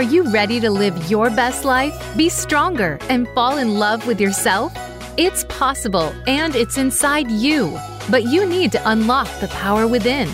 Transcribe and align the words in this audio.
Are 0.00 0.14
you 0.14 0.22
ready 0.30 0.60
to 0.60 0.70
live 0.70 1.10
your 1.10 1.28
best 1.28 1.66
life, 1.66 1.94
be 2.16 2.30
stronger, 2.30 2.98
and 3.10 3.28
fall 3.34 3.58
in 3.58 3.74
love 3.74 4.06
with 4.06 4.18
yourself? 4.18 4.72
It's 5.18 5.44
possible 5.50 6.14
and 6.26 6.56
it's 6.56 6.78
inside 6.78 7.30
you, 7.30 7.78
but 8.08 8.24
you 8.24 8.46
need 8.46 8.72
to 8.72 8.88
unlock 8.88 9.28
the 9.40 9.48
power 9.48 9.86
within. 9.86 10.30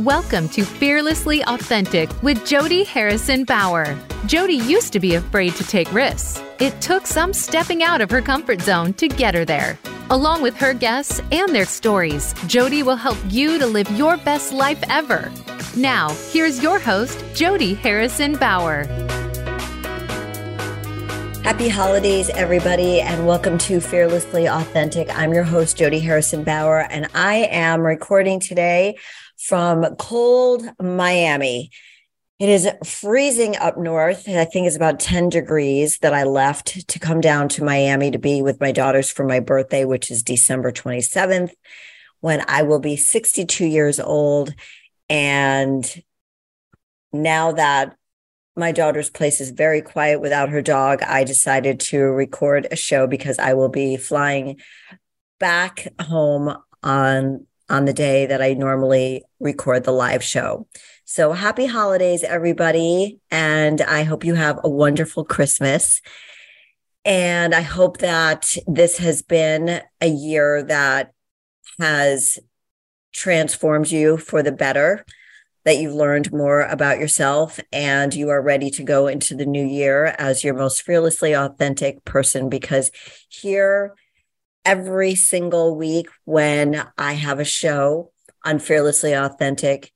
Welcome 0.00 0.48
to 0.50 0.64
Fearlessly 0.64 1.44
Authentic 1.44 2.08
with 2.22 2.46
Jody 2.46 2.84
Harrison 2.84 3.44
Bauer. 3.44 3.98
Jody 4.24 4.54
used 4.54 4.94
to 4.94 4.98
be 4.98 5.16
afraid 5.16 5.54
to 5.56 5.64
take 5.64 5.92
risks. 5.92 6.42
It 6.58 6.80
took 6.80 7.06
some 7.06 7.34
stepping 7.34 7.82
out 7.82 8.00
of 8.00 8.10
her 8.10 8.22
comfort 8.22 8.62
zone 8.62 8.94
to 8.94 9.08
get 9.08 9.34
her 9.34 9.44
there. 9.44 9.78
Along 10.08 10.40
with 10.40 10.56
her 10.56 10.72
guests 10.72 11.20
and 11.30 11.54
their 11.54 11.66
stories, 11.66 12.32
Jody 12.46 12.82
will 12.82 12.96
help 12.96 13.18
you 13.28 13.58
to 13.58 13.66
live 13.66 13.90
your 13.90 14.16
best 14.16 14.54
life 14.54 14.82
ever. 14.88 15.30
Now, 15.76 16.14
here's 16.30 16.62
your 16.62 16.78
host, 16.78 17.22
Jody 17.34 17.74
Harrison 17.74 18.36
Bauer. 18.36 18.84
Happy 21.44 21.68
holidays, 21.68 22.30
everybody, 22.30 23.02
and 23.02 23.26
welcome 23.26 23.58
to 23.58 23.80
Fearlessly 23.80 24.46
Authentic. 24.48 25.14
I'm 25.14 25.34
your 25.34 25.44
host, 25.44 25.76
Jody 25.76 25.98
Harrison 26.00 26.42
Bauer, 26.42 26.86
and 26.90 27.06
I 27.12 27.48
am 27.50 27.82
recording 27.82 28.40
today 28.40 28.96
from 29.50 29.96
cold 29.96 30.62
Miami. 30.80 31.72
It 32.38 32.48
is 32.48 32.68
freezing 32.84 33.56
up 33.56 33.76
north. 33.76 34.28
I 34.28 34.44
think 34.44 34.68
it's 34.68 34.76
about 34.76 35.00
10 35.00 35.28
degrees 35.28 35.98
that 36.02 36.14
I 36.14 36.22
left 36.22 36.86
to 36.86 36.98
come 37.00 37.20
down 37.20 37.48
to 37.50 37.64
Miami 37.64 38.12
to 38.12 38.18
be 38.18 38.42
with 38.42 38.60
my 38.60 38.70
daughters 38.70 39.10
for 39.10 39.24
my 39.24 39.40
birthday, 39.40 39.84
which 39.84 40.08
is 40.08 40.22
December 40.22 40.70
27th, 40.70 41.50
when 42.20 42.44
I 42.46 42.62
will 42.62 42.78
be 42.78 42.94
62 42.94 43.66
years 43.66 43.98
old. 43.98 44.54
And 45.08 45.84
now 47.12 47.50
that 47.50 47.96
my 48.54 48.70
daughter's 48.70 49.10
place 49.10 49.40
is 49.40 49.50
very 49.50 49.82
quiet 49.82 50.20
without 50.20 50.50
her 50.50 50.62
dog, 50.62 51.02
I 51.02 51.24
decided 51.24 51.80
to 51.80 51.98
record 51.98 52.68
a 52.70 52.76
show 52.76 53.08
because 53.08 53.40
I 53.40 53.54
will 53.54 53.68
be 53.68 53.96
flying 53.96 54.60
back 55.40 55.88
home 56.00 56.56
on 56.84 57.48
on 57.70 57.86
the 57.86 57.92
day 57.92 58.26
that 58.26 58.42
I 58.42 58.52
normally 58.52 59.24
record 59.38 59.84
the 59.84 59.92
live 59.92 60.22
show. 60.22 60.66
So 61.04 61.32
happy 61.32 61.66
holidays 61.66 62.22
everybody 62.22 63.18
and 63.30 63.80
I 63.80 64.02
hope 64.02 64.24
you 64.24 64.34
have 64.34 64.60
a 64.62 64.68
wonderful 64.68 65.24
Christmas. 65.24 66.02
And 67.04 67.54
I 67.54 67.62
hope 67.62 67.98
that 67.98 68.54
this 68.66 68.98
has 68.98 69.22
been 69.22 69.80
a 70.00 70.08
year 70.08 70.62
that 70.64 71.12
has 71.80 72.38
transformed 73.12 73.90
you 73.90 74.18
for 74.18 74.42
the 74.42 74.52
better, 74.52 75.04
that 75.64 75.78
you've 75.78 75.94
learned 75.94 76.32
more 76.32 76.62
about 76.62 76.98
yourself, 76.98 77.58
and 77.72 78.14
you 78.14 78.28
are 78.28 78.42
ready 78.42 78.70
to 78.70 78.82
go 78.82 79.06
into 79.06 79.34
the 79.34 79.46
new 79.46 79.64
year 79.64 80.14
as 80.18 80.44
your 80.44 80.54
most 80.54 80.82
fearlessly 80.82 81.34
authentic 81.34 82.04
person. 82.04 82.48
Because 82.48 82.90
here, 83.28 83.94
every 84.64 85.14
single 85.14 85.76
week 85.76 86.08
when 86.24 86.86
I 86.98 87.14
have 87.14 87.40
a 87.40 87.44
show 87.44 88.12
on 88.44 88.58
Fearlessly 88.58 89.14
Authentic, 89.14 89.92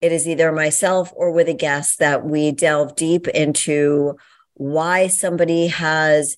it 0.00 0.12
is 0.12 0.26
either 0.26 0.50
myself 0.52 1.12
or 1.14 1.32
with 1.32 1.48
a 1.48 1.54
guest 1.54 1.98
that 1.98 2.24
we 2.24 2.52
delve 2.52 2.96
deep 2.96 3.28
into 3.28 4.16
why 4.54 5.08
somebody 5.08 5.68
has 5.68 6.36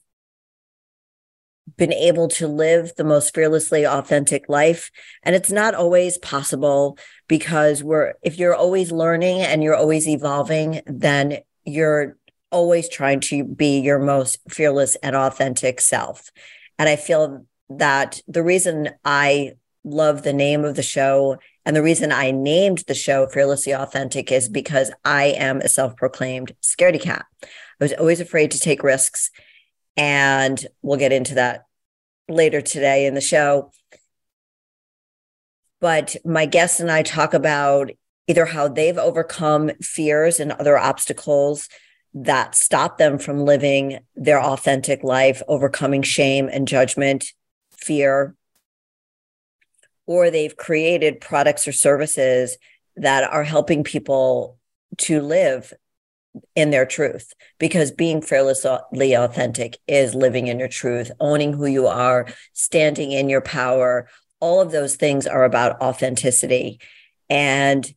been 1.76 1.92
able 1.92 2.28
to 2.28 2.48
live 2.48 2.92
the 2.96 3.04
most 3.04 3.34
fearlessly 3.34 3.86
authentic 3.86 4.48
life. 4.48 4.90
And 5.22 5.34
it's 5.34 5.50
not 5.50 5.74
always 5.74 6.18
possible 6.18 6.98
because 7.28 7.82
we're 7.82 8.14
if 8.22 8.38
you're 8.38 8.54
always 8.54 8.92
learning 8.92 9.40
and 9.40 9.62
you're 9.62 9.76
always 9.76 10.08
evolving 10.08 10.82
then 10.86 11.38
you're 11.64 12.16
always 12.50 12.88
trying 12.88 13.20
to 13.20 13.44
be 13.44 13.80
your 13.80 13.98
most 13.98 14.38
fearless 14.48 14.96
and 14.96 15.16
authentic 15.16 15.80
self. 15.80 16.30
And 16.78 16.88
i 16.88 16.96
feel 16.96 17.46
that 17.78 18.20
the 18.28 18.42
reason 18.42 18.90
i 19.04 19.52
love 19.84 20.22
the 20.22 20.32
name 20.32 20.64
of 20.64 20.76
the 20.76 20.82
show 20.82 21.36
and 21.64 21.74
the 21.74 21.82
reason 21.82 22.12
i 22.12 22.30
named 22.30 22.84
the 22.86 22.94
show 22.94 23.26
fearlessly 23.26 23.74
authentic 23.74 24.30
is 24.30 24.48
because 24.48 24.90
i 25.04 25.24
am 25.24 25.60
a 25.60 25.68
self-proclaimed 25.68 26.54
scaredy 26.62 27.00
cat 27.00 27.24
i 27.42 27.46
was 27.80 27.92
always 27.94 28.20
afraid 28.20 28.50
to 28.50 28.60
take 28.60 28.82
risks 28.82 29.30
and 29.96 30.66
we'll 30.82 30.98
get 30.98 31.12
into 31.12 31.34
that 31.34 31.64
later 32.28 32.60
today 32.60 33.06
in 33.06 33.14
the 33.14 33.20
show. 33.20 33.70
But 35.80 36.16
my 36.24 36.46
guests 36.46 36.80
and 36.80 36.90
I 36.90 37.02
talk 37.02 37.34
about 37.34 37.90
either 38.28 38.46
how 38.46 38.68
they've 38.68 38.98
overcome 38.98 39.70
fears 39.80 40.38
and 40.38 40.52
other 40.52 40.78
obstacles 40.78 41.68
that 42.14 42.54
stop 42.54 42.98
them 42.98 43.18
from 43.18 43.44
living 43.44 43.98
their 44.14 44.40
authentic 44.40 45.02
life, 45.02 45.42
overcoming 45.48 46.02
shame 46.02 46.48
and 46.50 46.68
judgment, 46.68 47.32
fear, 47.82 48.34
or 50.06 50.30
they've 50.30 50.56
created 50.56 51.20
products 51.20 51.66
or 51.66 51.72
services 51.72 52.56
that 52.96 53.24
are 53.24 53.44
helping 53.44 53.84
people 53.84 54.58
to 54.98 55.20
live 55.20 55.72
in 56.56 56.70
their 56.70 56.86
truth 56.86 57.34
because 57.58 57.90
being 57.90 58.22
fearlessly 58.22 59.14
authentic 59.14 59.78
is 59.86 60.14
living 60.14 60.46
in 60.46 60.58
your 60.58 60.68
truth, 60.68 61.10
owning 61.20 61.52
who 61.52 61.66
you 61.66 61.86
are, 61.86 62.26
standing 62.52 63.12
in 63.12 63.28
your 63.28 63.40
power. 63.40 64.08
All 64.40 64.60
of 64.60 64.72
those 64.72 64.96
things 64.96 65.26
are 65.26 65.44
about 65.44 65.80
authenticity. 65.80 66.80
And 67.28 67.92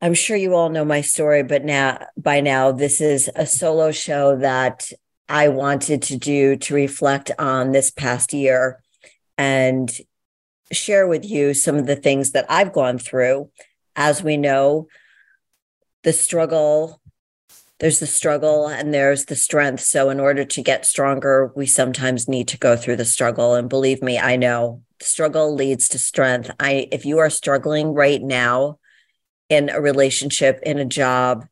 I'm 0.00 0.14
sure 0.14 0.36
you 0.36 0.54
all 0.54 0.68
know 0.68 0.84
my 0.84 1.00
story, 1.00 1.42
but 1.42 1.64
now 1.64 2.06
by 2.16 2.40
now, 2.40 2.72
this 2.72 3.00
is 3.00 3.30
a 3.34 3.46
solo 3.46 3.92
show 3.92 4.36
that 4.36 4.92
I 5.28 5.48
wanted 5.48 6.02
to 6.02 6.16
do 6.16 6.56
to 6.56 6.74
reflect 6.74 7.30
on 7.38 7.72
this 7.72 7.90
past 7.90 8.32
year 8.32 8.80
and 9.36 9.90
share 10.72 11.06
with 11.06 11.24
you 11.24 11.54
some 11.54 11.76
of 11.76 11.86
the 11.86 11.96
things 11.96 12.32
that 12.32 12.46
I've 12.48 12.72
gone 12.72 12.98
through. 12.98 13.50
As 13.94 14.22
we 14.22 14.36
know, 14.36 14.88
the 16.02 16.12
struggle 16.12 17.00
there's 17.78 17.98
the 17.98 18.06
struggle 18.06 18.68
and 18.68 18.94
there's 18.94 19.26
the 19.26 19.36
strength. 19.36 19.80
So 19.80 20.08
in 20.08 20.18
order 20.18 20.46
to 20.46 20.62
get 20.62 20.86
stronger 20.86 21.52
we 21.54 21.66
sometimes 21.66 22.28
need 22.28 22.48
to 22.48 22.58
go 22.58 22.74
through 22.74 22.96
the 22.96 23.04
struggle. 23.04 23.54
And 23.54 23.68
believe 23.68 24.02
me 24.02 24.18
i 24.18 24.36
know 24.36 24.82
struggle 25.00 25.54
leads 25.54 25.88
to 25.90 25.98
strength. 25.98 26.50
I 26.58 26.88
if 26.90 27.04
you 27.04 27.18
are 27.18 27.30
struggling 27.30 27.92
right 27.92 28.22
now 28.22 28.78
in 29.48 29.68
a 29.68 29.80
relationship 29.80 30.60
in 30.62 30.78
a 30.78 30.84
job 30.84 31.46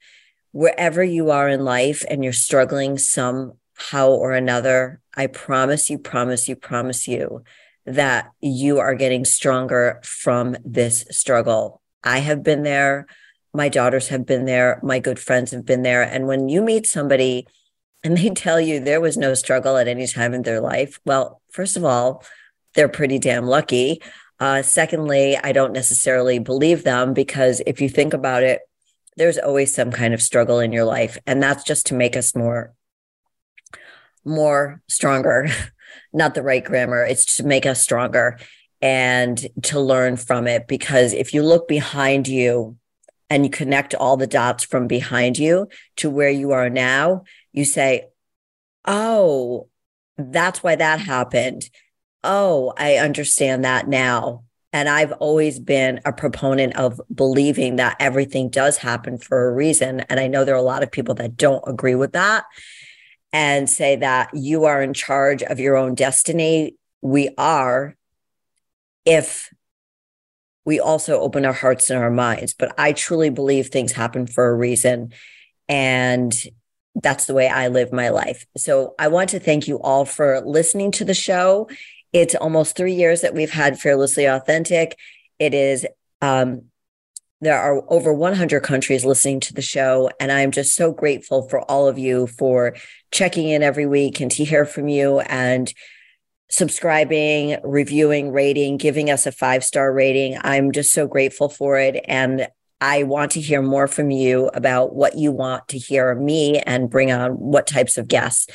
wherever 0.53 1.03
you 1.03 1.31
are 1.31 1.49
in 1.49 1.65
life 1.65 2.05
and 2.09 2.23
you're 2.23 2.33
struggling 2.33 2.97
somehow 3.79 4.09
or 4.09 4.33
another 4.33 5.01
i 5.17 5.27
promise 5.27 5.91
you 5.91 5.99
promise 5.99 6.49
you 6.49 6.57
promise 6.57 7.07
you 7.07 7.43
that 7.87 8.31
you 8.41 8.79
are 8.79 8.95
getting 8.95 9.25
stronger 9.25 10.01
from 10.03 10.57
this 10.65 11.05
struggle 11.11 11.81
i 12.03 12.19
have 12.19 12.43
been 12.43 12.63
there 12.63 13.07
my 13.55 13.69
daughters 13.69 14.09
have 14.09 14.27
been 14.27 14.45
there, 14.45 14.81
my 14.83 14.99
good 14.99 15.19
friends 15.19 15.53
have 15.53 15.65
been 15.65 15.83
there. 15.83 16.03
And 16.03 16.27
when 16.27 16.49
you 16.49 16.61
meet 16.61 16.87
somebody 16.87 17.47
and 18.03 18.19
they 18.19 18.31
tell 18.35 18.61
you 18.61 18.81
there 18.81 19.01
was 19.01 19.17
no 19.17 19.33
struggle 19.33 19.77
at 19.79 19.89
any 19.89 20.07
time 20.07 20.35
in 20.35 20.43
their 20.43 20.61
life, 20.61 21.01
well, 21.07 21.41
first 21.53 21.77
of 21.77 21.85
all, 21.85 22.25
they're 22.75 22.89
pretty 22.89 23.21
damn 23.21 23.47
lucky. 23.47 24.03
Uh, 24.41 24.63
secondly, 24.63 25.37
I 25.37 25.53
don't 25.53 25.73
necessarily 25.73 26.41
believe 26.41 26.83
them 26.83 27.15
because 27.15 27.63
if 27.65 27.81
you 27.81 27.89
think 27.89 28.13
about 28.13 28.43
it, 28.43 28.63
there's 29.17 29.39
always 29.39 29.73
some 29.73 29.93
kind 29.93 30.13
of 30.13 30.21
struggle 30.21 30.59
in 30.59 30.73
your 30.73 30.85
life. 30.85 31.17
And 31.25 31.41
that's 31.41 31.63
just 31.63 31.87
to 31.87 31.95
make 31.95 32.17
us 32.17 32.35
more, 32.35 32.75
more 34.25 34.81
stronger. 34.89 35.49
Not 36.13 36.35
the 36.35 36.43
right 36.43 36.65
grammar. 36.65 37.05
It's 37.05 37.37
to 37.37 37.45
make 37.45 37.67
us 37.67 37.83
stronger 37.83 38.39
and 38.81 39.47
to 39.65 39.81
learn 39.81 40.17
from 40.17 40.47
it. 40.47 40.69
Because 40.69 41.13
if 41.13 41.35
you 41.35 41.43
look 41.43 41.69
behind 41.69 42.29
you, 42.29 42.77
and 43.31 43.45
you 43.45 43.51
connect 43.51 43.95
all 43.95 44.17
the 44.17 44.27
dots 44.27 44.65
from 44.65 44.87
behind 44.87 45.39
you 45.39 45.69
to 45.97 46.11
where 46.11 46.31
you 46.31 46.53
are 46.53 46.71
now, 46.71 47.25
you 47.53 47.65
say, 47.65 48.07
Oh, 48.87 49.69
that's 50.17 50.63
why 50.63 50.77
that 50.77 51.01
happened. 51.01 51.69
Oh, 52.23 52.73
I 52.77 52.97
understand 52.97 53.65
that 53.65 53.89
now. 53.89 54.45
And 54.73 54.89
I've 54.89 55.13
always 55.13 55.59
been 55.59 56.01
a 56.05 56.13
proponent 56.13 56.77
of 56.77 57.01
believing 57.13 57.77
that 57.77 57.97
everything 57.99 58.51
does 58.51 58.77
happen 58.77 59.19
for 59.19 59.49
a 59.49 59.53
reason. 59.53 60.01
And 60.01 60.21
I 60.21 60.27
know 60.27 60.45
there 60.45 60.55
are 60.55 60.59
a 60.59 60.63
lot 60.63 60.83
of 60.83 60.93
people 60.93 61.15
that 61.17 61.37
don't 61.37 61.65
agree 61.67 61.95
with 61.95 62.13
that 62.13 62.45
and 63.35 63.69
say 63.69 63.97
that 63.97 64.31
you 64.33 64.65
are 64.65 64.81
in 64.81 64.95
charge 64.95 65.43
of 65.43 65.59
your 65.59 65.77
own 65.77 65.97
destiny. 65.97 66.77
We 67.03 67.31
are 67.37 67.97
if 69.05 69.53
we 70.65 70.79
also 70.79 71.21
open 71.21 71.45
our 71.45 71.53
hearts 71.53 71.91
and 71.91 72.01
our 72.01 72.13
minds. 72.13 72.55
But 72.55 72.73
I 72.79 72.93
truly 72.93 73.31
believe 73.31 73.67
things 73.67 73.91
happen 73.91 74.29
for 74.29 74.49
a 74.49 74.55
reason. 74.55 75.13
And 75.69 76.33
that's 76.95 77.27
the 77.27 77.35
way 77.35 77.49
I 77.49 77.69
live 77.69 77.93
my 77.93 78.11
life. 78.11 78.47
So 78.57 78.95
I 79.01 79.09
want 79.09 79.31
to 79.31 79.41
thank 79.41 79.67
you 79.67 79.81
all 79.81 80.05
for 80.05 80.41
listening 80.41 80.93
to 80.93 81.05
the 81.05 81.13
show. 81.13 81.69
It's 82.13 82.37
almost 82.37 82.77
three 82.77 82.95
years 82.95 83.23
that 83.23 83.35
we've 83.35 83.51
had 83.51 83.81
Fearlessly 83.81 84.27
Authentic. 84.27 84.97
It 85.41 85.55
is 85.55 85.85
um, 86.23 86.67
there 87.41 87.61
are 87.61 87.83
over 87.93 88.13
100 88.13 88.61
countries 88.61 89.05
listening 89.05 89.41
to 89.41 89.55
the 89.55 89.61
show. 89.61 90.11
And 90.19 90.33
I'm 90.33 90.51
just 90.51 90.75
so 90.75 90.93
grateful 90.93 91.49
for 91.49 91.61
all 91.71 91.89
of 91.89 91.99
you 91.99 92.27
for 92.27 92.77
checking 93.15 93.49
in 93.49 93.63
every 93.63 93.87
week 93.87 94.21
and 94.21 94.31
to 94.33 94.45
hear 94.45 94.67
from 94.67 94.89
you 94.89 95.21
and 95.21 95.73
subscribing, 96.51 97.57
reviewing, 97.63 98.33
rating, 98.33 98.77
giving 98.77 99.09
us 99.09 99.25
a 99.25 99.33
five 99.33 99.63
star 99.65 99.93
rating. 99.93 100.37
I'm 100.43 100.73
just 100.73 100.93
so 100.93 101.07
grateful 101.07 101.49
for 101.49 101.79
it. 101.79 102.05
And 102.09 102.49
I 102.81 103.05
want 103.05 103.31
to 103.33 103.41
hear 103.41 103.63
more 103.63 103.87
from 103.87 104.11
you 104.11 104.51
about 104.53 104.95
what 104.95 105.17
you 105.17 105.31
want 105.31 105.69
to 105.69 105.79
hear 105.79 106.15
me 106.17 106.59
and 106.59 106.91
bring 106.91 107.13
on 107.13 107.33
what 107.33 107.69
types 107.69 107.97
of 107.97 108.09
guests. 108.09 108.49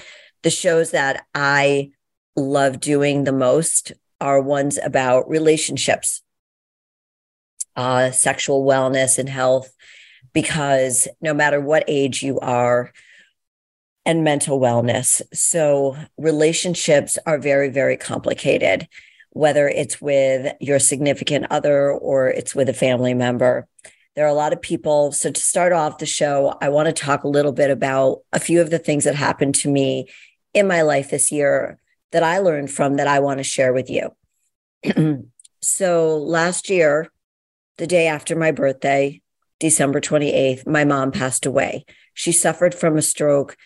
The 0.44 0.50
shows 0.50 0.92
that 0.92 1.26
I 1.34 1.92
love 2.36 2.82
doing 2.82 3.24
the 3.24 3.32
most 3.32 3.94
are 4.20 4.42
ones 4.42 4.78
about 4.84 5.30
relationships, 5.30 6.22
uh, 7.78 8.12
sexual 8.12 8.66
wellness 8.66 9.18
and 9.18 9.30
health, 9.30 9.74
because 10.34 11.08
no 11.22 11.34
matter 11.34 11.62
what 11.62 11.86
age 11.88 12.22
you 12.22 12.40
are, 12.42 12.92
and 14.06 14.24
mental 14.24 14.60
wellness. 14.60 15.22
So, 15.34 15.96
relationships 16.18 17.18
are 17.25 17.38
very, 17.38 17.69
very 17.69 17.98
complicated, 17.98 18.88
whether 19.31 19.68
it's 19.68 20.01
with 20.01 20.54
your 20.60 20.80
significant 20.80 21.48
other 21.50 21.92
or 21.92 22.30
it's 22.30 22.56
with 22.56 22.69
a 22.69 22.74
family 22.74 23.13
member. 23.13 23.68
There 24.16 24.25
are 24.25 24.30
a 24.30 24.34
lot 24.34 24.54
of 24.54 24.62
people. 24.62 25.12
So, 25.12 25.31
to 25.31 25.42
start 25.42 25.74
off 25.74 25.98
the 25.98 26.06
show, 26.06 26.57
I 26.62 26.69
want 26.69 26.88
to 26.88 26.94
talk 26.94 27.24
a 27.24 27.30
little 27.30 27.51
bit 27.51 27.72
about 27.72 28.19
a 28.34 28.40
few 28.40 28.62
of 28.62 28.69
the 28.69 28.80
things 28.80 29.04
that 29.04 29.16
happened 29.16 29.56
to 29.56 29.69
me 29.69 30.10
in 30.54 30.68
my 30.68 30.81
life 30.81 31.12
this 31.12 31.31
year 31.31 31.80
that 32.12 32.24
I 32.24 32.40
learned 32.40 32.72
from 32.72 32.96
that 32.96 33.07
I 33.07 33.19
want 33.19 33.38
to 33.38 33.44
share 33.44 33.74
with 33.74 33.90
you. 33.90 34.16
so, 35.62 36.18
last 36.18 36.69
year, 36.69 37.12
the 37.78 37.88
day 37.88 38.07
after 38.07 38.36
my 38.36 38.51
birthday, 38.51 39.22
December 39.60 40.00
28th, 40.01 40.66
my 40.66 40.86
mom 40.86 41.12
passed 41.12 41.46
away. 41.46 41.86
She 42.13 42.31
suffered 42.31 42.74
from 42.74 42.98
a 42.98 43.01
stroke 43.01 43.57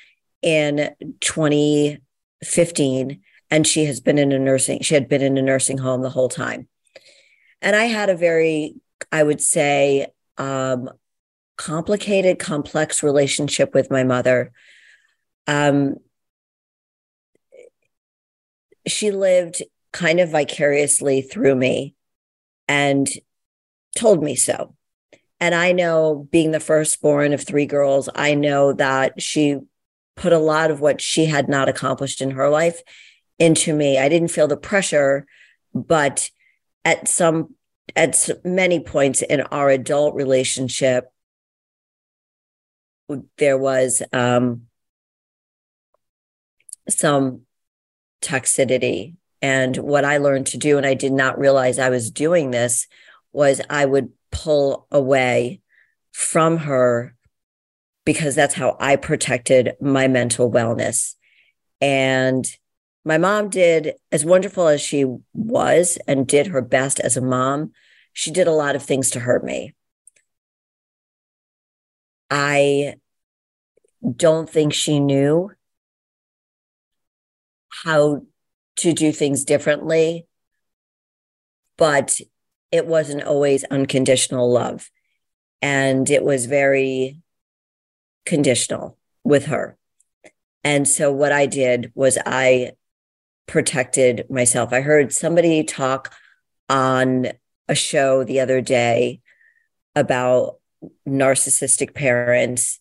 in 0.43 0.93
2015 1.21 3.21
and 3.49 3.67
she 3.67 3.85
has 3.85 4.01
been 4.01 4.17
in 4.17 4.31
a 4.31 4.39
nursing 4.39 4.81
she 4.81 4.93
had 4.93 5.07
been 5.07 5.21
in 5.21 5.37
a 5.37 5.41
nursing 5.41 5.77
home 5.77 6.01
the 6.01 6.09
whole 6.09 6.29
time. 6.29 6.67
And 7.61 7.75
i 7.75 7.85
had 7.85 8.09
a 8.09 8.15
very 8.15 8.75
i 9.11 9.23
would 9.23 9.41
say 9.41 10.07
um, 10.37 10.89
complicated 11.57 12.39
complex 12.39 13.03
relationship 13.03 13.73
with 13.73 13.91
my 13.91 14.03
mother. 14.03 14.51
Um, 15.47 15.95
she 18.87 19.11
lived 19.11 19.61
kind 19.91 20.19
of 20.19 20.31
vicariously 20.31 21.21
through 21.21 21.55
me 21.55 21.95
and 22.67 23.07
told 23.95 24.23
me 24.23 24.35
so. 24.35 24.75
And 25.39 25.53
i 25.53 25.71
know 25.71 26.27
being 26.31 26.51
the 26.51 26.59
firstborn 26.59 27.33
of 27.33 27.41
three 27.41 27.65
girls 27.65 28.09
i 28.15 28.33
know 28.33 28.73
that 28.73 29.21
she 29.21 29.59
put 30.15 30.33
a 30.33 30.39
lot 30.39 30.71
of 30.71 30.79
what 30.79 31.01
she 31.01 31.25
had 31.25 31.47
not 31.47 31.69
accomplished 31.69 32.21
in 32.21 32.31
her 32.31 32.49
life 32.49 32.81
into 33.39 33.73
me. 33.73 33.97
I 33.97 34.09
didn't 34.09 34.29
feel 34.29 34.47
the 34.47 34.57
pressure, 34.57 35.25
but 35.73 36.29
at 36.85 37.07
some 37.07 37.55
at 37.95 38.29
many 38.43 38.79
points 38.79 39.21
in 39.21 39.41
our 39.41 39.69
adult 39.69 40.15
relationship 40.15 41.05
there 43.37 43.57
was 43.57 44.01
um, 44.13 44.63
some 46.89 47.41
toxicity 48.21 49.15
and 49.41 49.75
what 49.77 50.05
i 50.05 50.17
learned 50.17 50.47
to 50.47 50.57
do 50.57 50.77
and 50.77 50.85
i 50.85 50.93
did 50.93 51.11
not 51.11 51.37
realize 51.37 51.77
i 51.77 51.89
was 51.89 52.09
doing 52.09 52.51
this 52.51 52.87
was 53.33 53.59
i 53.69 53.85
would 53.85 54.09
pull 54.31 54.87
away 54.89 55.59
from 56.13 56.57
her 56.57 57.13
because 58.05 58.35
that's 58.35 58.53
how 58.53 58.75
I 58.79 58.95
protected 58.95 59.73
my 59.81 60.07
mental 60.07 60.51
wellness. 60.51 61.15
And 61.81 62.45
my 63.05 63.17
mom 63.17 63.49
did, 63.49 63.93
as 64.11 64.25
wonderful 64.25 64.67
as 64.67 64.81
she 64.81 65.05
was 65.33 65.97
and 66.07 66.27
did 66.27 66.47
her 66.47 66.61
best 66.61 66.99
as 66.99 67.17
a 67.17 67.21
mom, 67.21 67.71
she 68.13 68.31
did 68.31 68.47
a 68.47 68.51
lot 68.51 68.75
of 68.75 68.83
things 68.83 69.09
to 69.11 69.19
hurt 69.19 69.43
me. 69.43 69.73
I 72.29 72.95
don't 74.15 74.49
think 74.49 74.73
she 74.73 74.99
knew 74.99 75.51
how 77.69 78.23
to 78.77 78.93
do 78.93 79.11
things 79.11 79.43
differently, 79.43 80.27
but 81.77 82.19
it 82.71 82.87
wasn't 82.87 83.23
always 83.23 83.63
unconditional 83.65 84.51
love. 84.51 84.89
And 85.61 86.09
it 86.09 86.23
was 86.23 86.45
very 86.45 87.22
conditional 88.25 88.97
with 89.23 89.45
her. 89.45 89.77
And 90.63 90.87
so 90.87 91.11
what 91.11 91.31
I 91.31 91.45
did 91.45 91.91
was 91.95 92.17
I 92.25 92.73
protected 93.47 94.25
myself. 94.29 94.71
I 94.71 94.81
heard 94.81 95.11
somebody 95.11 95.63
talk 95.63 96.13
on 96.69 97.27
a 97.67 97.75
show 97.75 98.23
the 98.23 98.39
other 98.39 98.61
day 98.61 99.21
about 99.95 100.59
narcissistic 101.07 101.93
parents 101.93 102.79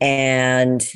and 0.00 0.86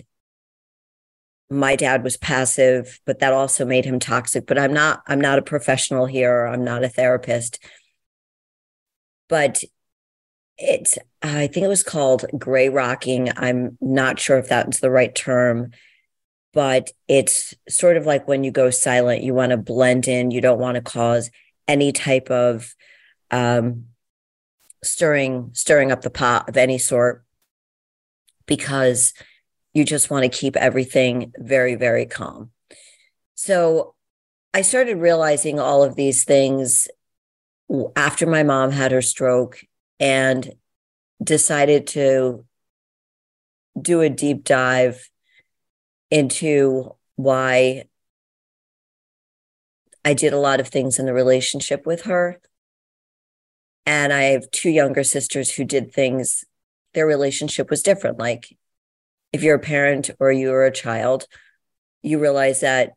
my 1.50 1.76
dad 1.76 2.02
was 2.02 2.16
passive 2.16 3.00
but 3.04 3.18
that 3.20 3.32
also 3.32 3.64
made 3.64 3.84
him 3.84 3.98
toxic 3.98 4.46
but 4.46 4.58
i'm 4.58 4.72
not 4.72 5.02
i'm 5.06 5.20
not 5.20 5.38
a 5.38 5.42
professional 5.42 6.06
here 6.06 6.46
i'm 6.46 6.64
not 6.64 6.84
a 6.84 6.88
therapist 6.88 7.58
but 9.28 9.62
it's 10.62 10.98
I 11.22 11.48
think 11.48 11.64
it 11.64 11.68
was 11.68 11.82
called 11.82 12.24
gray 12.38 12.68
rocking. 12.68 13.30
I'm 13.36 13.76
not 13.80 14.20
sure 14.20 14.38
if 14.38 14.48
that's 14.48 14.80
the 14.80 14.90
right 14.90 15.14
term, 15.14 15.72
but 16.52 16.92
it's 17.08 17.54
sort 17.68 17.96
of 17.96 18.06
like 18.06 18.28
when 18.28 18.44
you 18.44 18.50
go 18.50 18.70
silent, 18.70 19.22
you 19.22 19.34
want 19.34 19.50
to 19.50 19.56
blend 19.56 20.08
in, 20.08 20.30
you 20.30 20.40
don't 20.40 20.60
want 20.60 20.76
to 20.76 20.80
cause 20.80 21.30
any 21.66 21.92
type 21.92 22.30
of 22.30 22.74
um, 23.30 23.86
stirring 24.84 25.50
stirring 25.52 25.90
up 25.90 26.02
the 26.02 26.10
pot 26.10 26.48
of 26.48 26.56
any 26.56 26.78
sort 26.78 27.24
because 28.46 29.14
you 29.74 29.84
just 29.84 30.10
want 30.10 30.24
to 30.24 30.38
keep 30.38 30.56
everything 30.56 31.32
very 31.38 31.74
very 31.74 32.06
calm. 32.06 32.50
So 33.34 33.94
I 34.54 34.62
started 34.62 34.98
realizing 34.98 35.58
all 35.58 35.82
of 35.82 35.96
these 35.96 36.24
things 36.24 36.88
after 37.96 38.26
my 38.26 38.42
mom 38.42 38.70
had 38.70 38.92
her 38.92 39.02
stroke 39.02 39.64
and 40.02 40.54
decided 41.22 41.86
to 41.86 42.44
do 43.80 44.00
a 44.00 44.10
deep 44.10 44.42
dive 44.42 45.08
into 46.10 46.96
why 47.14 47.84
I 50.04 50.14
did 50.14 50.32
a 50.32 50.40
lot 50.40 50.58
of 50.58 50.66
things 50.66 50.98
in 50.98 51.06
the 51.06 51.14
relationship 51.14 51.86
with 51.86 52.02
her. 52.02 52.40
And 53.86 54.12
I 54.12 54.24
have 54.24 54.50
two 54.50 54.70
younger 54.70 55.04
sisters 55.04 55.52
who 55.52 55.64
did 55.64 55.92
things, 55.92 56.44
their 56.94 57.06
relationship 57.06 57.70
was 57.70 57.82
different. 57.82 58.18
Like 58.18 58.56
if 59.32 59.44
you're 59.44 59.54
a 59.54 59.60
parent 59.60 60.10
or 60.18 60.32
you're 60.32 60.64
a 60.64 60.72
child, 60.72 61.26
you 62.02 62.18
realize 62.18 62.58
that 62.60 62.94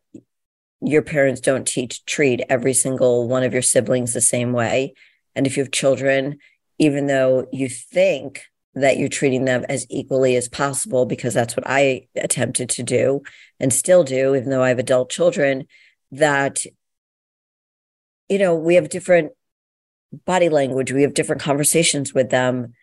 your 0.80 1.02
parents 1.02 1.40
don't 1.40 1.68
teach, 1.68 2.04
treat 2.04 2.42
every 2.48 2.74
single 2.74 3.28
one 3.28 3.44
of 3.44 3.52
your 3.52 3.62
siblings 3.62 4.12
the 4.12 4.20
same 4.20 4.52
way. 4.52 4.94
And 5.36 5.46
if 5.46 5.56
you 5.56 5.62
have 5.62 5.70
children, 5.70 6.38
even 6.78 7.06
though 7.06 7.46
you 7.52 7.68
think 7.68 8.42
that 8.74 8.98
you're 8.98 9.08
treating 9.08 9.46
them 9.46 9.64
as 9.68 9.86
equally 9.88 10.36
as 10.36 10.48
possible, 10.48 11.06
because 11.06 11.32
that's 11.32 11.56
what 11.56 11.66
I 11.66 12.08
attempted 12.14 12.68
to 12.70 12.82
do 12.82 13.22
and 13.58 13.72
still 13.72 14.04
do, 14.04 14.34
even 14.34 14.50
though 14.50 14.62
I 14.62 14.68
have 14.68 14.78
adult 14.78 15.08
children, 15.08 15.66
that, 16.12 16.64
you 18.28 18.38
know, 18.38 18.54
we 18.54 18.74
have 18.74 18.90
different 18.90 19.32
body 20.26 20.50
language, 20.50 20.92
we 20.92 21.02
have 21.02 21.14
different 21.14 21.42
conversations 21.42 22.12
with 22.12 22.30
them. 22.30 22.74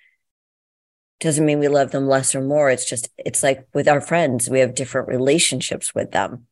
Doesn't 1.19 1.45
mean 1.45 1.59
we 1.59 1.67
love 1.67 1.91
them 1.91 2.07
less 2.07 2.33
or 2.33 2.41
more. 2.41 2.69
It's 2.71 2.89
just, 2.89 3.09
it's 3.17 3.43
like 3.43 3.67
with 3.73 3.87
our 3.87 4.01
friends, 4.01 4.49
we 4.49 4.59
have 4.59 4.75
different 4.75 5.07
relationships 5.07 5.93
with 5.93 6.11
them. 6.11 6.47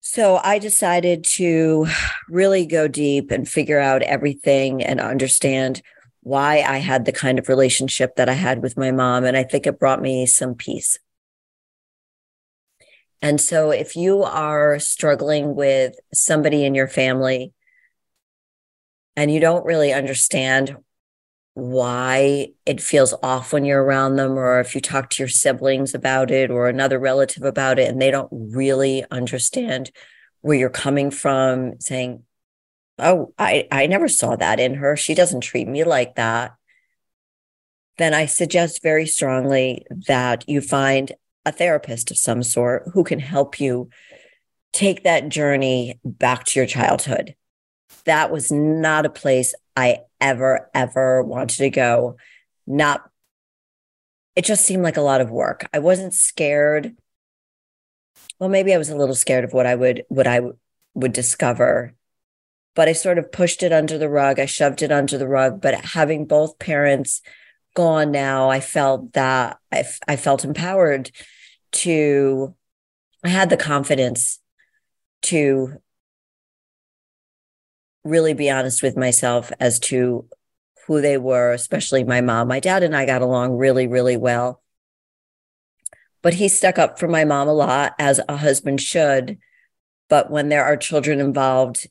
So 0.00 0.40
I 0.42 0.58
decided 0.58 1.24
to 1.34 1.86
really 2.28 2.64
go 2.64 2.88
deep 2.88 3.30
and 3.30 3.46
figure 3.46 3.78
out 3.78 4.02
everything 4.02 4.82
and 4.82 5.00
understand 5.00 5.82
why 6.26 6.60
I 6.62 6.78
had 6.78 7.04
the 7.04 7.12
kind 7.12 7.38
of 7.38 7.48
relationship 7.48 8.16
that 8.16 8.28
I 8.28 8.32
had 8.32 8.60
with 8.60 8.76
my 8.76 8.90
mom. 8.90 9.22
And 9.22 9.36
I 9.36 9.44
think 9.44 9.64
it 9.64 9.78
brought 9.78 10.02
me 10.02 10.26
some 10.26 10.56
peace. 10.56 10.98
And 13.22 13.40
so 13.40 13.70
if 13.70 13.94
you 13.94 14.24
are 14.24 14.80
struggling 14.80 15.54
with 15.54 15.94
somebody 16.12 16.64
in 16.64 16.74
your 16.74 16.88
family 16.88 17.52
and 19.14 19.30
you 19.30 19.38
don't 19.38 19.64
really 19.64 19.92
understand 19.92 20.76
why 21.54 22.48
it 22.66 22.80
feels 22.80 23.14
off 23.22 23.52
when 23.52 23.64
you're 23.64 23.84
around 23.84 24.16
them, 24.16 24.32
or 24.32 24.58
if 24.58 24.74
you 24.74 24.80
talk 24.80 25.10
to 25.10 25.22
your 25.22 25.28
siblings 25.28 25.94
about 25.94 26.32
it 26.32 26.50
or 26.50 26.68
another 26.68 26.98
relative 26.98 27.44
about 27.44 27.78
it, 27.78 27.88
and 27.88 28.02
they 28.02 28.10
don't 28.10 28.28
really 28.32 29.04
understand 29.12 29.92
where 30.40 30.58
you're 30.58 30.70
coming 30.70 31.12
from, 31.12 31.78
saying, 31.78 32.24
oh 32.98 33.32
i 33.38 33.66
i 33.70 33.86
never 33.86 34.08
saw 34.08 34.36
that 34.36 34.58
in 34.60 34.74
her 34.74 34.96
she 34.96 35.14
doesn't 35.14 35.40
treat 35.40 35.68
me 35.68 35.84
like 35.84 36.14
that 36.16 36.56
then 37.98 38.12
I 38.12 38.26
suggest 38.26 38.82
very 38.82 39.06
strongly 39.06 39.86
that 40.06 40.48
you 40.48 40.60
find 40.60 41.12
a 41.44 41.52
therapist 41.52 42.10
of 42.10 42.18
some 42.18 42.42
sort 42.42 42.84
who 42.92 43.04
can 43.04 43.20
help 43.20 43.60
you 43.60 43.88
take 44.72 45.04
that 45.04 45.28
journey 45.28 45.98
back 46.04 46.44
to 46.44 46.60
your 46.60 46.66
childhood. 46.66 47.34
That 48.04 48.30
was 48.30 48.52
not 48.52 49.06
a 49.06 49.10
place 49.10 49.54
I 49.76 50.00
ever, 50.20 50.70
ever 50.74 51.22
wanted 51.22 51.58
to 51.58 51.70
go. 51.70 52.16
Not, 52.66 53.08
it 54.34 54.44
just 54.44 54.64
seemed 54.64 54.82
like 54.82 54.96
a 54.96 55.02
lot 55.02 55.20
of 55.20 55.30
work. 55.30 55.66
I 55.72 55.78
wasn't 55.78 56.12
scared. 56.12 56.94
Well, 58.38 58.50
maybe 58.50 58.74
I 58.74 58.78
was 58.78 58.90
a 58.90 58.96
little 58.96 59.14
scared 59.14 59.44
of 59.44 59.54
what 59.54 59.66
I 59.66 59.74
would, 59.74 60.04
what 60.08 60.26
I 60.26 60.40
would 60.94 61.12
discover, 61.14 61.94
but 62.76 62.88
I 62.88 62.92
sort 62.92 63.18
of 63.18 63.32
pushed 63.32 63.62
it 63.62 63.72
under 63.72 63.96
the 63.96 64.08
rug. 64.08 64.38
I 64.38 64.44
shoved 64.44 64.82
it 64.82 64.92
under 64.92 65.16
the 65.16 65.26
rug. 65.26 65.62
But 65.62 65.74
having 65.86 66.26
both 66.26 66.58
parents 66.58 67.22
gone 67.74 68.12
now, 68.12 68.50
I 68.50 68.60
felt 68.60 69.14
that 69.14 69.58
I, 69.72 69.84
I 70.06 70.16
felt 70.16 70.44
empowered 70.44 71.10
to, 71.72 72.54
I 73.24 73.30
had 73.30 73.48
the 73.48 73.56
confidence 73.56 74.40
to 75.22 75.80
really 78.04 78.34
be 78.34 78.50
honest 78.50 78.82
with 78.82 78.96
myself 78.96 79.50
as 79.58 79.80
to 79.80 80.28
who 80.86 81.00
they 81.00 81.16
were, 81.16 81.52
especially 81.52 82.04
my 82.04 82.20
mom. 82.20 82.46
My 82.46 82.60
dad 82.60 82.82
and 82.82 82.94
I 82.94 83.06
got 83.06 83.22
along 83.22 83.56
really, 83.56 83.86
really 83.86 84.18
well. 84.18 84.62
But 86.20 86.34
he 86.34 86.48
stuck 86.48 86.78
up 86.78 86.98
for 86.98 87.08
my 87.08 87.24
mom 87.24 87.48
a 87.48 87.54
lot, 87.54 87.94
as 87.98 88.20
a 88.28 88.36
husband 88.36 88.82
should. 88.82 89.38
But 90.10 90.30
when 90.30 90.50
there 90.50 90.64
are 90.64 90.76
children 90.76 91.20
involved, 91.20 91.88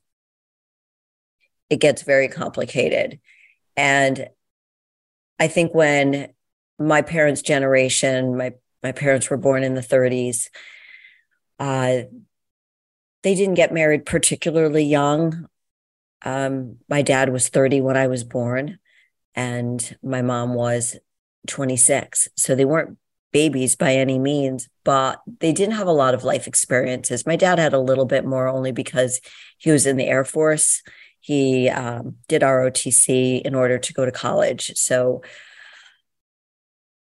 it 1.70 1.80
gets 1.80 2.04
very 2.04 2.28
complicated. 2.28 3.20
And 3.76 4.30
I 5.40 5.48
think 5.48 5.74
when 5.74 6.30
my 6.80 7.02
parents' 7.02 7.42
generation, 7.42 8.38
my 8.38 8.54
my 8.84 8.92
parents 8.92 9.30
were 9.30 9.38
born 9.38 9.64
in 9.64 9.74
the 9.74 9.82
30s, 9.82 10.50
uh, 11.60 12.02
they 13.24 13.34
didn't 13.34 13.56
get 13.56 13.74
married 13.74 14.06
particularly 14.06 14.84
young. 14.84 15.48
Um, 16.24 16.78
my 16.88 17.02
dad 17.02 17.32
was 17.32 17.50
30 17.50 17.82
when 17.82 17.98
I 17.98 18.08
was 18.08 18.24
born, 18.24 18.78
and 19.34 19.98
my 20.04 20.22
mom 20.22 20.54
was 20.54 20.98
26. 21.48 22.28
So 22.36 22.54
they 22.54 22.66
weren't 22.66 22.98
babies 23.32 23.76
by 23.76 23.96
any 23.96 24.18
means, 24.20 24.70
but 24.84 25.22
they 25.40 25.52
didn't 25.52 25.76
have 25.76 25.88
a 25.88 25.92
lot 25.92 26.14
of 26.14 26.24
life 26.24 26.48
experiences. 26.48 27.26
My 27.26 27.36
dad 27.36 27.60
had 27.60 27.74
a 27.74 27.80
little 27.80 28.06
bit 28.06 28.24
more 28.24 28.48
only 28.48 28.72
because 28.72 29.20
he 29.58 29.72
was 29.72 29.86
in 29.86 29.98
the 29.98 30.08
Air 30.08 30.24
Force. 30.24 30.84
He 31.26 31.70
um, 31.70 32.18
did 32.28 32.44
ROTC 32.44 33.42
in 33.42 33.56
order 33.56 33.80
to 33.80 33.94
go 33.94 34.06
to 34.06 34.12
college. 34.12 34.74
So 34.76 35.24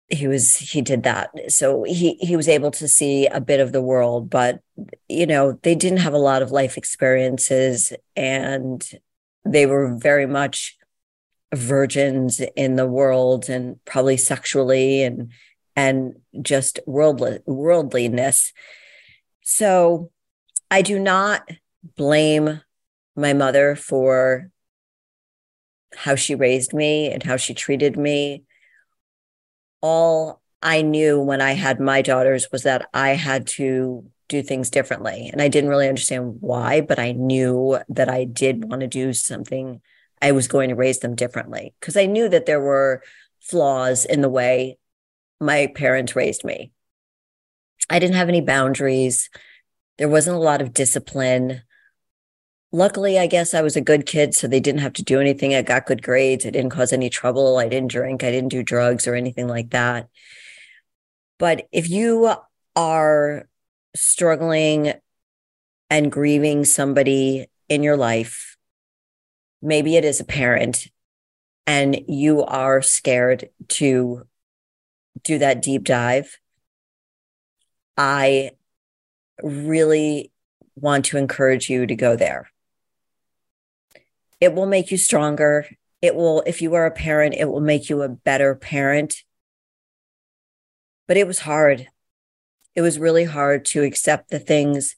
he 0.07 0.29
was 0.29 0.55
he 0.55 0.81
did 0.81 1.03
that 1.03 1.29
so 1.49 1.83
he 1.83 2.13
he 2.21 2.37
was 2.37 2.47
able 2.47 2.71
to 2.71 2.87
see 2.87 3.27
a 3.27 3.41
bit 3.41 3.59
of 3.59 3.73
the 3.73 3.81
world 3.81 4.29
but 4.29 4.61
you 5.09 5.27
know 5.27 5.59
they 5.63 5.75
didn't 5.75 5.99
have 5.99 6.13
a 6.13 6.17
lot 6.17 6.41
of 6.41 6.49
life 6.49 6.77
experiences 6.77 7.91
and 8.15 8.89
they 9.43 9.65
were 9.65 9.93
very 9.97 10.25
much 10.25 10.77
virgins 11.53 12.39
in 12.55 12.77
the 12.77 12.87
world 12.87 13.49
and 13.49 13.83
probably 13.83 14.15
sexually 14.15 15.03
and 15.03 15.29
and 15.75 16.15
just 16.41 16.79
worldly 16.85 17.39
worldliness 17.45 18.53
so 19.43 20.09
i 20.71 20.81
do 20.81 20.97
not 20.97 21.49
blame 21.97 22.61
my 23.17 23.33
mother 23.33 23.75
for 23.75 24.49
how 25.95 26.15
she 26.15 26.35
raised 26.35 26.73
me 26.73 27.11
and 27.11 27.23
how 27.23 27.37
she 27.37 27.53
treated 27.53 27.97
me 27.97 28.43
all 29.81 30.41
I 30.61 30.81
knew 30.81 31.19
when 31.19 31.41
I 31.41 31.53
had 31.53 31.79
my 31.79 32.01
daughters 32.01 32.51
was 32.51 32.63
that 32.63 32.89
I 32.93 33.09
had 33.09 33.47
to 33.47 34.09
do 34.27 34.41
things 34.41 34.69
differently. 34.69 35.29
And 35.31 35.41
I 35.41 35.47
didn't 35.47 35.69
really 35.69 35.87
understand 35.87 36.37
why, 36.39 36.81
but 36.81 36.99
I 36.99 37.13
knew 37.13 37.79
that 37.89 38.09
I 38.09 38.25
did 38.25 38.65
want 38.65 38.81
to 38.81 38.87
do 38.87 39.13
something. 39.13 39.81
I 40.21 40.31
was 40.31 40.47
going 40.47 40.69
to 40.69 40.75
raise 40.75 40.99
them 40.99 41.15
differently 41.15 41.73
because 41.79 41.95
I 41.95 42.07
knew 42.07 42.27
that 42.29 42.45
there 42.45 42.59
were 42.59 43.03
flaws 43.39 44.03
in 44.03 44.21
the 44.21 44.29
way 44.29 44.77
my 45.39 45.67
parents 45.75 46.15
raised 46.15 46.43
me. 46.43 46.71
I 47.89 47.99
didn't 47.99 48.15
have 48.15 48.27
any 48.27 48.41
boundaries. 48.41 49.29
There 49.97 50.09
wasn't 50.09 50.37
a 50.37 50.41
lot 50.41 50.61
of 50.61 50.73
discipline 50.73 51.61
luckily, 52.77 53.17
I 53.17 53.25
guess 53.25 53.53
I 53.53 53.61
was 53.61 53.75
a 53.75 53.81
good 53.81 54.05
kid, 54.05 54.35
so 54.35 54.47
they 54.47 54.59
didn't 54.59 54.81
have 54.81 54.93
to 54.93 55.03
do 55.03 55.19
anything. 55.19 55.55
I 55.55 55.63
got 55.63 55.87
good 55.87 56.03
grades. 56.03 56.45
I 56.45 56.51
didn't 56.51 56.69
cause 56.69 56.93
any 56.93 57.09
trouble. 57.09 57.57
I 57.57 57.67
didn't 57.67 57.91
drink. 57.91 58.23
I 58.23 58.29
didn't 58.29 58.51
do 58.51 58.61
drugs 58.61 59.07
or 59.07 59.15
anything 59.15 59.47
like 59.47 59.71
that. 59.71 60.07
But 61.39 61.67
if 61.71 61.89
you 61.89 62.31
are 62.75 63.49
struggling 63.95 64.93
and 65.89 66.11
grieving 66.11 66.65
somebody 66.65 67.47
in 67.67 67.81
your 67.81 67.97
life, 67.97 68.57
maybe 69.61 69.95
it 69.95 70.05
is 70.05 70.19
a 70.19 70.25
parent, 70.25 70.87
and 71.65 71.99
you 72.07 72.43
are 72.43 72.81
scared 72.81 73.49
to 73.69 74.27
do 75.23 75.39
that 75.39 75.63
deep 75.63 75.83
dive, 75.83 76.37
I 77.97 78.51
really 79.41 80.31
want 80.75 81.05
to 81.05 81.17
encourage 81.17 81.69
you 81.69 81.87
to 81.87 81.95
go 81.95 82.15
there 82.15 82.51
it 84.39 84.53
will 84.53 84.65
make 84.65 84.91
you 84.91 84.97
stronger. 84.97 85.67
It 86.01 86.15
will, 86.15 86.43
if 86.45 86.61
you 86.61 86.75
are 86.75 86.85
a 86.85 86.91
parent, 86.91 87.35
it 87.35 87.45
will 87.45 87.61
make 87.61 87.89
you 87.89 88.01
a 88.01 88.09
better 88.09 88.55
parent. 88.55 89.23
But 91.07 91.17
it 91.17 91.25
was 91.25 91.39
hard. 91.39 91.87
It 92.75 92.81
was 92.81 92.99
really 92.99 93.23
hard 93.23 93.65
to 93.65 93.83
accept 93.83 94.29
the 94.29 94.39
things 94.39 94.95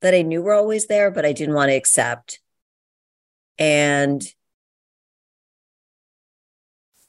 that 0.00 0.14
I 0.14 0.22
knew 0.22 0.40
were 0.42 0.54
always 0.54 0.86
there, 0.86 1.10
but 1.10 1.26
I 1.26 1.32
didn't 1.32 1.54
want 1.54 1.70
to 1.70 1.76
accept. 1.76 2.40
And 3.58 4.22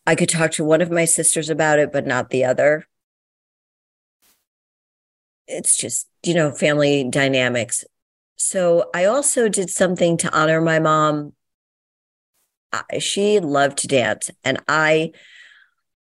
I 0.05 0.15
could 0.15 0.29
talk 0.29 0.51
to 0.53 0.63
one 0.63 0.81
of 0.81 0.89
my 0.89 1.05
sisters 1.05 1.49
about 1.49 1.77
it, 1.79 1.93
but 1.93 2.07
not 2.07 2.31
the 2.31 2.43
other. 2.43 2.87
It's 5.47 5.77
just, 5.77 6.07
you 6.23 6.33
know, 6.33 6.51
family 6.51 7.07
dynamics. 7.07 7.85
So 8.41 8.89
I 8.95 9.03
also 9.03 9.49
did 9.49 9.69
something 9.69 10.15
to 10.17 10.33
honor 10.33 10.61
my 10.61 10.79
mom. 10.79 11.33
She 12.99 13.41
loved 13.41 13.79
to 13.79 13.87
dance, 13.87 14.31
and 14.45 14.61
I 14.67 15.11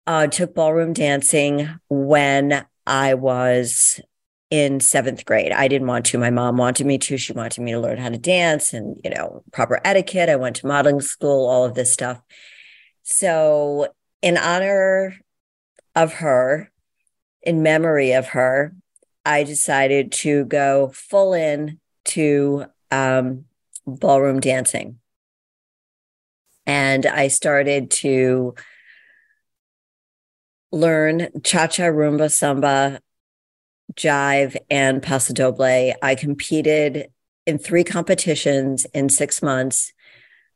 uh, 0.06 0.28
took 0.28 0.54
ballroom 0.54 0.94
dancing 0.94 1.68
when 1.90 2.64
I 2.86 3.16
was 3.16 4.00
in 4.52 4.80
seventh 4.80 5.26
grade. 5.26 5.52
I 5.52 5.68
didn't 5.68 5.88
want 5.88 6.06
to. 6.08 6.20
My 6.20 6.30
mom 6.30 6.58
wanted 6.58 6.86
me 6.86 7.00
to. 7.00 7.18
She 7.18 7.34
wanted 7.34 7.62
me 7.62 7.72
to 7.72 7.80
learn 7.80 7.98
how 7.98 8.10
to 8.10 8.20
dance 8.20 8.72
and, 8.72 9.02
you 9.04 9.10
know, 9.10 9.44
proper 9.52 9.82
etiquette. 9.84 10.30
I 10.30 10.36
went 10.36 10.58
to 10.58 10.68
modeling 10.68 11.02
school, 11.02 11.48
all 11.48 11.66
of 11.66 11.74
this 11.74 11.92
stuff. 11.92 12.22
So, 13.02 13.88
in 14.22 14.38
honor 14.38 15.16
of 15.96 16.14
her, 16.14 16.72
in 17.42 17.64
memory 17.64 18.12
of 18.12 18.28
her, 18.28 18.76
I 19.26 19.44
decided 19.44 20.12
to 20.14 20.46
go 20.46 20.92
full 20.94 21.34
in 21.34 21.80
to 22.08 22.66
um, 22.92 23.46
ballroom 23.86 24.40
dancing. 24.40 25.00
And 26.66 27.06
I 27.06 27.30
started 27.30 27.92
to 27.92 28.56
learn 30.72 31.30
cha 31.44 31.68
cha, 31.68 31.84
rumba, 31.84 32.32
samba, 32.32 33.00
jive, 33.94 34.58
and 34.70 35.02
paso 35.02 35.34
doble. 35.34 35.94
I 36.02 36.16
competed 36.16 37.10
in 37.46 37.58
three 37.58 37.86
competitions 37.86 38.86
in 38.94 39.08
six 39.08 39.42
months. 39.42 39.94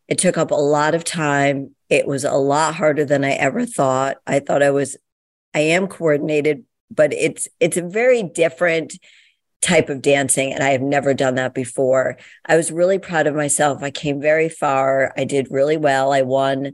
It 0.09 0.17
took 0.17 0.37
up 0.37 0.51
a 0.51 0.55
lot 0.55 0.93
of 0.93 1.05
time. 1.05 1.73
It 1.89 2.05
was 2.05 2.25
a 2.25 2.33
lot 2.33 2.75
harder 2.75 3.05
than 3.05 3.23
I 3.23 3.31
ever 3.31 3.65
thought. 3.65 4.17
I 4.27 4.39
thought 4.39 4.61
I 4.61 4.71
was, 4.71 4.97
I 5.53 5.61
am 5.61 5.87
coordinated, 5.87 6.65
but 6.89 7.13
it's 7.13 7.47
it's 7.61 7.77
a 7.77 7.81
very 7.81 8.23
different 8.23 8.97
type 9.61 9.89
of 9.89 10.01
dancing 10.01 10.53
and 10.53 10.63
I 10.63 10.69
have 10.71 10.81
never 10.81 11.13
done 11.13 11.35
that 11.35 11.53
before. 11.53 12.17
I 12.45 12.57
was 12.57 12.71
really 12.71 12.97
proud 12.97 13.27
of 13.27 13.35
myself. 13.35 13.83
I 13.83 13.91
came 13.91 14.19
very 14.19 14.49
far. 14.49 15.13
I 15.15 15.23
did 15.23 15.51
really 15.51 15.77
well. 15.77 16.11
I 16.11 16.23
won 16.23 16.73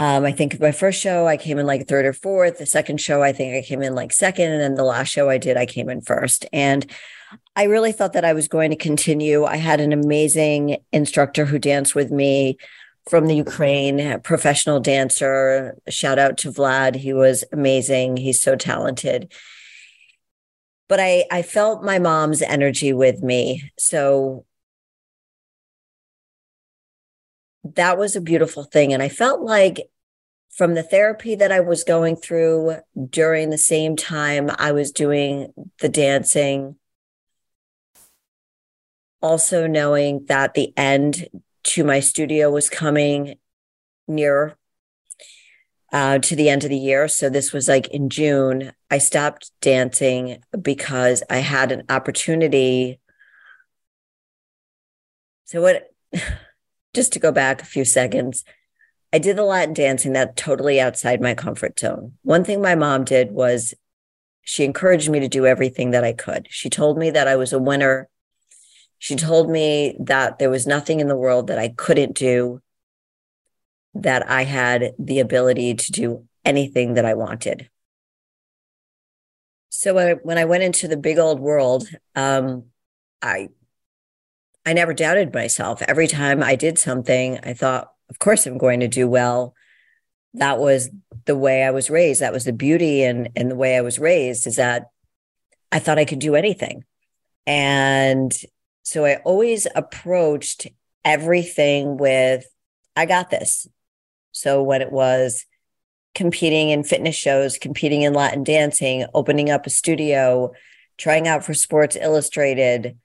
um, 0.00 0.24
I 0.24 0.32
think 0.32 0.58
my 0.58 0.72
first 0.72 0.98
show 0.98 1.26
I 1.26 1.36
came 1.36 1.58
in 1.58 1.66
like 1.66 1.86
third 1.86 2.06
or 2.06 2.14
fourth. 2.14 2.58
The 2.58 2.64
second 2.64 3.00
show 3.00 3.22
I 3.22 3.32
think 3.32 3.54
I 3.54 3.66
came 3.66 3.82
in 3.82 3.94
like 3.94 4.12
second 4.12 4.50
and 4.50 4.60
then 4.60 4.74
the 4.74 4.84
last 4.84 5.08
show 5.08 5.28
I 5.28 5.36
did 5.36 5.58
I 5.58 5.66
came 5.66 5.90
in 5.90 6.00
first. 6.00 6.46
And 6.54 6.90
I 7.54 7.64
really 7.64 7.92
thought 7.92 8.14
that 8.14 8.24
I 8.24 8.32
was 8.32 8.48
going 8.48 8.70
to 8.70 8.76
continue. 8.76 9.44
I 9.44 9.56
had 9.56 9.78
an 9.78 9.92
amazing 9.92 10.78
instructor 10.90 11.44
who 11.44 11.58
danced 11.58 11.94
with 11.94 12.10
me 12.10 12.56
from 13.10 13.26
the 13.26 13.36
Ukraine, 13.36 14.20
professional 14.20 14.80
dancer. 14.80 15.76
Shout 15.88 16.18
out 16.18 16.38
to 16.38 16.52
Vlad. 16.52 16.94
He 16.94 17.12
was 17.12 17.44
amazing. 17.52 18.16
He's 18.16 18.40
so 18.40 18.56
talented 18.56 19.32
but 20.90 20.98
I 20.98 21.24
I 21.30 21.42
felt 21.42 21.84
my 21.84 22.00
mom's 22.00 22.42
energy 22.42 22.92
with 22.92 23.22
me. 23.22 23.70
So 23.78 24.44
that 27.62 27.96
was 27.96 28.16
a 28.16 28.20
beautiful 28.20 28.64
thing. 28.64 28.92
And 28.92 29.00
I 29.00 29.08
felt 29.08 29.40
like 29.40 29.88
from 30.50 30.74
the 30.74 30.82
therapy 30.82 31.36
that 31.36 31.52
I 31.52 31.60
was 31.60 31.84
going 31.84 32.16
through 32.16 32.78
during 33.08 33.50
the 33.50 33.58
same 33.58 33.94
time 33.94 34.50
I 34.58 34.72
was 34.72 34.90
doing 34.90 35.52
the 35.78 35.88
dancing, 35.88 36.74
also 39.22 39.68
knowing 39.68 40.24
that 40.26 40.54
the 40.54 40.76
end 40.76 41.28
to 41.62 41.84
my 41.84 42.00
studio 42.00 42.50
was 42.50 42.68
coming 42.68 43.36
near 44.08 44.56
uh, 45.92 46.18
to 46.18 46.36
the 46.36 46.48
end 46.48 46.64
of 46.64 46.70
the 46.70 46.76
year. 46.76 47.08
So 47.08 47.28
this 47.28 47.52
was 47.52 47.68
like 47.68 47.88
in 47.88 48.08
June. 48.08 48.72
I 48.90 48.98
stopped 48.98 49.50
dancing 49.60 50.42
because 50.60 51.22
I 51.28 51.38
had 51.38 51.72
an 51.72 51.84
opportunity. 51.88 53.00
So 55.44 55.62
what? 55.62 55.92
Just 56.92 57.12
to 57.12 57.20
go 57.20 57.30
back 57.30 57.62
a 57.62 57.66
few 57.66 57.84
seconds, 57.84 58.42
I 59.12 59.20
did 59.20 59.38
a 59.38 59.44
lot 59.44 59.68
in 59.68 59.74
dancing 59.74 60.12
that 60.14 60.36
totally 60.36 60.80
outside 60.80 61.20
my 61.20 61.34
comfort 61.34 61.78
zone. 61.78 62.14
One 62.22 62.42
thing 62.42 62.60
my 62.60 62.74
mom 62.74 63.04
did 63.04 63.30
was 63.30 63.74
she 64.42 64.64
encouraged 64.64 65.08
me 65.08 65.20
to 65.20 65.28
do 65.28 65.46
everything 65.46 65.92
that 65.92 66.02
I 66.02 66.12
could. 66.12 66.48
She 66.50 66.68
told 66.68 66.98
me 66.98 67.10
that 67.10 67.28
I 67.28 67.36
was 67.36 67.52
a 67.52 67.60
winner. 67.60 68.08
She 68.98 69.14
told 69.14 69.48
me 69.48 69.96
that 70.00 70.40
there 70.40 70.50
was 70.50 70.66
nothing 70.66 70.98
in 70.98 71.06
the 71.06 71.16
world 71.16 71.46
that 71.46 71.60
I 71.60 71.68
couldn't 71.68 72.16
do 72.16 72.60
that 73.94 74.28
I 74.30 74.44
had 74.44 74.92
the 74.98 75.20
ability 75.20 75.74
to 75.74 75.92
do 75.92 76.28
anything 76.44 76.94
that 76.94 77.04
I 77.04 77.14
wanted. 77.14 77.68
So 79.70 79.94
when 79.94 80.08
I, 80.08 80.12
when 80.12 80.38
I 80.38 80.44
went 80.44 80.62
into 80.62 80.88
the 80.88 80.96
big 80.96 81.18
old 81.18 81.40
world, 81.40 81.88
um, 82.14 82.64
I 83.22 83.48
I 84.66 84.72
never 84.72 84.92
doubted 84.92 85.32
myself. 85.32 85.82
Every 85.82 86.06
time 86.06 86.42
I 86.42 86.54
did 86.54 86.78
something, 86.78 87.38
I 87.42 87.54
thought, 87.54 87.92
of 88.10 88.18
course, 88.18 88.46
I'm 88.46 88.58
going 88.58 88.80
to 88.80 88.88
do 88.88 89.08
well. 89.08 89.54
That 90.34 90.58
was 90.58 90.90
the 91.24 91.36
way 91.36 91.64
I 91.64 91.70
was 91.70 91.88
raised. 91.88 92.20
That 92.20 92.32
was 92.32 92.44
the 92.44 92.52
beauty 92.52 93.02
and 93.02 93.30
and 93.36 93.50
the 93.50 93.56
way 93.56 93.76
I 93.76 93.80
was 93.80 93.98
raised 93.98 94.46
is 94.46 94.56
that 94.56 94.90
I 95.72 95.78
thought 95.78 95.98
I 95.98 96.04
could 96.04 96.18
do 96.18 96.34
anything, 96.34 96.84
and 97.46 98.32
so 98.82 99.04
I 99.04 99.16
always 99.24 99.66
approached 99.74 100.66
everything 101.04 101.96
with, 101.96 102.44
"I 102.96 103.06
got 103.06 103.30
this." 103.30 103.66
So 104.40 104.62
when 104.62 104.82
it 104.82 104.90
was 104.90 105.44
competing 106.14 106.70
in 106.70 106.82
fitness 106.82 107.16
shows, 107.16 107.58
competing 107.58 108.02
in 108.02 108.14
Latin 108.14 108.42
dancing, 108.42 109.06
opening 109.14 109.50
up 109.50 109.66
a 109.66 109.70
studio, 109.70 110.52
trying 110.98 111.28
out 111.28 111.44
for 111.44 111.54
Sports 111.54 111.96
Illustrated, 112.00 112.98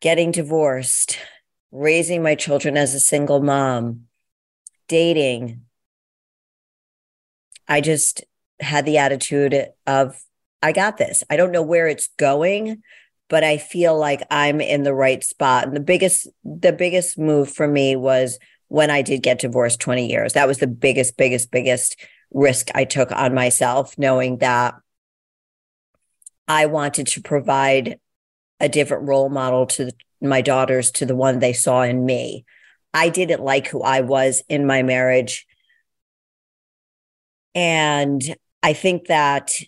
getting 0.00 0.30
divorced, 0.30 1.18
raising 1.72 2.22
my 2.22 2.34
children 2.34 2.76
as 2.76 2.94
a 2.94 3.00
single 3.00 3.40
mom, 3.40 4.06
dating. 4.88 5.62
I 7.68 7.80
just 7.80 8.24
had 8.60 8.84
the 8.86 8.98
attitude 8.98 9.68
of, 9.86 10.22
I 10.62 10.72
got 10.72 10.96
this. 10.96 11.22
I 11.30 11.36
don't 11.36 11.52
know 11.52 11.62
where 11.62 11.86
it's 11.86 12.08
going, 12.18 12.82
but 13.28 13.44
I 13.44 13.58
feel 13.58 13.96
like 13.96 14.22
I'm 14.30 14.60
in 14.60 14.82
the 14.82 14.94
right 14.94 15.22
spot. 15.22 15.68
And 15.68 15.76
the 15.76 15.80
biggest, 15.80 16.28
the 16.44 16.72
biggest 16.72 17.18
move 17.18 17.50
for 17.50 17.68
me 17.68 17.96
was 17.96 18.38
when 18.70 18.88
I 18.88 19.02
did 19.02 19.24
get 19.24 19.40
divorced 19.40 19.80
20 19.80 20.08
years. 20.08 20.34
That 20.34 20.46
was 20.46 20.58
the 20.58 20.68
biggest, 20.68 21.16
biggest, 21.16 21.50
biggest 21.50 21.96
risk 22.30 22.68
I 22.72 22.84
took 22.84 23.10
on 23.10 23.34
myself, 23.34 23.98
knowing 23.98 24.38
that 24.38 24.76
I 26.46 26.66
wanted 26.66 27.08
to 27.08 27.20
provide 27.20 27.98
a 28.60 28.68
different 28.68 29.08
role 29.08 29.28
model 29.28 29.66
to 29.66 29.86
the, 29.86 29.92
my 30.22 30.40
daughters 30.40 30.92
to 30.92 31.04
the 31.04 31.16
one 31.16 31.40
they 31.40 31.52
saw 31.52 31.82
in 31.82 32.06
me. 32.06 32.44
I 32.94 33.08
didn't 33.08 33.42
like 33.42 33.66
who 33.66 33.82
I 33.82 34.02
was 34.02 34.44
in 34.48 34.68
my 34.68 34.84
marriage. 34.84 35.48
And 37.56 38.22
I 38.62 38.72
think 38.72 39.08
that 39.08 39.58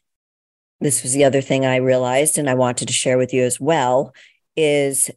this 0.81 1.03
was 1.03 1.13
the 1.13 1.25
other 1.25 1.41
thing 1.41 1.67
I 1.67 1.77
realized, 1.77 2.39
and 2.39 2.49
I 2.49 2.55
wanted 2.55 2.87
to 2.87 2.95
share 2.95 3.19
with 3.19 3.35
you 3.35 3.43
as 3.43 3.61
well, 3.61 4.15
is 4.55 5.11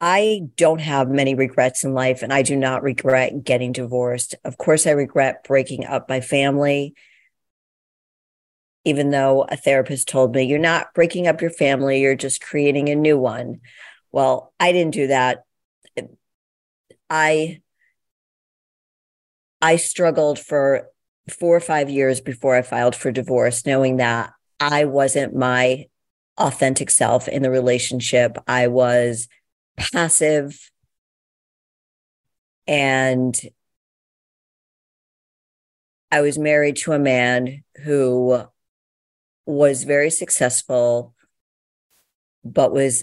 I 0.00 0.42
don't 0.56 0.80
have 0.80 1.08
many 1.08 1.34
regrets 1.34 1.84
in 1.84 1.94
life, 1.94 2.22
and 2.22 2.32
I 2.32 2.42
do 2.42 2.56
not 2.56 2.82
regret 2.82 3.44
getting 3.44 3.72
divorced. 3.72 4.34
Of 4.44 4.58
course, 4.58 4.86
I 4.86 4.90
regret 4.90 5.44
breaking 5.44 5.86
up 5.86 6.08
my 6.08 6.20
family, 6.20 6.94
even 8.84 9.10
though 9.10 9.42
a 9.42 9.56
therapist 9.56 10.08
told 10.08 10.34
me, 10.34 10.42
You're 10.42 10.58
not 10.58 10.94
breaking 10.94 11.26
up 11.26 11.40
your 11.40 11.50
family, 11.50 12.00
you're 12.00 12.14
just 12.14 12.42
creating 12.42 12.88
a 12.88 12.94
new 12.94 13.18
one. 13.18 13.60
Well, 14.12 14.52
I 14.60 14.72
didn't 14.72 14.94
do 14.94 15.06
that. 15.08 15.44
I 17.10 17.60
I 19.60 19.76
struggled 19.76 20.38
for 20.38 20.88
four 21.28 21.56
or 21.56 21.60
five 21.60 21.88
years 21.88 22.20
before 22.20 22.54
I 22.54 22.62
filed 22.62 22.94
for 22.94 23.10
divorce, 23.10 23.64
knowing 23.64 23.96
that 23.96 24.32
I 24.60 24.84
wasn't 24.84 25.34
my 25.34 25.86
authentic 26.36 26.90
self 26.90 27.28
in 27.28 27.42
the 27.42 27.50
relationship. 27.50 28.36
I 28.46 28.66
was 28.66 29.28
passive 29.76 30.70
and 32.66 33.38
I 36.10 36.20
was 36.20 36.38
married 36.38 36.76
to 36.76 36.92
a 36.92 36.98
man 36.98 37.64
who 37.82 38.44
was 39.46 39.84
very 39.84 40.10
successful, 40.10 41.14
but 42.44 42.72
was 42.72 43.02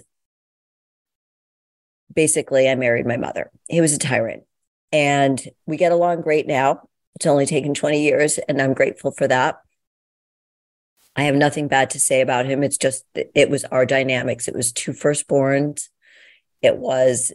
basically, 2.13 2.69
I 2.69 2.75
married 2.75 3.05
my 3.05 3.17
mother. 3.17 3.51
He 3.67 3.81
was 3.81 3.93
a 3.93 3.99
tyrant. 3.99 4.43
And 4.93 5.41
we 5.65 5.77
get 5.77 5.91
along 5.91 6.21
great 6.21 6.47
now. 6.47 6.87
It's 7.15 7.25
only 7.25 7.45
taken 7.45 7.73
20 7.73 8.01
years, 8.01 8.37
and 8.39 8.61
I'm 8.61 8.73
grateful 8.73 9.11
for 9.11 9.27
that. 9.27 9.59
I 11.15 11.23
have 11.23 11.35
nothing 11.35 11.67
bad 11.67 11.89
to 11.91 11.99
say 11.99 12.21
about 12.21 12.45
him. 12.45 12.63
It's 12.63 12.77
just, 12.77 13.03
it 13.13 13.49
was 13.49 13.65
our 13.65 13.85
dynamics. 13.85 14.47
It 14.47 14.55
was 14.55 14.71
two 14.71 14.93
firstborns 14.93 15.89
it 16.61 16.77
was 16.77 17.31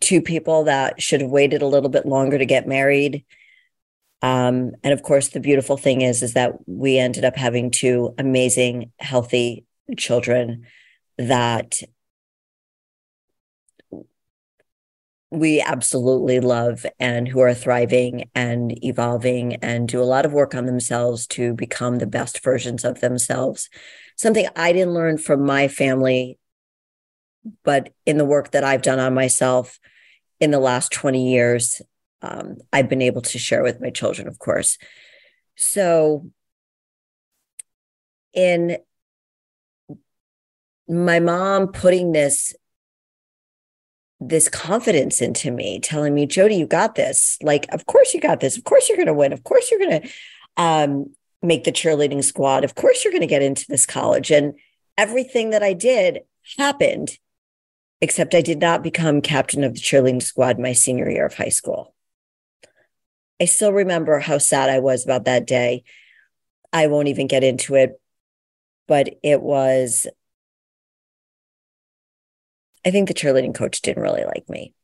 two 0.00 0.22
people 0.22 0.64
that 0.64 1.00
should 1.00 1.20
have 1.20 1.30
waited 1.30 1.62
a 1.62 1.66
little 1.66 1.90
bit 1.90 2.06
longer 2.06 2.38
to 2.38 2.46
get 2.46 2.66
married. 2.66 3.24
Um, 4.22 4.72
and 4.82 4.92
of 4.92 5.02
course, 5.02 5.28
the 5.28 5.40
beautiful 5.40 5.76
thing 5.76 6.02
is, 6.02 6.22
is 6.22 6.34
that 6.34 6.52
we 6.66 6.98
ended 6.98 7.24
up 7.24 7.36
having 7.36 7.70
two 7.70 8.14
amazing, 8.18 8.92
healthy 8.98 9.64
children 9.96 10.66
that 11.18 11.80
we 15.30 15.60
absolutely 15.60 16.40
love 16.40 16.84
and 16.98 17.28
who 17.28 17.40
are 17.40 17.54
thriving 17.54 18.28
and 18.34 18.84
evolving 18.84 19.54
and 19.56 19.88
do 19.88 20.02
a 20.02 20.04
lot 20.04 20.26
of 20.26 20.32
work 20.32 20.54
on 20.54 20.66
themselves 20.66 21.26
to 21.28 21.54
become 21.54 21.98
the 21.98 22.06
best 22.06 22.42
versions 22.42 22.84
of 22.84 23.00
themselves. 23.00 23.70
Something 24.16 24.48
I 24.56 24.72
didn't 24.72 24.94
learn 24.94 25.18
from 25.18 25.46
my 25.46 25.68
family 25.68 26.38
but 27.64 27.92
in 28.06 28.18
the 28.18 28.24
work 28.24 28.50
that 28.52 28.64
I've 28.64 28.82
done 28.82 28.98
on 28.98 29.14
myself 29.14 29.78
in 30.40 30.50
the 30.50 30.58
last 30.58 30.92
20 30.92 31.30
years, 31.30 31.82
um, 32.22 32.58
I've 32.72 32.88
been 32.88 33.02
able 33.02 33.22
to 33.22 33.38
share 33.38 33.62
with 33.62 33.80
my 33.80 33.90
children, 33.90 34.28
of 34.28 34.38
course. 34.38 34.78
So, 35.56 36.30
in 38.32 38.78
my 40.88 41.20
mom 41.20 41.68
putting 41.68 42.12
this 42.12 42.54
this 44.20 44.50
confidence 44.50 45.22
into 45.22 45.50
me, 45.50 45.80
telling 45.80 46.14
me, 46.14 46.26
Jody, 46.26 46.56
you 46.56 46.66
got 46.66 46.94
this. 46.94 47.38
Like, 47.42 47.66
of 47.72 47.86
course 47.86 48.12
you 48.12 48.20
got 48.20 48.40
this. 48.40 48.58
Of 48.58 48.64
course 48.64 48.86
you're 48.86 48.98
going 48.98 49.06
to 49.06 49.14
win. 49.14 49.32
Of 49.32 49.44
course 49.44 49.70
you're 49.70 49.80
going 49.80 50.02
to 50.02 50.08
um, 50.58 51.14
make 51.42 51.64
the 51.64 51.72
cheerleading 51.72 52.22
squad. 52.22 52.62
Of 52.62 52.74
course 52.74 53.02
you're 53.02 53.12
going 53.12 53.22
to 53.22 53.26
get 53.26 53.40
into 53.40 53.64
this 53.66 53.86
college. 53.86 54.30
And 54.30 54.58
everything 54.98 55.50
that 55.50 55.62
I 55.62 55.72
did 55.72 56.20
happened 56.58 57.18
except 58.00 58.34
I 58.34 58.40
did 58.40 58.60
not 58.60 58.82
become 58.82 59.20
captain 59.20 59.64
of 59.64 59.74
the 59.74 59.80
cheerleading 59.80 60.22
squad 60.22 60.58
my 60.58 60.72
senior 60.72 61.10
year 61.10 61.26
of 61.26 61.34
high 61.34 61.50
school. 61.50 61.94
I 63.40 63.46
still 63.46 63.72
remember 63.72 64.18
how 64.18 64.38
sad 64.38 64.68
I 64.68 64.80
was 64.80 65.04
about 65.04 65.24
that 65.24 65.46
day. 65.46 65.84
I 66.72 66.86
won't 66.86 67.08
even 67.08 67.26
get 67.26 67.44
into 67.44 67.74
it, 67.74 68.00
but 68.86 69.08
it 69.22 69.42
was, 69.42 70.06
I 72.84 72.90
think 72.90 73.08
the 73.08 73.14
cheerleading 73.14 73.54
coach 73.54 73.80
didn't 73.82 74.02
really 74.02 74.24
like 74.24 74.48
me. 74.48 74.74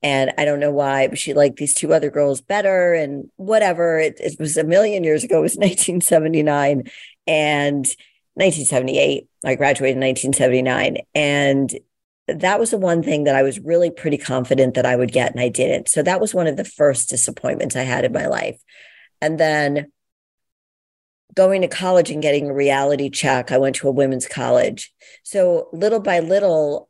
And 0.00 0.32
I 0.38 0.44
don't 0.44 0.60
know 0.60 0.70
why, 0.70 1.08
but 1.08 1.18
she 1.18 1.34
liked 1.34 1.56
these 1.56 1.74
two 1.74 1.92
other 1.92 2.08
girls 2.08 2.40
better 2.40 2.94
and 2.94 3.30
whatever. 3.36 3.98
It, 3.98 4.20
it 4.20 4.38
was 4.38 4.56
a 4.56 4.62
million 4.62 5.02
years 5.02 5.24
ago, 5.24 5.38
it 5.38 5.42
was 5.42 5.56
1979 5.56 6.84
and 7.26 7.86
1978. 8.34 9.28
I 9.44 9.54
graduated 9.56 9.96
in 9.96 10.00
1979. 10.00 10.98
And 11.16 11.74
that 12.28 12.60
was 12.60 12.70
the 12.70 12.78
one 12.78 13.02
thing 13.02 13.24
that 13.24 13.34
I 13.34 13.42
was 13.42 13.58
really 13.60 13.90
pretty 13.90 14.18
confident 14.18 14.74
that 14.74 14.86
I 14.86 14.96
would 14.96 15.12
get, 15.12 15.32
and 15.32 15.40
I 15.40 15.48
didn't. 15.48 15.88
So 15.88 16.02
that 16.02 16.20
was 16.20 16.34
one 16.34 16.46
of 16.46 16.56
the 16.56 16.64
first 16.64 17.08
disappointments 17.08 17.74
I 17.74 17.82
had 17.82 18.04
in 18.04 18.12
my 18.12 18.26
life. 18.26 18.60
And 19.20 19.40
then 19.40 19.90
going 21.34 21.62
to 21.62 21.68
college 21.68 22.10
and 22.10 22.22
getting 22.22 22.50
a 22.50 22.54
reality 22.54 23.10
check, 23.10 23.50
I 23.50 23.58
went 23.58 23.76
to 23.76 23.88
a 23.88 23.92
women's 23.92 24.26
college. 24.26 24.92
So 25.22 25.68
little 25.72 26.00
by 26.00 26.20
little, 26.20 26.88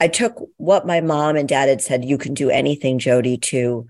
I 0.00 0.08
took 0.08 0.36
what 0.56 0.86
my 0.86 1.00
mom 1.00 1.36
and 1.36 1.48
dad 1.48 1.68
had 1.68 1.82
said, 1.82 2.04
you 2.04 2.18
can 2.18 2.34
do 2.34 2.50
anything, 2.50 2.98
Jody, 2.98 3.36
to 3.38 3.86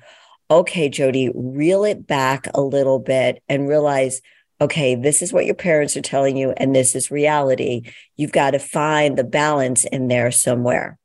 okay, 0.51 0.89
Jody, 0.89 1.31
reel 1.35 1.85
it 1.85 2.07
back 2.07 2.49
a 2.55 2.61
little 2.61 2.99
bit 2.99 3.43
and 3.49 3.69
realize, 3.69 4.21
okay, 4.61 4.95
this 4.95 5.23
is 5.23 5.33
what 5.33 5.47
your 5.47 5.55
parents 5.55 5.97
are 5.97 6.03
telling 6.03 6.37
you, 6.37 6.53
and 6.57 6.75
this 6.75 6.95
is 6.95 7.11
reality. 7.11 7.83
You've 8.17 8.33
got 8.33 8.51
to 8.51 8.59
find 8.59 9.17
the 9.17 9.25
balance 9.25 9.85
in 9.85 10.09
there 10.09 10.31
somewhere. 10.31 10.99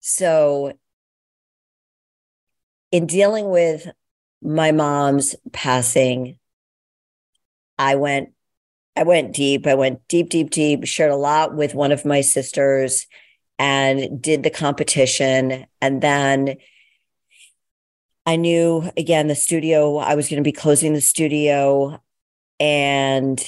So, 0.00 0.72
in 2.90 3.06
dealing 3.06 3.48
with 3.48 3.88
my 4.42 4.72
mom's 4.72 5.34
passing, 5.52 6.38
I 7.78 7.94
went 7.96 8.30
I 8.94 9.04
went 9.04 9.32
deep. 9.34 9.66
I 9.66 9.74
went 9.74 10.06
deep, 10.08 10.28
deep, 10.28 10.50
deep, 10.50 10.84
shared 10.84 11.10
a 11.10 11.16
lot 11.16 11.54
with 11.54 11.74
one 11.74 11.92
of 11.92 12.04
my 12.04 12.20
sisters 12.20 13.06
and 13.58 14.20
did 14.20 14.42
the 14.42 14.50
competition. 14.50 15.66
And 15.80 16.02
then 16.02 16.56
I 18.24 18.36
knew 18.36 18.90
again 18.96 19.26
the 19.26 19.34
studio, 19.34 19.96
I 19.96 20.14
was 20.14 20.28
going 20.28 20.42
to 20.42 20.48
be 20.48 20.52
closing 20.52 20.92
the 20.92 21.00
studio. 21.00 22.00
And 22.60 23.40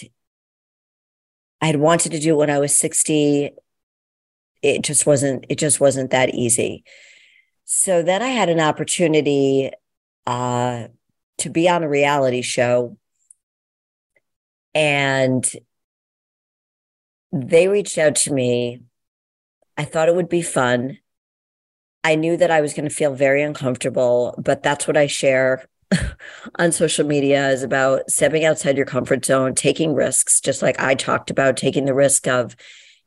I 1.60 1.66
had 1.66 1.76
wanted 1.76 2.12
to 2.12 2.20
do 2.20 2.34
it 2.34 2.38
when 2.38 2.50
I 2.50 2.58
was 2.58 2.76
60. 2.76 3.52
It 4.62 4.82
just 4.82 5.06
wasn't, 5.06 5.46
it 5.48 5.58
just 5.58 5.80
wasn't 5.80 6.10
that 6.10 6.34
easy. 6.34 6.84
So 7.64 8.02
then 8.02 8.22
I 8.22 8.28
had 8.28 8.48
an 8.48 8.60
opportunity 8.60 9.70
uh, 10.26 10.88
to 11.38 11.50
be 11.50 11.68
on 11.68 11.82
a 11.82 11.88
reality 11.88 12.42
show 12.42 12.96
and 14.74 15.48
they 17.32 17.68
reached 17.68 17.98
out 17.98 18.16
to 18.16 18.32
me. 18.32 18.82
I 19.76 19.84
thought 19.84 20.08
it 20.08 20.14
would 20.14 20.28
be 20.28 20.42
fun. 20.42 20.98
I 22.04 22.14
knew 22.14 22.36
that 22.36 22.50
I 22.50 22.60
was 22.60 22.74
going 22.74 22.88
to 22.88 22.94
feel 22.94 23.14
very 23.14 23.42
uncomfortable, 23.42 24.34
but 24.38 24.62
that's 24.62 24.86
what 24.86 24.96
I 24.96 25.06
share 25.06 25.66
on 26.58 26.70
social 26.70 27.06
media 27.06 27.48
is 27.48 27.62
about 27.62 28.10
stepping 28.10 28.44
outside 28.44 28.76
your 28.76 28.86
comfort 28.86 29.24
zone, 29.24 29.54
taking 29.54 29.94
risks, 29.94 30.40
just 30.40 30.60
like 30.60 30.78
I 30.78 30.94
talked 30.94 31.30
about 31.30 31.56
taking 31.56 31.86
the 31.86 31.94
risk 31.94 32.28
of 32.28 32.54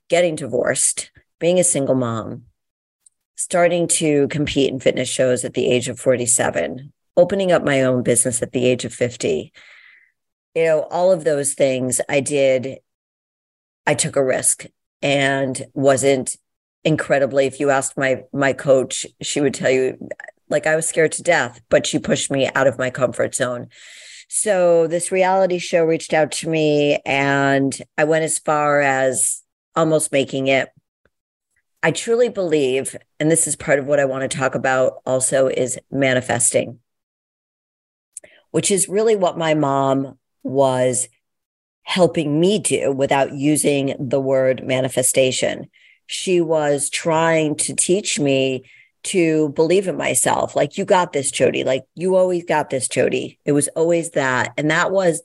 getting 0.09 0.35
divorced, 0.35 1.11
being 1.39 1.59
a 1.59 1.63
single 1.63 1.95
mom, 1.95 2.43
starting 3.35 3.87
to 3.87 4.27
compete 4.29 4.71
in 4.71 4.79
fitness 4.79 5.09
shows 5.09 5.45
at 5.45 5.53
the 5.53 5.67
age 5.67 5.89
of 5.89 5.99
47, 5.99 6.91
opening 7.15 7.51
up 7.51 7.63
my 7.63 7.83
own 7.83 8.01
business 8.01 8.41
at 8.41 8.51
the 8.51 8.65
age 8.65 8.83
of 8.83 8.93
50, 8.93 9.53
you 10.55 10.63
know, 10.63 10.87
all 10.89 11.11
of 11.11 11.23
those 11.23 11.53
things 11.53 12.01
I 12.09 12.19
did, 12.19 12.79
I 13.85 13.93
took 13.93 14.15
a 14.15 14.23
risk 14.23 14.65
and 15.03 15.63
wasn't 15.73 16.35
incredibly, 16.87 17.45
if 17.45 17.59
you 17.59 17.69
asked 17.69 17.97
my 17.97 18.23
my 18.33 18.53
coach, 18.53 19.05
she 19.21 19.41
would 19.41 19.53
tell 19.53 19.69
you 19.69 19.97
like 20.49 20.65
I 20.65 20.77
was 20.77 20.87
scared 20.87 21.11
to 21.13 21.23
death, 21.23 21.59
but 21.69 21.85
she 21.85 21.99
pushed 21.99 22.31
me 22.31 22.49
out 22.55 22.67
of 22.67 22.77
my 22.77 22.89
comfort 22.89 23.35
zone. 23.35 23.67
So 24.29 24.87
this 24.87 25.11
reality 25.11 25.57
show 25.57 25.83
reached 25.83 26.13
out 26.13 26.31
to 26.33 26.49
me 26.49 26.99
and 27.05 27.77
I 27.97 28.05
went 28.05 28.23
as 28.23 28.39
far 28.39 28.79
as 28.81 29.43
almost 29.75 30.13
making 30.13 30.47
it. 30.47 30.69
I 31.83 31.91
truly 31.91 32.29
believe, 32.29 32.95
and 33.19 33.29
this 33.29 33.47
is 33.47 33.55
part 33.55 33.79
of 33.79 33.85
what 33.85 33.99
I 33.99 34.05
want 34.05 34.29
to 34.29 34.37
talk 34.37 34.55
about 34.55 35.01
also, 35.05 35.47
is 35.47 35.77
manifesting, 35.91 36.79
which 38.51 38.71
is 38.71 38.89
really 38.89 39.15
what 39.15 39.37
my 39.37 39.53
mom 39.53 40.17
was 40.43 41.09
helping 41.83 42.39
me 42.39 42.59
do 42.59 42.91
without 42.91 43.33
using 43.33 43.95
the 43.99 44.19
word 44.19 44.65
manifestation. 44.65 45.69
She 46.07 46.41
was 46.41 46.89
trying 46.89 47.55
to 47.57 47.75
teach 47.75 48.19
me 48.19 48.63
to 49.03 49.49
believe 49.49 49.87
in 49.87 49.95
myself. 49.95 50.55
Like, 50.55 50.77
you 50.77 50.83
got 50.83 51.13
this, 51.13 51.31
Jody. 51.31 51.63
Like, 51.63 51.85
you 51.95 52.15
always 52.15 52.43
got 52.43 52.69
this, 52.69 52.87
Jody. 52.87 53.39
It 53.45 53.51
was 53.51 53.67
always 53.69 54.11
that. 54.11 54.53
And 54.57 54.71
that 54.71 54.91
was, 54.91 55.21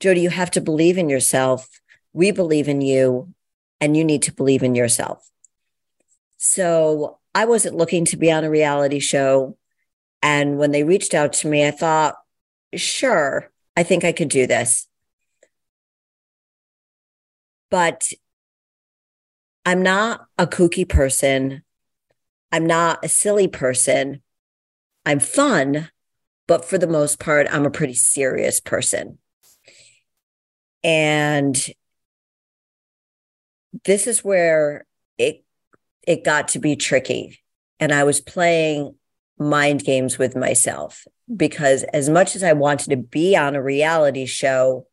Jody, 0.00 0.20
you 0.20 0.30
have 0.30 0.50
to 0.52 0.60
believe 0.60 0.96
in 0.96 1.08
yourself. 1.08 1.68
We 2.12 2.30
believe 2.30 2.68
in 2.68 2.80
you, 2.80 3.34
and 3.80 3.96
you 3.96 4.04
need 4.04 4.22
to 4.22 4.32
believe 4.32 4.62
in 4.62 4.74
yourself. 4.74 5.28
So 6.36 7.18
I 7.34 7.44
wasn't 7.46 7.76
looking 7.76 8.04
to 8.06 8.16
be 8.16 8.30
on 8.30 8.44
a 8.44 8.50
reality 8.50 9.00
show. 9.00 9.56
And 10.22 10.58
when 10.58 10.70
they 10.70 10.84
reached 10.84 11.14
out 11.14 11.32
to 11.34 11.48
me, 11.48 11.66
I 11.66 11.70
thought, 11.70 12.16
sure, 12.74 13.50
I 13.76 13.82
think 13.82 14.04
I 14.04 14.12
could 14.12 14.28
do 14.28 14.46
this. 14.46 14.86
But 17.70 18.12
I'm 19.64 19.82
not 19.82 20.26
a 20.38 20.46
kooky 20.46 20.88
person. 20.88 21.62
I'm 22.50 22.66
not 22.66 23.04
a 23.04 23.08
silly 23.08 23.48
person. 23.48 24.22
I'm 25.06 25.20
fun, 25.20 25.90
but 26.46 26.64
for 26.64 26.78
the 26.78 26.86
most 26.86 27.18
part, 27.18 27.46
I'm 27.50 27.64
a 27.64 27.70
pretty 27.70 27.94
serious 27.94 28.60
person. 28.60 29.18
And 30.84 31.56
this 33.84 34.06
is 34.06 34.24
where 34.24 34.86
it 35.18 35.44
it 36.06 36.24
got 36.24 36.48
to 36.48 36.58
be 36.58 36.76
tricky. 36.76 37.38
And 37.78 37.92
I 37.92 38.04
was 38.04 38.20
playing 38.20 38.94
mind 39.38 39.84
games 39.84 40.18
with 40.18 40.36
myself 40.36 41.06
because 41.34 41.84
as 41.84 42.08
much 42.08 42.36
as 42.36 42.42
I 42.42 42.52
wanted 42.52 42.90
to 42.90 42.96
be 42.96 43.36
on 43.36 43.54
a 43.54 43.62
reality 43.62 44.26
show, 44.26 44.86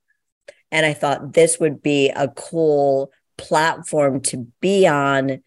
and 0.71 0.86
I 0.86 0.93
thought 0.93 1.34
this 1.34 1.60
would 1.60 1.82
be 1.82 2.10
a 2.10 2.27
cool 2.27 3.12
platform 3.39 4.21
to 4.21 4.47
be 4.60 4.86
on 4.86 5.41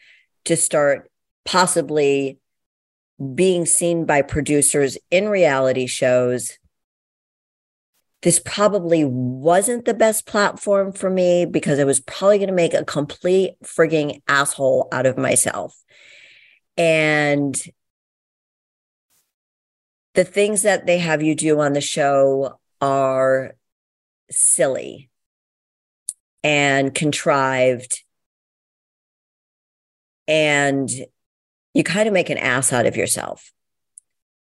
to 0.47 0.57
start 0.57 1.11
possibly 1.45 2.39
being 3.35 3.67
seen 3.67 4.05
by 4.05 4.23
producers 4.23 4.99
in 5.11 5.29
reality 5.29 5.87
shows. 5.87 6.59
This 8.23 8.41
probably 8.45 9.05
wasn't 9.05 9.85
the 9.85 9.95
best 9.95 10.27
platform 10.27 10.93
for 10.93 11.11
me 11.11 11.45
because 11.45 11.79
I 11.79 11.85
was 11.85 12.01
probably 12.01 12.39
going 12.39 12.49
to 12.49 12.55
make 12.55 12.75
a 12.75 12.85
complete 12.85 13.55
frigging 13.65 14.23
asshole 14.29 14.89
out 14.93 15.07
of 15.07 15.19
myself. 15.19 15.77
And 16.77 17.61
the 20.15 20.25
things 20.25 20.63
that 20.63 20.87
they 20.87 20.99
have 20.99 21.23
you 21.23 21.35
do 21.35 21.61
on 21.61 21.73
the 21.73 21.81
show 21.81 22.59
are 22.81 23.55
silly 24.31 25.11
and 26.45 26.95
contrived 26.95 28.03
and 30.27 30.91
you 31.75 31.85
kind 31.85 32.07
of 32.07 32.13
make 32.13 32.31
an 32.31 32.39
ass 32.39 32.73
out 32.73 32.87
of 32.87 32.97
yourself 32.97 33.53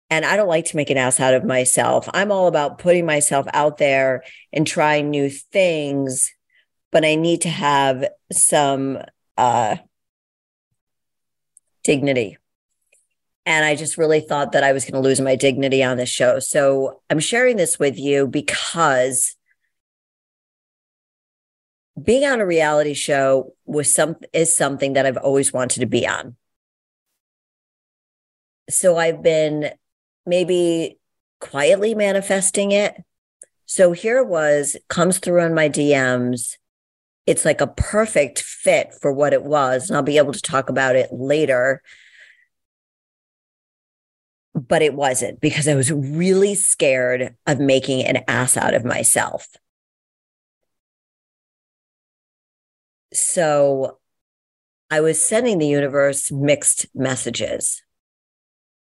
and 0.10 0.26
I 0.26 0.36
don't 0.36 0.48
like 0.48 0.66
to 0.66 0.76
make 0.76 0.90
an 0.90 0.98
ass 0.98 1.20
out 1.20 1.34
of 1.34 1.44
myself. 1.44 2.08
I'm 2.14 2.32
all 2.32 2.48
about 2.48 2.78
putting 2.78 3.06
myself 3.06 3.48
out 3.54 3.78
there 3.78 4.24
and 4.54 4.66
trying 4.66 5.10
new 5.10 5.30
things, 5.30 6.32
but 6.92 7.04
I 7.04 7.16
need 7.16 7.42
to 7.42 7.50
have 7.50 8.08
some 8.32 9.00
uh, 9.38 9.78
dignity. 11.84 12.38
And 13.48 13.66
I 13.66 13.76
just 13.76 13.98
really 13.98 14.22
thought 14.22 14.54
that 14.54 14.64
I 14.64 14.72
was 14.72 14.86
going 14.86 14.94
to 14.94 15.08
lose 15.08 15.22
my 15.22 15.36
dignity 15.36 15.84
on 15.84 15.98
this 15.98 16.10
show. 16.10 16.40
So 16.40 17.02
I'm 17.10 17.20
sharing 17.20 17.58
this 17.58 17.78
with 17.78 17.98
you 17.98 18.28
because 18.28 19.35
being 22.02 22.26
on 22.26 22.42
a 22.42 22.46
reality 22.46 22.94
show 22.94 23.54
was 23.66 23.94
some 23.94 24.18
is 24.34 24.56
something 24.56 24.94
that 24.94 25.06
I've 25.06 25.18
always 25.18 25.54
wanted 25.54 25.80
to 25.80 25.86
be 25.86 26.08
on. 26.08 26.36
So 28.70 28.98
I've 28.98 29.22
been 29.22 29.72
maybe 30.26 30.98
quietly 31.40 31.96
manifesting 31.96 32.72
it. 32.72 32.96
So 33.66 33.92
here 33.92 34.24
was, 34.24 34.76
comes 34.90 35.20
through 35.20 35.42
on 35.42 35.54
my 35.54 35.70
DMs. 35.70 36.58
It's 37.26 37.46
like 37.46 37.62
a 37.62 37.68
perfect 37.68 38.42
fit 38.42 38.94
for 38.94 39.12
what 39.12 39.34
it 39.34 39.44
was. 39.44 39.90
And 39.90 39.98
I'll 39.98 40.04
be 40.04 40.18
able 40.18 40.34
to 40.34 40.42
talk 40.42 40.70
about 40.70 40.96
it 40.96 41.10
later 41.12 41.82
but 44.56 44.82
it 44.82 44.94
wasn't 44.94 45.42
because 45.42 45.68
I 45.68 45.76
was 45.76 45.92
really 45.92 46.56
scared 46.56 47.36
of 47.46 47.60
making 47.60 48.06
an 48.06 48.24
ass 48.28 48.56
out 48.56 48.74
of 48.74 48.86
myself. 48.86 49.50
So 53.14 54.00
I 54.90 55.02
was 55.02 55.24
sending 55.24 55.58
the 55.58 55.68
universe 55.68 56.32
mixed 56.32 56.88
messages. 56.94 57.82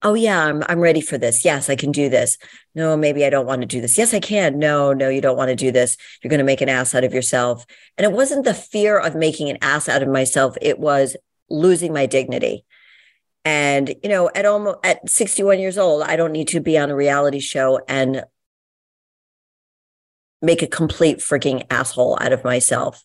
Oh 0.04 0.14
yeah, 0.14 0.44
I'm 0.44 0.64
I'm 0.68 0.80
ready 0.80 1.00
for 1.00 1.16
this. 1.16 1.44
Yes, 1.44 1.70
I 1.70 1.76
can 1.76 1.92
do 1.92 2.08
this. 2.08 2.36
No, 2.74 2.96
maybe 2.96 3.24
I 3.24 3.30
don't 3.30 3.46
want 3.46 3.62
to 3.62 3.66
do 3.66 3.80
this. 3.80 3.96
Yes, 3.96 4.12
I 4.12 4.18
can. 4.18 4.58
No, 4.58 4.92
no, 4.92 5.08
you 5.08 5.20
don't 5.20 5.36
want 5.36 5.50
to 5.50 5.56
do 5.56 5.70
this. 5.70 5.96
You're 6.22 6.30
going 6.30 6.38
to 6.38 6.44
make 6.44 6.60
an 6.60 6.68
ass 6.68 6.94
out 6.94 7.04
of 7.04 7.14
yourself. 7.14 7.64
And 7.96 8.04
it 8.04 8.12
wasn't 8.12 8.44
the 8.44 8.54
fear 8.54 8.98
of 8.98 9.14
making 9.14 9.48
an 9.48 9.58
ass 9.62 9.88
out 9.88 10.02
of 10.02 10.08
myself, 10.08 10.56
it 10.60 10.78
was 10.80 11.16
losing 11.48 11.92
my 11.92 12.06
dignity. 12.06 12.64
And, 13.44 13.94
you 14.02 14.08
know, 14.08 14.30
at 14.34 14.46
almost 14.46 14.78
at 14.84 15.08
61 15.08 15.58
years 15.58 15.76
old, 15.78 16.02
I 16.02 16.16
don't 16.16 16.32
need 16.32 16.48
to 16.48 16.60
be 16.60 16.78
on 16.78 16.90
a 16.90 16.96
reality 16.96 17.40
show 17.40 17.80
and 17.88 18.24
make 20.40 20.62
a 20.62 20.66
complete 20.66 21.18
freaking 21.18 21.64
asshole 21.70 22.18
out 22.20 22.32
of 22.32 22.44
myself. 22.44 23.04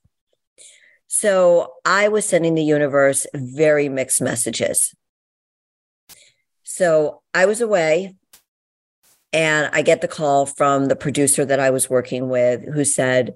So 1.08 1.74
I 1.86 2.10
was 2.10 2.28
sending 2.28 2.56
the 2.56 2.64
universe 2.64 3.26
very 3.34 3.90
mixed 3.90 4.22
messages. 4.22 4.94
So 6.64 7.22
I 7.34 7.46
was 7.46 7.62
away 7.62 8.16
and 9.34 9.70
I 9.74 9.82
get 9.82 10.02
the 10.02 10.08
call 10.08 10.46
from 10.46 10.86
the 10.86 10.96
producer 10.96 11.46
that 11.46 11.60
I 11.60 11.70
was 11.70 11.90
working 11.90 12.30
with 12.30 12.64
who 12.74 12.84
said, 12.84 13.36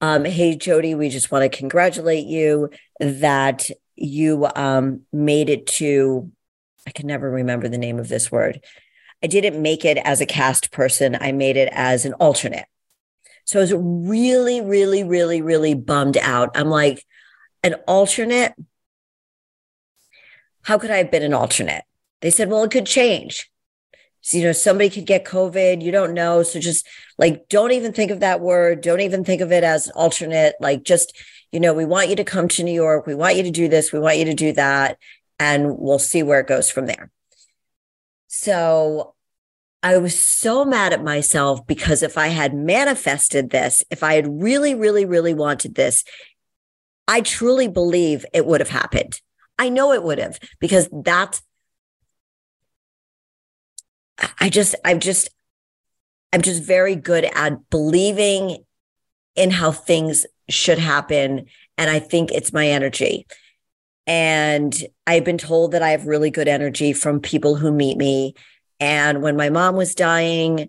um, 0.00 0.24
Hey, 0.24 0.56
Jody, 0.56 0.94
we 0.94 1.08
just 1.08 1.30
want 1.30 1.50
to 1.50 1.56
congratulate 1.56 2.26
you 2.26 2.70
that 2.98 3.70
you 3.94 4.48
um, 4.56 5.02
made 5.12 5.48
it 5.48 5.66
to, 5.66 6.30
I 6.86 6.90
can 6.90 7.06
never 7.06 7.30
remember 7.30 7.68
the 7.68 7.78
name 7.78 7.98
of 7.98 8.08
this 8.08 8.30
word. 8.30 8.60
I 9.22 9.28
didn't 9.28 9.62
make 9.62 9.84
it 9.84 9.98
as 9.98 10.20
a 10.20 10.26
cast 10.26 10.72
person, 10.72 11.16
I 11.20 11.30
made 11.30 11.56
it 11.56 11.68
as 11.72 12.04
an 12.04 12.14
alternate. 12.14 12.66
So 13.44 13.58
I 13.58 13.62
was 13.62 13.74
really, 13.76 14.60
really, 14.60 15.04
really, 15.04 15.42
really 15.42 15.74
bummed 15.74 16.16
out. 16.16 16.50
I'm 16.54 16.70
like, 16.70 17.04
an 17.62 17.74
alternate? 17.86 18.54
How 20.62 20.78
could 20.78 20.90
I 20.90 20.98
have 20.98 21.10
been 21.10 21.22
an 21.22 21.34
alternate? 21.34 21.84
They 22.20 22.30
said, 22.30 22.48
well, 22.48 22.64
it 22.64 22.70
could 22.70 22.86
change. 22.86 23.50
So, 24.20 24.38
you 24.38 24.44
know, 24.44 24.52
somebody 24.52 24.88
could 24.88 25.06
get 25.06 25.24
COVID. 25.24 25.82
You 25.82 25.90
don't 25.90 26.14
know. 26.14 26.44
So 26.44 26.60
just 26.60 26.86
like, 27.18 27.48
don't 27.48 27.72
even 27.72 27.92
think 27.92 28.12
of 28.12 28.20
that 28.20 28.40
word. 28.40 28.80
Don't 28.80 29.00
even 29.00 29.24
think 29.24 29.40
of 29.40 29.50
it 29.50 29.64
as 29.64 29.88
alternate. 29.90 30.54
Like, 30.60 30.84
just, 30.84 31.16
you 31.50 31.58
know, 31.58 31.74
we 31.74 31.84
want 31.84 32.08
you 32.08 32.16
to 32.16 32.24
come 32.24 32.46
to 32.48 32.62
New 32.62 32.72
York. 32.72 33.06
We 33.06 33.16
want 33.16 33.36
you 33.36 33.42
to 33.42 33.50
do 33.50 33.68
this. 33.68 33.92
We 33.92 33.98
want 33.98 34.18
you 34.18 34.24
to 34.26 34.34
do 34.34 34.52
that. 34.52 34.98
And 35.40 35.76
we'll 35.76 35.98
see 35.98 36.22
where 36.22 36.38
it 36.38 36.46
goes 36.46 36.70
from 36.70 36.86
there. 36.86 37.10
So 38.28 39.14
I 39.82 39.98
was 39.98 40.18
so 40.18 40.64
mad 40.64 40.92
at 40.92 41.02
myself 41.02 41.66
because 41.66 42.02
if 42.02 42.16
I 42.16 42.28
had 42.28 42.54
manifested 42.54 43.50
this, 43.50 43.82
if 43.90 44.02
I 44.02 44.14
had 44.14 44.42
really, 44.42 44.74
really, 44.74 45.04
really 45.04 45.34
wanted 45.34 45.74
this, 45.74 46.04
I 47.08 47.20
truly 47.20 47.66
believe 47.66 48.24
it 48.32 48.46
would 48.46 48.60
have 48.60 48.70
happened. 48.70 49.20
I 49.58 49.68
know 49.68 49.92
it 49.92 50.04
would 50.04 50.18
have 50.18 50.38
because 50.60 50.88
that's, 50.92 51.42
I 54.38 54.48
just, 54.48 54.76
I'm 54.84 55.00
just, 55.00 55.30
I'm 56.32 56.42
just 56.42 56.62
very 56.62 56.94
good 56.94 57.24
at 57.34 57.68
believing 57.68 58.64
in 59.34 59.50
how 59.50 59.72
things 59.72 60.26
should 60.48 60.78
happen. 60.78 61.46
And 61.76 61.90
I 61.90 61.98
think 61.98 62.30
it's 62.30 62.52
my 62.52 62.68
energy. 62.68 63.26
And 64.06 64.74
I've 65.06 65.24
been 65.24 65.38
told 65.38 65.72
that 65.72 65.82
I 65.82 65.90
have 65.90 66.06
really 66.06 66.30
good 66.30 66.48
energy 66.48 66.92
from 66.92 67.20
people 67.20 67.56
who 67.56 67.72
meet 67.72 67.96
me 67.96 68.34
and 68.82 69.22
when 69.22 69.36
my 69.36 69.48
mom 69.48 69.76
was 69.76 69.94
dying 69.94 70.68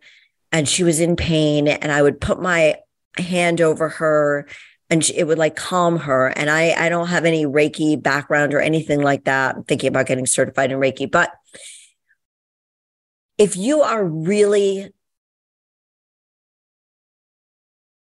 and 0.52 0.70
she 0.70 0.84
was 0.84 1.00
in 1.00 1.16
pain, 1.16 1.68
and 1.68 1.92
I 1.92 2.04
would 2.04 2.22
put 2.22 2.40
my 2.40 2.76
hand 3.18 3.60
over 3.60 3.90
her 3.90 4.48
and 4.92 5.10
it 5.10 5.26
would 5.26 5.40
like 5.40 5.56
calm 5.56 5.98
her. 5.98 6.28
And 6.28 6.48
I, 6.48 6.76
I 6.78 6.90
don't 6.90 7.08
have 7.08 7.26
any 7.26 7.48
Reiki 7.48 8.00
background 8.00 8.54
or 8.54 8.60
anything 8.60 9.02
like 9.02 9.24
that. 9.24 9.56
I'm 9.56 9.64
thinking 9.64 9.88
about 9.88 10.06
getting 10.06 10.28
certified 10.28 10.72
in 10.72 10.78
Reiki. 10.78 11.10
But 11.10 11.32
if 13.40 13.58
you 13.58 13.82
are 13.82 14.06
really 14.06 14.92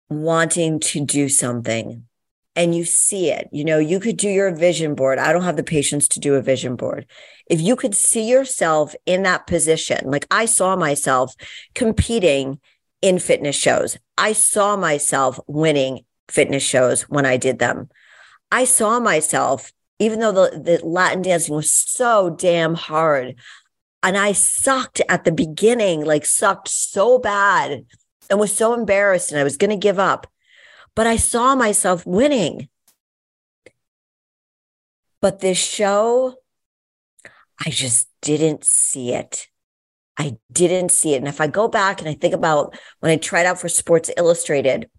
wanting 0.09 0.79
to 0.79 1.05
do 1.05 1.29
something, 1.29 2.07
and 2.61 2.75
you 2.75 2.85
see 2.85 3.31
it. 3.31 3.49
You 3.51 3.65
know, 3.65 3.79
you 3.79 3.99
could 3.99 4.17
do 4.17 4.29
your 4.29 4.53
vision 4.53 4.93
board. 4.93 5.17
I 5.17 5.33
don't 5.33 5.41
have 5.41 5.55
the 5.55 5.63
patience 5.63 6.07
to 6.09 6.19
do 6.19 6.35
a 6.35 6.43
vision 6.43 6.75
board. 6.75 7.07
If 7.47 7.59
you 7.59 7.75
could 7.75 7.95
see 7.95 8.29
yourself 8.29 8.93
in 9.07 9.23
that 9.23 9.47
position, 9.47 10.11
like 10.11 10.27
I 10.29 10.45
saw 10.45 10.75
myself 10.75 11.33
competing 11.73 12.59
in 13.01 13.17
fitness 13.17 13.55
shows, 13.55 13.97
I 14.15 14.33
saw 14.33 14.75
myself 14.75 15.39
winning 15.47 16.05
fitness 16.29 16.61
shows 16.61 17.01
when 17.09 17.25
I 17.25 17.37
did 17.37 17.57
them. 17.57 17.89
I 18.51 18.65
saw 18.65 18.99
myself, 18.99 19.71
even 19.97 20.19
though 20.19 20.31
the, 20.31 20.59
the 20.59 20.85
Latin 20.85 21.23
dancing 21.23 21.55
was 21.55 21.71
so 21.71 22.29
damn 22.29 22.75
hard, 22.75 23.39
and 24.03 24.15
I 24.15 24.33
sucked 24.33 25.01
at 25.09 25.23
the 25.23 25.31
beginning, 25.31 26.05
like 26.05 26.27
sucked 26.27 26.67
so 26.67 27.17
bad 27.17 27.85
and 28.29 28.39
was 28.39 28.55
so 28.55 28.75
embarrassed 28.75 29.31
and 29.31 29.41
I 29.41 29.43
was 29.43 29.57
going 29.57 29.71
to 29.71 29.77
give 29.77 29.97
up 29.97 30.27
but 30.95 31.07
I 31.07 31.15
saw 31.15 31.55
myself 31.55 32.05
winning. 32.05 32.69
But 35.21 35.39
this 35.39 35.57
show, 35.57 36.35
I 37.63 37.69
just 37.69 38.07
didn't 38.21 38.63
see 38.63 39.13
it. 39.13 39.47
I 40.17 40.37
didn't 40.51 40.91
see 40.91 41.13
it. 41.13 41.17
And 41.17 41.27
if 41.27 41.39
I 41.39 41.47
go 41.47 41.67
back 41.67 41.99
and 41.99 42.09
I 42.09 42.13
think 42.13 42.33
about 42.33 42.77
when 42.99 43.11
I 43.11 43.17
tried 43.17 43.45
out 43.45 43.59
for 43.59 43.69
Sports 43.69 44.11
Illustrated, 44.17 44.89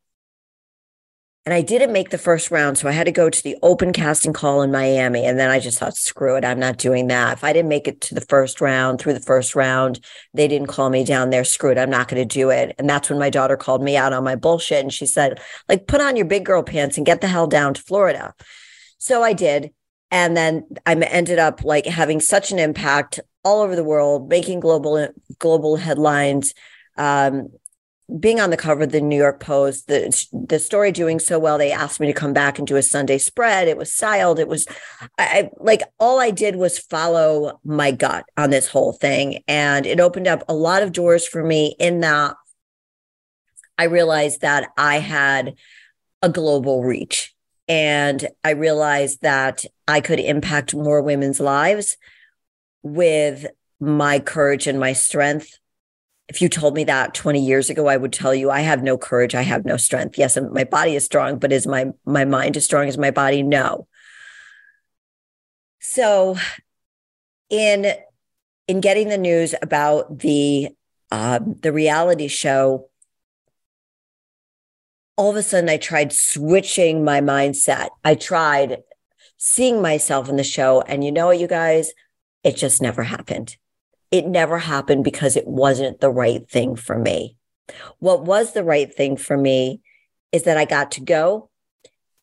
and 1.44 1.52
I 1.52 1.60
didn't 1.60 1.92
make 1.92 2.10
the 2.10 2.18
first 2.18 2.52
round. 2.52 2.78
So 2.78 2.88
I 2.88 2.92
had 2.92 3.06
to 3.06 3.12
go 3.12 3.28
to 3.28 3.42
the 3.42 3.56
open 3.62 3.92
casting 3.92 4.32
call 4.32 4.62
in 4.62 4.70
Miami. 4.70 5.24
And 5.24 5.40
then 5.40 5.50
I 5.50 5.58
just 5.58 5.78
thought, 5.78 5.96
screw 5.96 6.36
it. 6.36 6.44
I'm 6.44 6.60
not 6.60 6.78
doing 6.78 7.08
that. 7.08 7.38
If 7.38 7.44
I 7.44 7.52
didn't 7.52 7.68
make 7.68 7.88
it 7.88 8.00
to 8.02 8.14
the 8.14 8.20
first 8.20 8.60
round, 8.60 9.00
through 9.00 9.14
the 9.14 9.20
first 9.20 9.56
round, 9.56 9.98
they 10.34 10.46
didn't 10.46 10.68
call 10.68 10.88
me 10.88 11.04
down 11.04 11.30
there. 11.30 11.42
Screw 11.42 11.72
it. 11.72 11.78
I'm 11.78 11.90
not 11.90 12.06
going 12.06 12.26
to 12.26 12.34
do 12.34 12.50
it. 12.50 12.76
And 12.78 12.88
that's 12.88 13.10
when 13.10 13.18
my 13.18 13.28
daughter 13.28 13.56
called 13.56 13.82
me 13.82 13.96
out 13.96 14.12
on 14.12 14.22
my 14.22 14.36
bullshit. 14.36 14.82
And 14.82 14.92
she 14.92 15.04
said, 15.04 15.40
like, 15.68 15.88
put 15.88 16.00
on 16.00 16.14
your 16.14 16.26
big 16.26 16.44
girl 16.44 16.62
pants 16.62 16.96
and 16.96 17.04
get 17.04 17.20
the 17.20 17.26
hell 17.28 17.48
down 17.48 17.74
to 17.74 17.82
Florida. 17.82 18.34
So 18.98 19.24
I 19.24 19.32
did. 19.32 19.72
And 20.12 20.36
then 20.36 20.66
I 20.86 20.94
ended 20.94 21.40
up 21.40 21.64
like 21.64 21.86
having 21.86 22.20
such 22.20 22.52
an 22.52 22.60
impact 22.60 23.18
all 23.44 23.62
over 23.62 23.74
the 23.74 23.82
world, 23.82 24.28
making 24.28 24.60
global 24.60 25.08
global 25.40 25.76
headlines, 25.76 26.54
um, 26.96 27.48
being 28.18 28.40
on 28.40 28.50
the 28.50 28.56
cover 28.56 28.82
of 28.82 28.92
the 28.92 29.00
New 29.00 29.16
York 29.16 29.40
Post, 29.40 29.86
the 29.86 30.26
the 30.32 30.58
story 30.58 30.92
doing 30.92 31.18
so 31.18 31.38
well, 31.38 31.58
they 31.58 31.72
asked 31.72 32.00
me 32.00 32.06
to 32.06 32.12
come 32.12 32.32
back 32.32 32.58
and 32.58 32.66
do 32.66 32.76
a 32.76 32.82
Sunday 32.82 33.18
spread. 33.18 33.68
It 33.68 33.76
was 33.76 33.92
styled. 33.92 34.38
It 34.38 34.48
was, 34.48 34.66
I 35.18 35.50
like 35.58 35.82
all 35.98 36.20
I 36.20 36.30
did 36.30 36.56
was 36.56 36.78
follow 36.78 37.60
my 37.64 37.90
gut 37.90 38.24
on 38.36 38.50
this 38.50 38.68
whole 38.68 38.92
thing, 38.92 39.42
and 39.46 39.86
it 39.86 40.00
opened 40.00 40.26
up 40.26 40.42
a 40.48 40.54
lot 40.54 40.82
of 40.82 40.92
doors 40.92 41.26
for 41.26 41.42
me. 41.42 41.76
In 41.78 42.00
that, 42.00 42.34
I 43.78 43.84
realized 43.84 44.40
that 44.42 44.70
I 44.76 44.98
had 44.98 45.54
a 46.20 46.28
global 46.28 46.82
reach, 46.82 47.34
and 47.68 48.28
I 48.44 48.50
realized 48.50 49.22
that 49.22 49.64
I 49.88 50.00
could 50.00 50.20
impact 50.20 50.74
more 50.74 51.02
women's 51.02 51.40
lives 51.40 51.96
with 52.82 53.46
my 53.80 54.18
courage 54.18 54.66
and 54.66 54.78
my 54.78 54.92
strength 54.92 55.58
if 56.28 56.40
you 56.40 56.48
told 56.48 56.74
me 56.74 56.84
that 56.84 57.14
20 57.14 57.44
years 57.44 57.68
ago, 57.68 57.88
I 57.88 57.96
would 57.96 58.12
tell 58.12 58.34
you 58.34 58.50
I 58.50 58.60
have 58.60 58.82
no 58.82 58.96
courage, 58.96 59.34
I 59.34 59.42
have 59.42 59.64
no 59.64 59.76
strength. 59.76 60.16
Yes, 60.16 60.38
my 60.50 60.64
body 60.64 60.94
is 60.94 61.04
strong, 61.04 61.38
but 61.38 61.52
is 61.52 61.66
my 61.66 61.92
my 62.04 62.24
mind 62.24 62.56
as 62.56 62.64
strong 62.64 62.88
as 62.88 62.96
my 62.96 63.10
body? 63.10 63.42
No. 63.42 63.86
So 65.80 66.36
in 67.50 67.92
in 68.68 68.80
getting 68.80 69.08
the 69.08 69.18
news 69.18 69.54
about 69.60 70.20
the 70.20 70.70
uh, 71.10 71.40
the 71.44 71.72
reality 71.72 72.28
show, 72.28 72.88
all 75.16 75.30
of 75.30 75.36
a 75.36 75.42
sudden 75.42 75.68
I 75.68 75.76
tried 75.76 76.12
switching 76.12 77.04
my 77.04 77.20
mindset. 77.20 77.88
I 78.04 78.14
tried 78.14 78.78
seeing 79.36 79.82
myself 79.82 80.28
in 80.28 80.36
the 80.36 80.44
show, 80.44 80.82
and 80.82 81.04
you 81.04 81.10
know 81.10 81.26
what, 81.26 81.40
you 81.40 81.48
guys, 81.48 81.92
it 82.44 82.56
just 82.56 82.80
never 82.80 83.02
happened 83.02 83.56
it 84.12 84.26
never 84.26 84.58
happened 84.58 85.02
because 85.02 85.36
it 85.36 85.48
wasn't 85.48 86.00
the 86.00 86.10
right 86.10 86.48
thing 86.48 86.76
for 86.76 86.96
me. 86.96 87.36
What 87.98 88.24
was 88.24 88.52
the 88.52 88.62
right 88.62 88.92
thing 88.94 89.16
for 89.16 89.36
me 89.36 89.80
is 90.30 90.44
that 90.44 90.58
I 90.58 90.66
got 90.66 90.92
to 90.92 91.00
go 91.00 91.50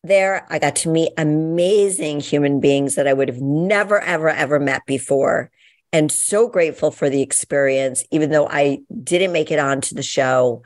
there. 0.04 0.46
I 0.48 0.58
got 0.58 0.76
to 0.76 0.88
meet 0.88 1.12
amazing 1.18 2.20
human 2.20 2.60
beings 2.60 2.94
that 2.94 3.08
I 3.08 3.12
would 3.12 3.28
have 3.28 3.40
never, 3.40 4.00
ever, 4.00 4.28
ever 4.28 4.60
met 4.60 4.86
before. 4.86 5.50
And 5.92 6.12
so 6.12 6.48
grateful 6.48 6.92
for 6.92 7.10
the 7.10 7.22
experience, 7.22 8.04
even 8.12 8.30
though 8.30 8.46
I 8.48 8.78
didn't 9.02 9.32
make 9.32 9.50
it 9.50 9.58
onto 9.58 9.96
the 9.96 10.02
show. 10.04 10.62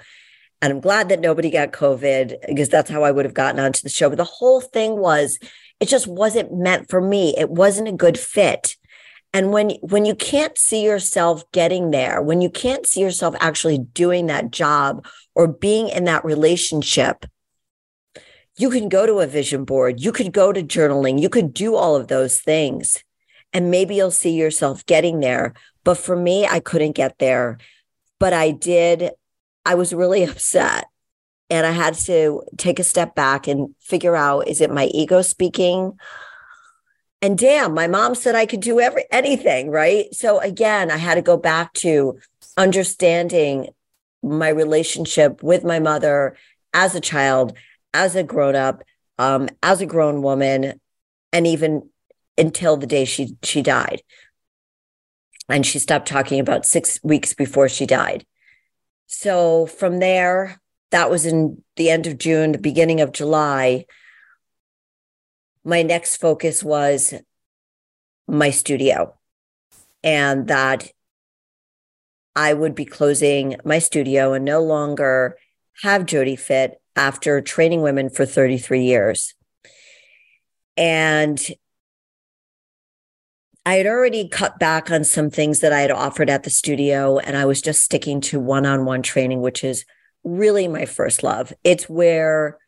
And 0.61 0.73
I'm 0.73 0.81
glad 0.81 1.09
that 1.09 1.21
nobody 1.21 1.51
got 1.51 1.73
COVID 1.73 2.47
because 2.49 2.69
that's 2.69 2.91
how 2.91 3.03
I 3.03 3.11
would 3.11 3.25
have 3.25 3.35
gotten 3.35 3.61
onto 3.61 3.83
the 3.83 3.89
show. 3.89 4.11
But 4.11 4.19
the 4.19 4.25
whole 4.25 4.61
thing 4.61 4.99
was, 4.99 5.39
it 5.81 5.89
just 5.89 6.07
wasn't 6.07 6.55
meant 6.55 6.91
for 6.91 7.01
me. 7.01 7.35
It 7.37 7.49
wasn't 7.49 7.89
a 7.89 7.93
good 7.93 8.19
fit 8.19 8.77
and 9.35 9.53
when 9.53 9.71
when 9.83 10.07
you 10.07 10.15
can't 10.15 10.57
see 10.57 10.83
yourself 10.83 11.45
getting 11.53 11.91
there 11.91 12.23
when 12.23 12.41
you 12.41 12.49
can't 12.49 12.87
see 12.87 13.01
yourself 13.01 13.35
actually 13.41 13.79
doing 13.79 14.27
that 14.27 14.51
job 14.51 15.07
or 15.35 15.47
being 15.47 15.89
in 15.89 16.05
that 16.05 16.25
relationship 16.25 17.27
you 18.57 18.71
can 18.71 18.89
go 18.89 19.05
to 19.05 19.19
a 19.19 19.27
vision 19.27 19.65
board 19.65 20.01
you 20.01 20.13
could 20.13 20.33
go 20.33 20.53
to 20.53 20.63
journaling 20.63 21.21
you 21.21 21.29
could 21.29 21.53
do 21.53 21.75
all 21.75 21.97
of 21.97 22.09
those 22.09 22.39
things 22.41 23.03
and 23.55 23.71
maybe 23.71 23.95
you'll 23.95 24.11
see 24.11 24.33
yourself 24.33 24.85
getting 24.85 25.21
there. 25.21 25.55
But 25.85 25.97
for 25.97 26.17
me 26.17 26.47
i 26.47 26.61
couldn't 26.61 26.93
get 26.93 27.19
there. 27.19 27.59
But 28.19 28.33
i 28.33 28.51
did 28.51 29.11
i 29.65 29.75
was 29.75 29.95
really 29.95 30.25
upset 30.31 30.87
and 31.49 31.67
i 31.67 31.71
had 31.71 31.95
to 31.95 32.43
take 32.59 32.79
a 32.79 32.85
step 32.85 33.15
back 33.15 33.47
and 33.47 33.75
figure 33.81 34.17
out 34.17 34.49
is 34.49 34.61
it 34.61 34.71
my 34.71 34.87
ego 34.87 35.23
speaking 35.23 35.93
and 37.25 37.39
damn, 37.39 37.73
my 37.73 37.87
mom 37.87 38.15
said 38.15 38.35
I 38.35 38.45
could 38.45 38.61
do 38.61 38.81
every 38.81 39.07
anything, 39.11 39.71
right? 39.71 40.15
So 40.15 40.41
again, 40.41 40.91
I 40.91 40.99
had 40.99 41.15
to 41.15 41.23
go 41.23 41.39
back 41.39 41.73
to 41.85 42.19
understanding 42.59 43.71
my 44.23 44.51
relationship 44.51 45.43
with 45.43 45.65
my 45.65 45.79
mother 45.79 46.37
as 46.75 46.95
a 46.95 47.01
child, 47.01 47.57
as 47.95 48.15
a 48.15 48.23
grown 48.23 48.55
up, 48.55 48.83
um, 49.19 49.49
as 49.63 49.81
a 49.81 49.87
grown 49.87 50.21
woman, 50.21 50.79
and 51.33 51.47
even 51.47 51.89
until 52.37 52.77
the 52.77 52.87
day 52.87 53.07
she 53.07 53.39
she 53.43 53.63
died. 53.63 54.03
And 55.49 55.65
she 55.65 55.79
stopped 55.79 56.07
talking 56.07 56.41
about 56.41 56.67
six 56.67 57.01
weeks 57.03 57.33
before 57.33 57.71
she 57.71 57.87
died. 57.87 58.27
So 59.07 59.65
from 59.65 59.99
there, 59.99 60.61
that 60.91 61.09
was 61.09 61.25
in 61.25 61.65
the 61.77 61.89
end 61.89 62.07
of 62.07 62.19
June, 62.19 62.53
the 62.53 62.59
beginning 62.59 63.01
of 63.01 63.13
July. 63.13 63.87
My 65.65 65.83
next 65.83 66.17
focus 66.17 66.63
was 66.63 67.15
my 68.27 68.51
studio 68.51 69.15
and 70.03 70.49
that 70.49 70.91
I 72.37 72.53
would 72.53 72.75
be 72.75 72.85
closing 72.85 73.57
my 73.65 73.79
studio 73.79 74.33
and 74.33 74.45
no 74.45 74.63
longer 74.63 75.37
have 75.83 76.07
Jody 76.07 76.37
Fit 76.37 76.81
after 76.97 77.41
training 77.41 77.83
women 77.83 78.11
for 78.11 78.27
33 78.27 78.83
years. 78.85 79.35
And 80.77 81.41
I 83.67 83.77
had 83.77 83.87
already 83.87 84.29
cut 84.29 84.59
back 84.59 84.91
on 84.91 85.05
some 85.05 85.31
things 85.31 85.61
that 85.61 85.73
I 85.73 85.81
had 85.81 85.91
offered 85.91 86.29
at 86.29 86.43
the 86.43 86.51
studio, 86.51 87.19
and 87.19 87.37
I 87.37 87.47
was 87.47 87.63
just 87.63 87.83
sticking 87.83 88.21
to 88.23 88.39
one 88.39 88.67
on 88.67 88.85
one 88.85 89.03
training, 89.03 89.41
which 89.41 89.65
is 89.65 89.87
really 90.23 90.69
my 90.69 90.85
first 90.85 91.23
love. 91.23 91.53
It's 91.65 91.89
where 91.89 92.59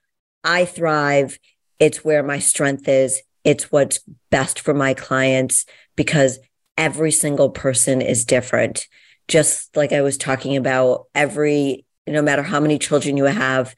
I 0.42 0.64
thrive, 0.64 1.38
it's 1.78 2.04
where 2.04 2.22
my 2.22 2.38
strength 2.38 2.88
is, 2.88 3.22
it's 3.44 3.70
what's 3.70 4.00
best 4.30 4.60
for 4.60 4.74
my 4.74 4.94
clients 4.94 5.66
because 5.94 6.38
every 6.76 7.12
single 7.12 7.50
person 7.50 8.00
is 8.00 8.24
different. 8.24 8.86
Just 9.28 9.76
like 9.76 9.92
I 9.92 10.02
was 10.02 10.18
talking 10.18 10.56
about, 10.56 11.06
every, 11.14 11.84
no 12.06 12.22
matter 12.22 12.42
how 12.42 12.60
many 12.60 12.78
children 12.78 13.16
you 13.16 13.24
have, 13.24 13.74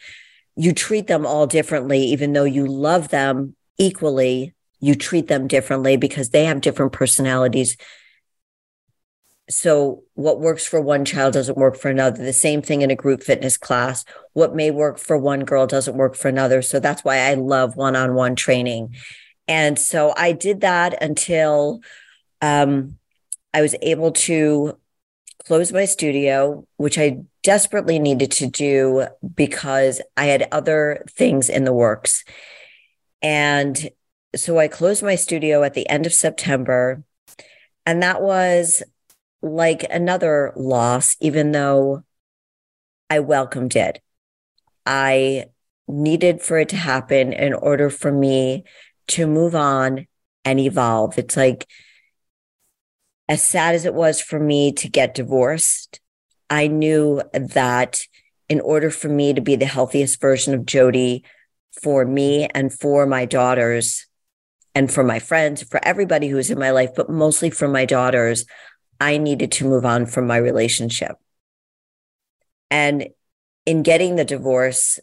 you 0.57 0.73
treat 0.73 1.07
them 1.07 1.25
all 1.25 1.47
differently, 1.47 2.01
even 2.01 2.33
though 2.33 2.45
you 2.45 2.67
love 2.67 3.09
them 3.09 3.55
equally, 3.79 4.55
you 4.81 4.95
treat 4.95 5.29
them 5.29 5.47
differently 5.47 5.97
because 5.97 6.31
they 6.31 6.45
have 6.45 6.61
different 6.61 6.93
personalities. 6.93 7.77
So, 9.49 10.03
what 10.15 10.41
works 10.41 10.67
for 10.67 10.81
one 10.81 11.05
child 11.05 11.33
doesn't 11.33 11.57
work 11.57 11.77
for 11.77 11.89
another. 11.89 12.23
The 12.23 12.33
same 12.33 12.61
thing 12.61 12.83
in 12.83 12.91
a 12.91 12.97
group 12.97 13.23
fitness 13.23 13.57
class. 13.57 14.05
What 14.39 14.55
may 14.55 14.71
work 14.71 14.99
for 14.99 15.19
one 15.19 15.45
girl 15.45 15.67
doesn't 15.67 15.97
work 15.97 16.15
for 16.15 16.29
another. 16.29 16.63
So, 16.63 16.79
that's 16.79 17.03
why 17.03 17.19
I 17.19 17.35
love 17.35 17.75
one 17.75 17.97
on 17.97 18.15
one 18.15 18.37
training. 18.37 18.95
And 19.49 19.77
so, 19.77 20.15
I 20.17 20.31
did 20.31 20.61
that 20.61 21.03
until 21.03 21.81
um, 22.41 22.99
I 23.53 23.63
was 23.63 23.75
able 23.83 24.13
to 24.13 24.79
close 25.45 25.73
my 25.73 25.87
studio, 25.87 26.67
which 26.77 26.99
I 26.99 27.23
desperately 27.43 27.99
needed 27.99 28.31
to 28.33 28.47
do 28.47 29.07
because 29.35 30.01
I 30.17 30.27
had 30.27 30.47
other 30.53 31.05
things 31.11 31.49
in 31.49 31.65
the 31.65 31.73
works. 31.73 32.23
And 33.23 33.91
so 34.37 34.59
I 34.59 34.69
closed 34.69 35.03
my 35.03 35.15
studio 35.15 35.63
at 35.65 35.75
the 35.75 35.89
end 35.89 36.07
of 36.07 36.13
September. 36.13 37.03
And 37.87 38.03
that 38.03 38.21
was 38.21 38.83
like 39.41 39.85
another 39.91 40.53
loss, 40.55 41.17
even 41.21 41.53
though 41.53 42.05
I 43.09 43.21
welcomed 43.21 43.75
it. 43.75 44.01
I 44.89 45.45
needed 45.87 46.41
for 46.41 46.59
it 46.59 46.71
to 46.71 46.77
happen 46.77 47.35
in 47.35 47.53
order 47.53 47.91
for 47.91 48.11
me 48.11 48.65
to 49.09 49.27
move 49.27 49.55
on 49.55 50.07
and 50.47 50.59
evolve. 50.59 51.19
It's 51.19 51.37
like, 51.37 51.67
as 53.29 53.43
sad 53.43 53.75
as 53.75 53.85
it 53.85 53.93
was 53.93 54.21
for 54.21 54.41
me 54.41 54.73
to 54.73 54.89
get 54.89 55.15
divorced, 55.15 56.01
I 56.49 56.69
knew 56.69 57.21
that 57.35 58.01
in 58.49 58.61
order 58.61 58.91
for 58.91 59.09
me 59.09 59.35
to 59.35 59.43
be 59.43 59.57
the 59.57 59.67
healthiest 59.67 60.23
version 60.23 60.55
of 60.55 60.65
Jody 60.65 61.23
for 61.83 62.07
me 62.07 62.47
and 62.55 62.73
for 62.73 63.05
my 63.05 63.27
daughters 63.27 64.07
and 64.75 64.91
for 64.91 65.05
my 65.05 65.19
friends, 65.19 65.63
for 65.63 65.85
everybody 65.85 66.29
who's 66.29 66.51
in 66.51 66.59
my 66.59 66.71
life, 66.71 66.91
but 66.97 67.11
mostly 67.11 67.51
for 67.51 67.69
my 67.69 67.85
daughters, 67.85 68.47
I 68.99 69.19
needed 69.19 69.53
to 69.53 69.69
move 69.69 69.85
on 69.85 70.07
from 70.07 70.27
my 70.27 70.39
relationship. 70.39 71.17
And 72.71 73.09
in 73.69 73.83
getting 73.83 74.17
the 74.17 74.25
divorce, 74.25 74.99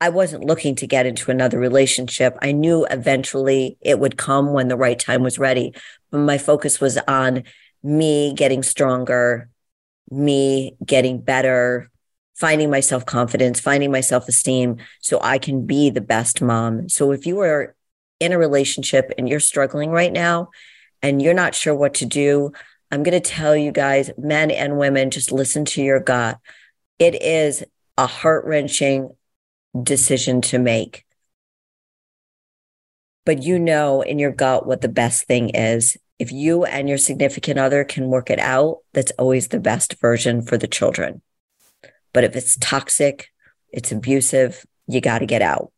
I 0.00 0.08
wasn't 0.10 0.44
looking 0.44 0.76
to 0.76 0.86
get 0.86 1.04
into 1.04 1.32
another 1.32 1.58
relationship. 1.58 2.38
I 2.40 2.52
knew 2.52 2.86
eventually 2.88 3.76
it 3.80 3.98
would 3.98 4.16
come 4.16 4.52
when 4.52 4.68
the 4.68 4.76
right 4.76 4.96
time 4.96 5.24
was 5.24 5.36
ready. 5.36 5.74
But 6.12 6.18
my 6.18 6.38
focus 6.38 6.80
was 6.80 6.96
on 7.08 7.42
me 7.82 8.34
getting 8.34 8.62
stronger, 8.62 9.48
me 10.12 10.76
getting 10.86 11.20
better, 11.20 11.90
finding 12.36 12.70
my 12.70 12.78
self 12.78 13.04
confidence, 13.04 13.58
finding 13.58 13.90
my 13.90 14.00
self 14.00 14.28
esteem 14.28 14.76
so 15.00 15.18
I 15.20 15.38
can 15.38 15.66
be 15.66 15.90
the 15.90 16.00
best 16.00 16.40
mom. 16.40 16.88
So 16.88 17.10
if 17.10 17.26
you 17.26 17.40
are 17.40 17.74
in 18.20 18.30
a 18.30 18.38
relationship 18.38 19.10
and 19.18 19.28
you're 19.28 19.40
struggling 19.40 19.90
right 19.90 20.12
now 20.12 20.50
and 21.02 21.20
you're 21.20 21.34
not 21.34 21.56
sure 21.56 21.74
what 21.74 21.94
to 21.94 22.06
do, 22.06 22.52
I'm 22.92 23.02
going 23.02 23.20
to 23.20 23.28
tell 23.28 23.56
you 23.56 23.72
guys, 23.72 24.12
men 24.16 24.52
and 24.52 24.78
women, 24.78 25.10
just 25.10 25.32
listen 25.32 25.64
to 25.64 25.82
your 25.82 25.98
gut. 25.98 26.38
It 27.00 27.22
is 27.22 27.64
a 27.96 28.06
heart 28.06 28.44
wrenching, 28.44 29.16
decision 29.82 30.42
to 30.42 30.58
make. 30.58 31.06
But 33.24 33.42
you 33.42 33.58
know 33.58 34.02
in 34.02 34.18
your 34.18 34.32
gut 34.32 34.66
what 34.66 34.82
the 34.82 34.88
best 34.88 35.26
thing 35.26 35.48
is. 35.50 35.96
If 36.18 36.30
you 36.30 36.66
and 36.66 36.90
your 36.90 36.98
significant 36.98 37.58
other 37.58 37.84
can 37.84 38.08
work 38.08 38.28
it 38.28 38.38
out, 38.38 38.80
that's 38.92 39.12
always 39.12 39.48
the 39.48 39.58
best 39.58 39.98
version 39.98 40.42
for 40.42 40.58
the 40.58 40.68
children. 40.68 41.22
But 42.12 42.24
if 42.24 42.36
it's 42.36 42.58
toxic, 42.58 43.30
it's 43.70 43.90
abusive, 43.90 44.66
you 44.86 45.00
got 45.00 45.20
to 45.20 45.26
get 45.26 45.40
out. 45.40 45.72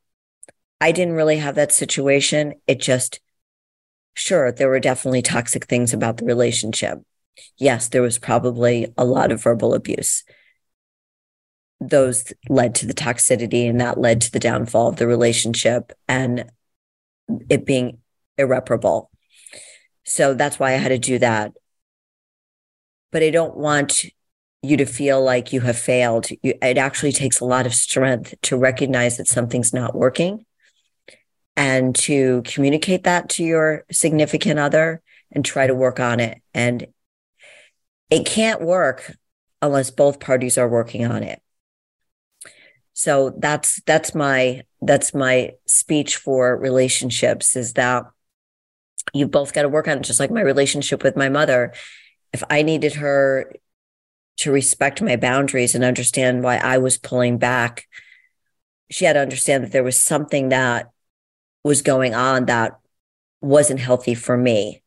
I 0.81 0.91
didn't 0.91 1.15
really 1.15 1.37
have 1.37 1.55
that 1.55 1.71
situation. 1.71 2.55
It 2.67 2.81
just, 2.81 3.21
sure, 4.15 4.51
there 4.51 4.69
were 4.69 4.81
definitely 4.81 5.23
toxic 5.23 5.67
things 5.67 5.95
about 5.95 6.17
the 6.17 6.25
relationship. 6.25 6.99
Yes, 7.59 7.87
there 7.87 8.03
was 8.03 8.19
probably 8.19 8.93
a 8.99 9.05
lot 9.05 9.31
of 9.31 9.41
verbal 9.41 9.73
abuse 9.75 10.25
those 11.88 12.33
led 12.49 12.75
to 12.77 12.87
the 12.87 12.95
toxicity 12.95 13.68
and 13.68 13.81
that 13.81 13.99
led 13.99 14.21
to 14.23 14.33
the 14.33 14.38
downfall 14.38 14.88
of 14.88 14.97
the 14.97 15.07
relationship 15.07 15.92
and 16.09 16.51
it 17.49 17.66
being 17.66 17.99
irreparable. 18.38 19.11
So 20.05 20.35
that's 20.35 20.59
why 20.59 20.73
I 20.73 20.77
had 20.77 20.88
to 20.88 20.99
do 20.99 21.18
that. 21.18 21.53
But 23.11 23.23
I 23.23 23.31
don't 23.31 23.57
want 23.57 24.05
you 24.62 24.77
to 24.77 24.87
feel 24.87 25.23
like 25.23 25.53
you 25.53 25.61
have 25.61 25.79
failed. 25.79 26.29
You, 26.42 26.55
it 26.62 26.79
actually 26.79 27.12
takes 27.12 27.40
a 27.40 27.45
lot 27.45 27.66
of 27.66 27.75
strength 27.75 28.35
to 28.42 28.57
recognize 28.57 29.16
that 29.16 29.29
something's 29.29 29.75
not 29.75 29.95
working 29.95 30.47
and 31.57 31.95
to 31.95 32.42
communicate 32.45 33.05
that 33.05 33.29
to 33.31 33.45
your 33.45 33.85
significant 33.90 34.59
other 34.59 35.03
and 35.31 35.45
try 35.45 35.66
to 35.66 35.75
work 35.75 36.01
on 36.01 36.21
it. 36.21 36.40
And 36.55 36.87
it 38.09 38.25
can't 38.25 38.61
work 38.61 39.14
unless 39.61 39.90
both 39.90 40.21
parties 40.21 40.59
are 40.59 40.68
working 40.68 41.05
on 41.05 41.23
it 41.23 41.41
so 42.92 43.35
that's 43.38 43.81
that's 43.83 44.14
my 44.14 44.62
that's 44.81 45.14
my 45.14 45.52
speech 45.66 46.16
for 46.16 46.57
relationships 46.57 47.57
is 47.57 47.74
that 47.74 48.05
you 49.12 49.26
both 49.26 49.52
got 49.52 49.62
to 49.62 49.68
work 49.68 49.88
on 49.88 49.98
it 49.98 50.05
just 50.05 50.20
like 50.20 50.31
my 50.31 50.40
relationship 50.40 51.02
with 51.02 51.16
my 51.16 51.28
mother. 51.28 51.72
If 52.33 52.42
i 52.50 52.62
needed 52.62 52.94
her 52.94 53.52
to 54.38 54.52
respect 54.52 55.02
my 55.02 55.16
boundaries 55.16 55.74
and 55.74 55.85
understand 55.85 56.42
why 56.42 56.57
i 56.57 56.78
was 56.78 56.98
pulling 56.98 57.38
back 57.38 57.87
she 58.90 59.05
had 59.05 59.14
to 59.14 59.20
understand 59.20 59.64
that 59.64 59.72
there 59.72 59.85
was 59.85 59.98
something 59.98 60.50
that 60.50 60.90
was 61.64 61.83
going 61.83 62.14
on 62.14 62.46
that 62.46 62.78
wasn't 63.40 63.81
healthy 63.81 64.14
for 64.14 64.37
me. 64.37 64.83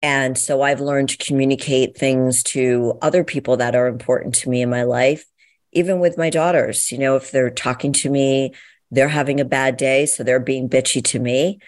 And 0.00 0.38
so 0.38 0.62
i've 0.62 0.80
learned 0.80 1.10
to 1.10 1.16
communicate 1.18 1.96
things 1.96 2.42
to 2.44 2.98
other 3.02 3.24
people 3.24 3.56
that 3.58 3.74
are 3.74 3.86
important 3.86 4.34
to 4.36 4.48
me 4.48 4.62
in 4.62 4.70
my 4.70 4.84
life 4.84 5.24
even 5.72 6.00
with 6.00 6.18
my 6.18 6.30
daughters, 6.30 6.90
you 6.90 6.98
know, 6.98 7.16
if 7.16 7.30
they're 7.30 7.50
talking 7.50 7.92
to 7.94 8.10
me, 8.10 8.54
they're 8.90 9.08
having 9.08 9.40
a 9.40 9.44
bad 9.44 9.76
day, 9.76 10.06
so 10.06 10.22
they're 10.22 10.40
being 10.40 10.68
bitchy 10.68 11.04
to 11.04 11.18
me, 11.18 11.58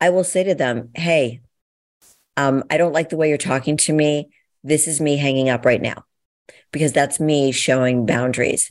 I 0.00 0.10
will 0.10 0.24
say 0.24 0.44
to 0.44 0.54
them, 0.54 0.90
Hey, 0.94 1.40
um, 2.36 2.64
I 2.70 2.76
don't 2.76 2.92
like 2.92 3.08
the 3.08 3.16
way 3.16 3.28
you're 3.28 3.38
talking 3.38 3.76
to 3.78 3.92
me. 3.92 4.30
This 4.64 4.86
is 4.86 5.00
me 5.00 5.16
hanging 5.16 5.48
up 5.48 5.64
right 5.64 5.82
now 5.82 6.04
because 6.72 6.92
that's 6.92 7.20
me 7.20 7.52
showing 7.52 8.06
boundaries. 8.06 8.70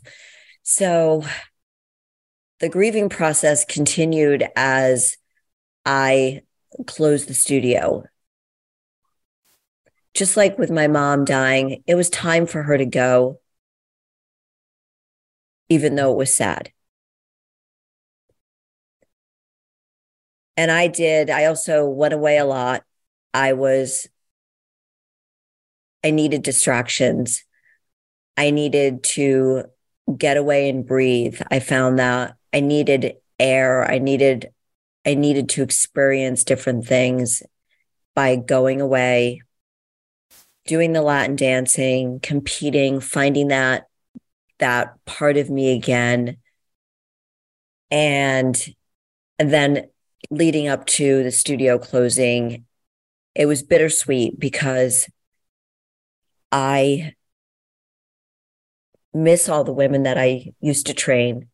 So 0.63 1.23
the 2.59 2.69
grieving 2.69 3.09
process 3.09 3.65
continued 3.65 4.47
as 4.55 5.17
I 5.85 6.41
closed 6.85 7.27
the 7.27 7.33
studio. 7.33 8.03
Just 10.13 10.35
like 10.35 10.57
with 10.57 10.71
my 10.71 10.87
mom 10.87 11.25
dying, 11.25 11.83
it 11.85 11.95
was 11.95 12.09
time 12.09 12.47
for 12.47 12.63
her 12.63 12.77
to 12.77 12.85
go 12.85 13.39
even 15.69 15.95
though 15.95 16.11
it 16.11 16.17
was 16.17 16.35
sad. 16.35 16.71
And 20.55 20.71
I 20.71 20.87
did, 20.87 21.29
I 21.29 21.45
also 21.45 21.87
went 21.87 22.13
away 22.13 22.37
a 22.37 22.45
lot. 22.45 22.83
I 23.33 23.53
was, 23.53 24.07
I 26.03 26.11
needed 26.11 26.41
distractions. 26.41 27.43
I 28.35 28.51
needed 28.51 29.03
to 29.03 29.65
get 30.17 30.37
away 30.37 30.69
and 30.69 30.85
breathe. 30.85 31.41
I 31.51 31.59
found 31.59 31.99
that 31.99 32.35
I 32.53 32.61
needed 32.61 33.17
air. 33.39 33.89
I 33.89 33.99
needed 33.99 34.51
I 35.05 35.13
needed 35.13 35.47
to 35.49 35.63
experience 35.63 36.43
different 36.43 36.85
things 36.85 37.41
by 38.13 38.35
going 38.35 38.81
away, 38.81 39.41
doing 40.65 40.91
the 40.91 41.01
Latin 41.01 41.37
dancing, 41.37 42.19
competing, 42.19 42.99
finding 42.99 43.47
that 43.47 43.87
that 44.59 44.93
part 45.05 45.37
of 45.37 45.49
me 45.49 45.75
again. 45.75 46.37
And, 47.89 48.61
and 49.39 49.51
then 49.51 49.87
leading 50.29 50.67
up 50.67 50.85
to 50.85 51.23
the 51.23 51.31
studio 51.31 51.77
closing, 51.77 52.65
it 53.35 53.45
was 53.45 53.63
bittersweet 53.63 54.39
because 54.39 55.07
I 56.51 57.13
miss 59.13 59.49
all 59.49 59.63
the 59.63 59.73
women 59.73 60.03
that 60.03 60.17
I 60.17 60.53
used 60.59 60.87
to 60.87 60.93
train. 60.93 61.49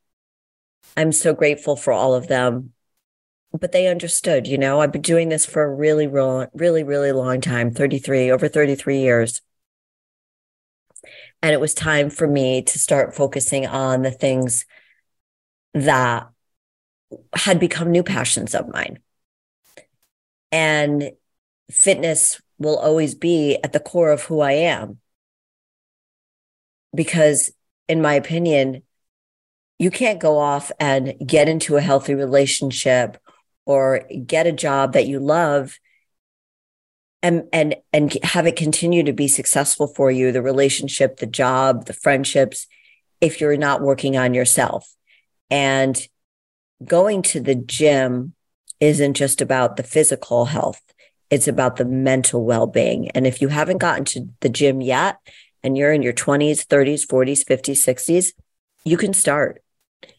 I'm 0.96 1.12
so 1.12 1.34
grateful 1.34 1.76
for 1.76 1.94
all 1.94 2.14
of 2.14 2.28
them. 2.28 2.74
But 3.52 3.72
they 3.72 3.88
understood, 3.88 4.48
you 4.48 4.58
know, 4.58 4.82
I've 4.82 4.92
been 4.92 5.04
doing 5.04 5.30
this 5.30 5.46
for 5.46 5.64
a 5.64 5.74
really, 5.74 6.08
really, 6.08 6.84
really, 6.84 7.12
long 7.12 7.40
time 7.40 7.72
33, 7.72 8.32
over 8.32 8.48
33 8.48 8.98
years. 9.00 9.42
And 11.42 11.54
it 11.54 11.60
was 11.60 11.74
time 11.74 12.10
for 12.10 12.28
me 12.28 12.62
to 12.62 12.80
start 12.80 13.16
focusing 13.16 13.68
on 13.68 14.02
the 14.02 14.12
things 14.12 14.66
that 15.74 16.28
had 17.34 17.60
become 17.60 17.92
new 17.92 18.04
passions 18.04 18.56
of 18.56 18.72
mine. 18.72 19.00
And 20.52 21.12
fitness 21.72 22.42
will 22.58 22.78
always 22.78 23.16
be 23.16 23.58
at 23.64 23.74
the 23.74 23.80
core 23.80 24.12
of 24.12 24.24
who 24.24 24.40
I 24.40 24.54
am. 24.54 25.00
Because, 26.96 27.52
in 27.88 28.02
my 28.02 28.14
opinion, 28.14 28.84
you 29.80 29.90
can't 29.92 30.20
go 30.20 30.38
off 30.38 30.72
and 30.80 31.16
get 31.26 31.50
into 31.50 31.76
a 31.76 31.82
healthy 31.82 32.14
relationship 32.14 33.18
or 33.66 34.08
get 34.26 34.48
a 34.48 34.52
job 34.52 34.94
that 34.94 35.08
you 35.08 35.20
love 35.20 35.80
and 37.24 37.48
and 37.54 37.76
and 37.94 38.14
have 38.24 38.46
it 38.46 38.58
continue 38.58 39.02
to 39.04 39.14
be 39.14 39.28
successful 39.28 39.88
for 39.88 40.12
you 40.12 40.32
the 40.32 40.42
relationship 40.42 41.18
the 41.18 41.26
job 41.26 41.86
the 41.86 41.94
friendships 41.94 42.68
if 43.22 43.40
you're 43.40 43.58
not 43.58 43.82
working 43.82 44.18
on 44.18 44.34
yourself. 44.34 44.94
And 45.50 45.98
going 46.84 47.22
to 47.24 47.40
the 47.40 47.56
gym 47.56 48.34
isn't 48.82 49.14
just 49.14 49.42
about 49.42 49.78
the 49.78 49.84
physical 49.84 50.46
health. 50.46 50.82
It's 51.30 51.48
about 51.48 51.78
the 51.78 51.86
mental 51.86 52.44
well-being. 52.44 53.10
And 53.12 53.26
if 53.26 53.42
you 53.42 53.48
haven't 53.48 53.78
gotten 53.78 54.04
to 54.06 54.28
the 54.42 54.50
gym 54.50 54.82
yet 54.82 55.18
and 55.64 55.78
you're 55.78 55.94
in 55.94 56.02
your 56.02 56.14
20s 56.14 56.68
30s 56.68 57.08
40s 57.08 57.46
50s 57.46 57.86
60s 57.86 58.34
you 58.84 58.98
can 58.98 59.14
start. 59.14 59.64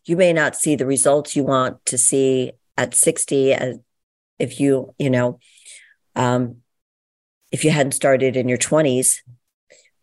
You 0.06 0.16
may 0.16 0.32
not 0.32 0.56
see 0.56 0.74
the 0.76 0.86
results 0.86 1.36
you 1.36 1.44
want 1.44 1.84
to 1.86 1.98
see 1.98 2.52
at 2.78 2.94
60 2.94 3.52
as 3.52 3.78
if 4.38 4.58
you 4.58 4.94
you 4.98 5.10
know 5.10 5.38
um, 6.16 6.62
if 7.54 7.64
you 7.64 7.70
hadn't 7.70 7.92
started 7.92 8.36
in 8.36 8.48
your 8.48 8.58
20s 8.58 9.20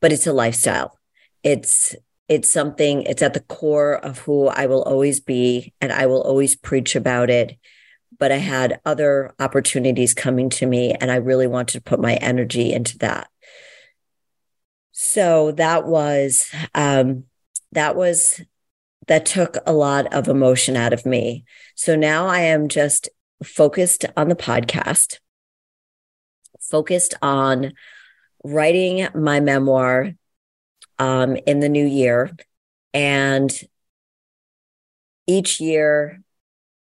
but 0.01 0.11
it's 0.11 0.27
a 0.27 0.33
lifestyle. 0.33 0.97
It's 1.43 1.95
it's 2.27 2.51
something 2.51 3.03
it's 3.03 3.21
at 3.21 3.33
the 3.33 3.41
core 3.41 3.93
of 3.93 4.19
who 4.19 4.47
i 4.47 4.65
will 4.65 4.83
always 4.83 5.19
be 5.19 5.73
and 5.81 5.91
i 5.91 6.05
will 6.05 6.21
always 6.21 6.55
preach 6.55 6.95
about 6.95 7.29
it. 7.29 7.57
But 8.19 8.31
i 8.31 8.37
had 8.37 8.81
other 8.85 9.33
opportunities 9.39 10.13
coming 10.13 10.49
to 10.51 10.65
me 10.65 10.93
and 10.93 11.09
i 11.11 11.15
really 11.15 11.47
wanted 11.47 11.73
to 11.73 11.81
put 11.81 12.01
my 12.01 12.15
energy 12.15 12.73
into 12.73 12.97
that. 12.99 13.29
So 14.91 15.51
that 15.53 15.85
was 15.85 16.51
um 16.75 17.25
that 17.71 17.95
was 17.95 18.41
that 19.07 19.25
took 19.25 19.57
a 19.65 19.73
lot 19.73 20.13
of 20.13 20.27
emotion 20.27 20.75
out 20.75 20.93
of 20.93 21.05
me. 21.05 21.45
So 21.75 21.95
now 21.95 22.27
i 22.27 22.39
am 22.39 22.67
just 22.67 23.07
focused 23.43 24.05
on 24.15 24.29
the 24.29 24.35
podcast 24.35 25.19
focused 26.71 27.13
on 27.21 27.73
writing 28.43 29.07
my 29.13 29.39
memoir 29.39 30.13
um, 30.97 31.37
in 31.45 31.59
the 31.59 31.69
new 31.69 31.85
year. 31.85 32.31
And 32.93 33.51
each 35.27 35.59
year 35.59 36.21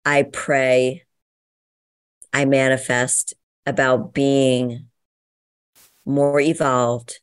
I 0.06 0.24
pray, 0.24 1.04
I 2.32 2.46
manifest 2.46 3.34
about 3.66 4.14
being 4.14 4.88
more 6.06 6.40
evolved, 6.40 7.20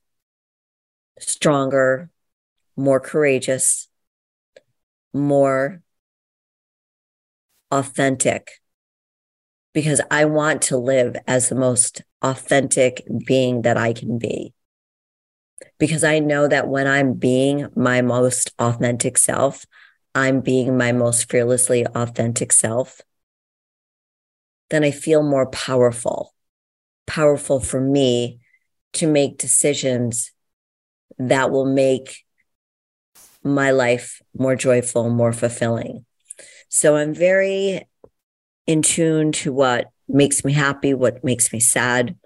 stronger, 1.18 2.10
more 2.76 3.00
courageous, 3.00 3.88
more 5.12 5.82
authentic 7.70 8.60
because 9.74 10.00
I 10.10 10.24
want 10.24 10.62
to 10.62 10.78
live 10.78 11.16
as 11.26 11.48
the 11.48 11.56
most 11.56 12.02
authentic 12.22 13.02
being 13.26 13.62
that 13.62 13.76
I 13.76 13.92
can 13.92 14.18
be. 14.18 14.54
Because 15.78 16.04
I 16.04 16.20
know 16.20 16.48
that 16.48 16.68
when 16.68 16.86
I'm 16.86 17.14
being 17.14 17.66
my 17.76 18.00
most 18.00 18.52
authentic 18.58 19.18
self, 19.18 19.66
I'm 20.14 20.40
being 20.40 20.78
my 20.78 20.92
most 20.92 21.28
fearlessly 21.28 21.84
authentic 21.86 22.52
self, 22.52 23.00
then 24.70 24.84
I 24.84 24.92
feel 24.92 25.22
more 25.22 25.50
powerful, 25.50 26.32
powerful 27.06 27.58
for 27.58 27.80
me 27.80 28.38
to 28.94 29.08
make 29.08 29.38
decisions 29.38 30.30
that 31.18 31.50
will 31.50 31.66
make 31.66 32.24
my 33.42 33.72
life 33.72 34.22
more 34.36 34.54
joyful, 34.54 35.10
more 35.10 35.32
fulfilling. 35.32 36.04
So 36.68 36.96
I'm 36.96 37.12
very 37.12 37.86
in 38.66 38.82
tune 38.82 39.32
to 39.32 39.52
what 39.52 39.90
makes 40.08 40.44
me 40.44 40.52
happy, 40.52 40.94
what 40.94 41.24
makes 41.24 41.52
me 41.52 41.60
sad, 41.60 42.16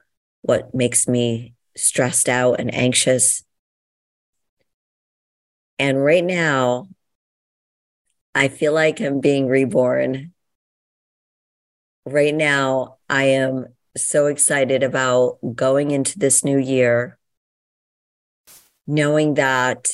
what 0.43 0.75
makes 0.75 1.09
me 1.09 1.55
stressed 1.77 2.29
out 2.29 2.61
and 2.61 2.75
anxious. 2.75 3.45
And 5.79 6.03
right 6.03 6.25
now, 6.25 6.89
I 8.35 8.49
feel 8.49 8.73
like 8.73 9.01
I'm 9.01 9.21
being 9.21 9.47
reborn. 9.47 10.33
Right 12.05 12.35
now, 12.35 12.99
I 13.09 13.25
am 13.25 13.67
so 13.97 14.27
excited 14.27 14.83
about 14.83 15.39
going 15.55 15.91
into 15.91 16.19
this 16.19 16.45
new 16.45 16.59
year, 16.59 17.19
knowing 18.87 19.35
that 19.35 19.87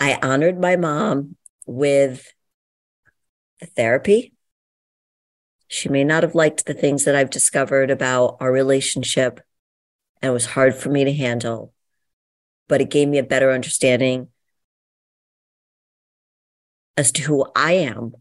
I 0.00 0.18
honored 0.22 0.60
my 0.60 0.76
mom 0.76 1.36
with 1.66 2.32
therapy 3.76 4.32
she 5.68 5.88
may 5.88 6.02
not 6.02 6.22
have 6.22 6.34
liked 6.34 6.66
the 6.66 6.74
things 6.74 7.04
that 7.04 7.14
I've 7.14 7.30
discovered 7.30 7.90
about 7.90 8.38
our 8.40 8.50
relationship 8.50 9.40
and 10.20 10.30
it 10.30 10.32
was 10.32 10.46
hard 10.46 10.74
for 10.74 10.88
me 10.88 11.04
to 11.04 11.12
handle, 11.12 11.72
but 12.66 12.80
it 12.80 12.90
gave 12.90 13.08
me 13.08 13.18
a 13.18 13.22
better 13.22 13.52
understanding 13.52 14.28
as 16.96 17.12
to 17.12 17.22
who 17.22 17.46
I 17.54 17.72
am, 17.72 18.14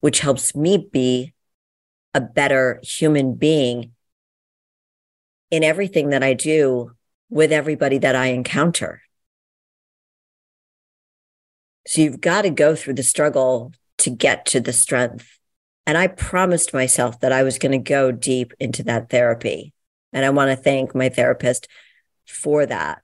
which 0.00 0.20
helps 0.20 0.54
me 0.54 0.88
be 0.92 1.32
a 2.12 2.20
better 2.20 2.80
human 2.82 3.34
being 3.34 3.92
in 5.50 5.64
everything 5.64 6.10
that 6.10 6.22
I 6.22 6.34
do 6.34 6.92
with 7.30 7.50
everybody 7.50 7.98
that 7.98 8.14
I 8.14 8.26
encounter. 8.26 9.02
So 11.86 12.02
you've 12.02 12.20
got 12.20 12.42
to 12.42 12.50
go 12.50 12.74
through 12.74 12.94
the 12.94 13.02
struggle 13.02 13.72
to 13.98 14.10
get 14.10 14.46
to 14.46 14.60
the 14.60 14.72
strength. 14.72 15.38
And 15.86 15.98
I 15.98 16.06
promised 16.06 16.72
myself 16.72 17.20
that 17.20 17.32
I 17.32 17.42
was 17.42 17.58
going 17.58 17.72
to 17.72 17.78
go 17.78 18.10
deep 18.10 18.54
into 18.58 18.82
that 18.84 19.10
therapy. 19.10 19.72
And 20.12 20.24
I 20.24 20.30
want 20.30 20.50
to 20.50 20.56
thank 20.56 20.94
my 20.94 21.08
therapist 21.08 21.68
for 22.26 22.64
that. 22.66 23.02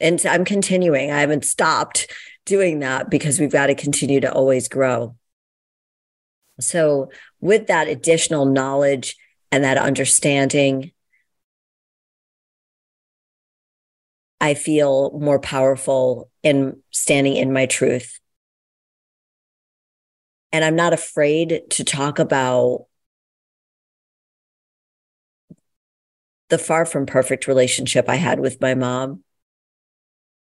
And 0.00 0.24
I'm 0.26 0.44
continuing. 0.44 1.10
I 1.10 1.20
haven't 1.20 1.44
stopped 1.44 2.12
doing 2.44 2.80
that 2.80 3.10
because 3.10 3.38
we've 3.38 3.52
got 3.52 3.66
to 3.66 3.74
continue 3.74 4.20
to 4.20 4.32
always 4.32 4.68
grow. 4.68 5.16
So, 6.60 7.10
with 7.40 7.68
that 7.68 7.86
additional 7.86 8.44
knowledge 8.44 9.16
and 9.52 9.62
that 9.62 9.78
understanding, 9.78 10.92
I 14.40 14.54
feel 14.54 15.16
more 15.18 15.38
powerful 15.38 16.30
in 16.42 16.80
standing 16.90 17.36
in 17.36 17.52
my 17.52 17.66
truth 17.66 18.18
and 20.52 20.64
I'm 20.64 20.76
not 20.76 20.92
afraid 20.92 21.62
to 21.70 21.84
talk 21.84 22.18
about 22.18 22.86
the 26.48 26.58
far 26.58 26.86
from 26.86 27.06
perfect 27.06 27.46
relationship 27.46 28.08
I 28.08 28.16
had 28.16 28.40
with 28.40 28.60
my 28.60 28.74
mom. 28.74 29.22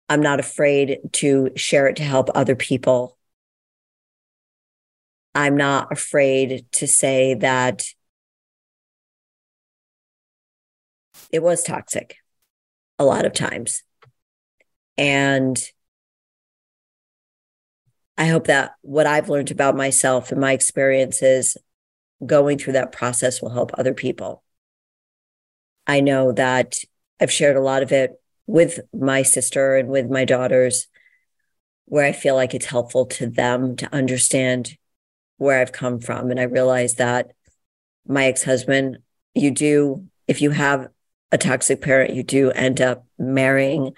I'm 0.08 0.22
not 0.22 0.40
afraid 0.40 1.00
to 1.14 1.52
share 1.56 1.88
it 1.88 1.96
to 1.98 2.04
help 2.04 2.30
other 2.34 2.56
people. 2.56 3.18
I'm 5.36 5.58
not 5.58 5.92
afraid 5.92 6.66
to 6.74 6.88
say 6.88 7.36
that 7.36 7.86
it 11.32 11.44
was 11.44 11.64
toxic 11.64 12.18
a 12.98 13.06
lot 13.06 13.26
of 13.26 13.34
times. 13.34 13.84
And 14.98 15.58
I 18.20 18.26
hope 18.26 18.48
that 18.48 18.74
what 18.82 19.08
I've 19.08 19.30
learned 19.30 19.50
about 19.50 19.78
myself 19.78 20.34
and 20.34 20.42
my 20.42 20.52
experiences 20.52 21.56
going 22.24 22.58
through 22.58 22.74
that 22.74 22.92
process 22.92 23.42
will 23.42 23.50
help 23.50 23.72
other 23.74 23.94
people. 23.94 24.44
I 25.88 26.02
know 26.02 26.34
that 26.34 26.76
I've 27.22 27.32
shared 27.32 27.56
a 27.56 27.62
lot 27.62 27.82
of 27.82 27.94
it 27.94 28.22
with 28.46 28.82
my 28.94 29.24
sister 29.24 29.78
and 29.78 29.88
with 29.88 30.10
my 30.10 30.26
daughters, 30.26 30.88
where 31.86 32.06
I 32.06 32.12
feel 32.12 32.36
like 32.36 32.54
it's 32.54 32.66
helpful 32.66 33.06
to 33.06 33.28
them 33.28 33.78
to 33.78 33.96
understand 33.96 34.78
where 35.38 35.62
I've 35.62 35.72
come 35.72 36.02
from. 36.02 36.30
And 36.30 36.42
I 36.42 36.44
realize 36.44 36.96
that 36.96 37.32
my 38.06 38.26
ex 38.26 38.44
husband, 38.44 38.98
you 39.34 39.50
do, 39.50 40.08
if 40.28 40.42
you 40.42 40.50
have 40.50 40.90
a 41.32 41.38
toxic 41.38 41.82
parent, 41.82 42.14
you 42.14 42.24
do 42.24 42.52
end 42.52 42.82
up 42.82 43.06
marrying 43.18 43.94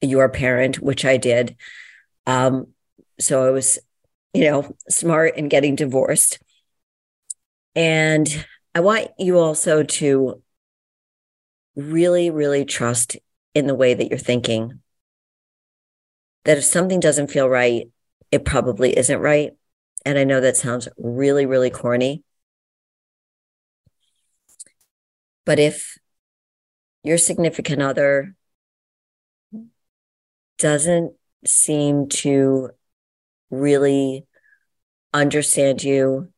your 0.00 0.28
parent, 0.28 0.80
which 0.80 1.04
I 1.04 1.16
did. 1.16 1.56
Um, 2.24 2.68
so 3.20 3.46
I 3.46 3.50
was, 3.50 3.78
you 4.32 4.44
know, 4.44 4.74
smart 4.88 5.36
in 5.36 5.48
getting 5.48 5.74
divorced. 5.74 6.38
And 7.74 8.46
I 8.74 8.80
want 8.80 9.08
you 9.18 9.38
also 9.38 9.82
to 9.82 10.42
really, 11.76 12.30
really 12.30 12.64
trust 12.64 13.16
in 13.54 13.66
the 13.66 13.74
way 13.74 13.94
that 13.94 14.08
you're 14.08 14.18
thinking. 14.18 14.80
That 16.44 16.58
if 16.58 16.64
something 16.64 17.00
doesn't 17.00 17.30
feel 17.30 17.48
right, 17.48 17.90
it 18.30 18.44
probably 18.44 18.96
isn't 18.96 19.18
right. 19.20 19.52
And 20.04 20.18
I 20.18 20.24
know 20.24 20.40
that 20.40 20.56
sounds 20.56 20.88
really, 20.96 21.46
really 21.46 21.70
corny. 21.70 22.22
But 25.44 25.58
if 25.58 25.98
your 27.02 27.18
significant 27.18 27.82
other 27.82 28.34
doesn't 30.58 31.14
seem 31.44 32.08
to 32.08 32.70
really 33.50 34.26
understand 35.12 35.82
you, 35.82 36.32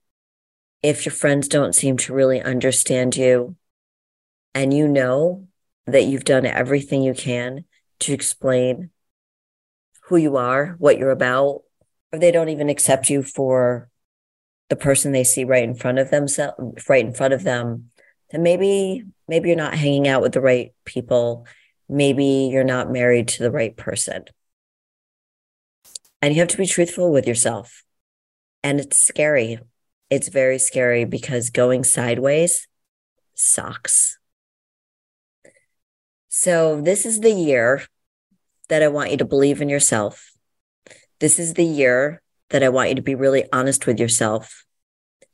if 0.82 1.04
your 1.04 1.12
friends 1.12 1.48
don't 1.48 1.74
seem 1.74 1.96
to 1.98 2.14
really 2.14 2.40
understand 2.40 3.16
you, 3.16 3.56
and 4.54 4.74
you 4.74 4.88
know 4.88 5.46
that 5.86 6.04
you've 6.04 6.24
done 6.24 6.46
everything 6.46 7.02
you 7.02 7.14
can 7.14 7.64
to 8.00 8.12
explain 8.12 8.90
who 10.04 10.16
you 10.16 10.36
are, 10.36 10.74
what 10.78 10.98
you're 10.98 11.11
about, 11.11 11.62
or 12.12 12.18
they 12.18 12.30
don't 12.30 12.48
even 12.48 12.68
accept 12.68 13.11
you 13.11 13.22
for 13.22 13.88
the 14.68 14.76
person 14.76 15.12
they 15.12 15.24
see 15.24 15.44
right 15.44 15.64
in 15.64 15.74
front 15.74 15.98
of 15.98 16.11
themselves, 16.11 16.88
right 16.88 17.04
in 17.04 17.12
front 17.12 17.34
of 17.34 17.42
them, 17.42 17.90
then 18.30 18.42
maybe 18.42 19.04
maybe 19.28 19.48
you're 19.48 19.56
not 19.56 19.74
hanging 19.74 20.08
out 20.08 20.22
with 20.22 20.32
the 20.32 20.40
right 20.40 20.72
people. 20.84 21.46
Maybe 21.88 22.48
you're 22.52 22.64
not 22.64 22.90
married 22.90 23.28
to 23.28 23.42
the 23.42 23.50
right 23.50 23.76
person. 23.76 24.24
And 26.23 26.35
you 26.35 26.41
have 26.41 26.49
to 26.49 26.57
be 26.57 26.66
truthful 26.66 27.12
with 27.12 27.27
yourself. 27.27 27.83
And 28.62 28.79
it's 28.81 28.99
scary. 28.99 29.59
It's 30.11 30.29
very 30.29 30.59
scary 30.59 31.05
because 31.05 31.51
going 31.51 31.85
sideways 31.85 32.68
sucks. 33.35 34.18
So, 36.29 36.81
this 36.81 37.07
is 37.07 37.21
the 37.21 37.33
year 37.33 37.83
that 38.68 38.83
I 38.83 38.89
want 38.89 39.11
you 39.11 39.16
to 39.18 39.25
believe 39.25 39.61
in 39.61 39.68
yourself. 39.68 40.33
This 41.18 41.39
is 41.39 41.55
the 41.55 41.64
year 41.64 42.23
that 42.51 42.62
I 42.62 42.68
want 42.68 42.91
you 42.91 42.95
to 42.97 43.03
be 43.03 43.14
really 43.14 43.45
honest 43.53 43.87
with 43.87 43.99
yourself. 43.99 44.64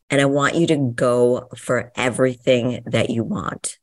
And 0.09 0.21
I 0.21 0.25
want 0.27 0.55
you 0.55 0.67
to 0.69 0.93
go 0.95 1.49
for 1.57 1.93
everything 1.97 2.83
that 2.87 3.11
you 3.11 3.25
want. 3.25 3.79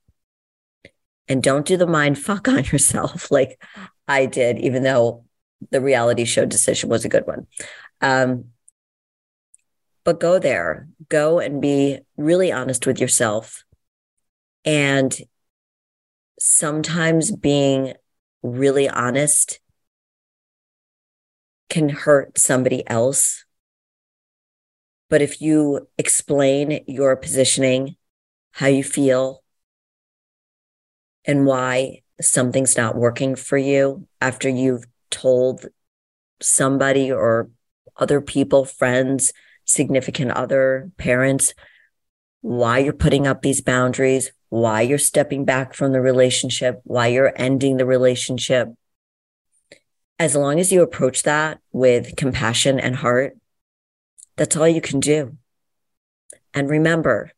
And 1.28 1.44
don't 1.44 1.66
do 1.66 1.78
the 1.78 1.88
mind 1.88 2.18
fuck 2.18 2.48
on 2.48 2.64
yourself 2.72 3.30
like 3.30 3.62
I 4.08 4.26
did, 4.26 4.58
even 4.60 4.84
though 4.84 5.26
the 5.72 5.82
reality 5.82 6.26
show 6.26 6.46
decision 6.46 6.90
was 6.90 7.06
a 7.06 7.10
good 7.10 7.26
one. 7.28 7.48
Um, 8.02 8.46
but 10.04 10.20
go 10.20 10.40
there, 10.40 10.88
go 11.10 11.40
and 11.40 11.62
be 11.62 12.00
really 12.18 12.52
honest 12.52 12.86
with 12.86 13.00
yourself. 13.00 13.64
And 14.66 15.16
sometimes 16.40 17.32
being 17.32 17.94
really 18.42 18.90
honest 18.90 19.60
can 21.70 21.90
hurt 21.90 22.38
somebody 22.38 22.88
else. 22.88 23.46
But 25.10 25.22
if 25.22 25.42
you 25.42 25.88
explain 25.98 26.84
your 26.88 27.16
positioning, 27.16 27.96
how 28.52 28.68
you 28.68 28.84
feel, 28.84 29.44
and 31.26 31.46
why 31.46 32.02
something's 32.20 32.78
not 32.78 32.96
working 32.96 33.36
for 33.36 33.58
you 33.58 34.08
after 34.22 34.50
you've 34.50 34.86
told 35.14 35.68
somebody 36.42 37.12
or 37.12 37.50
other 37.96 38.20
people, 38.20 38.66
friends, 38.66 39.32
significant 39.64 40.32
other, 40.32 40.92
parents, 40.98 41.54
why 42.42 42.80
you're 42.80 42.92
putting 42.92 43.28
up 43.28 43.42
these 43.42 43.62
boundaries, 43.62 44.32
why 44.50 44.82
you're 44.82 44.98
stepping 44.98 45.46
back 45.46 45.74
from 45.74 45.94
the 45.94 46.02
relationship, 46.02 46.82
why 46.84 47.08
you're 47.08 47.32
ending 47.36 47.78
the 47.78 47.86
relationship. 47.86 48.70
As 50.20 50.36
long 50.36 50.60
as 50.60 50.72
you 50.72 50.82
approach 50.82 51.24
that 51.24 51.60
with 51.72 52.16
compassion 52.18 52.80
and 52.80 52.96
heart, 52.96 53.38
that's 54.36 54.58
all 54.58 54.68
you 54.68 54.82
can 54.82 55.00
do. 55.00 55.38
And 56.54 56.70
remember, 56.70 57.32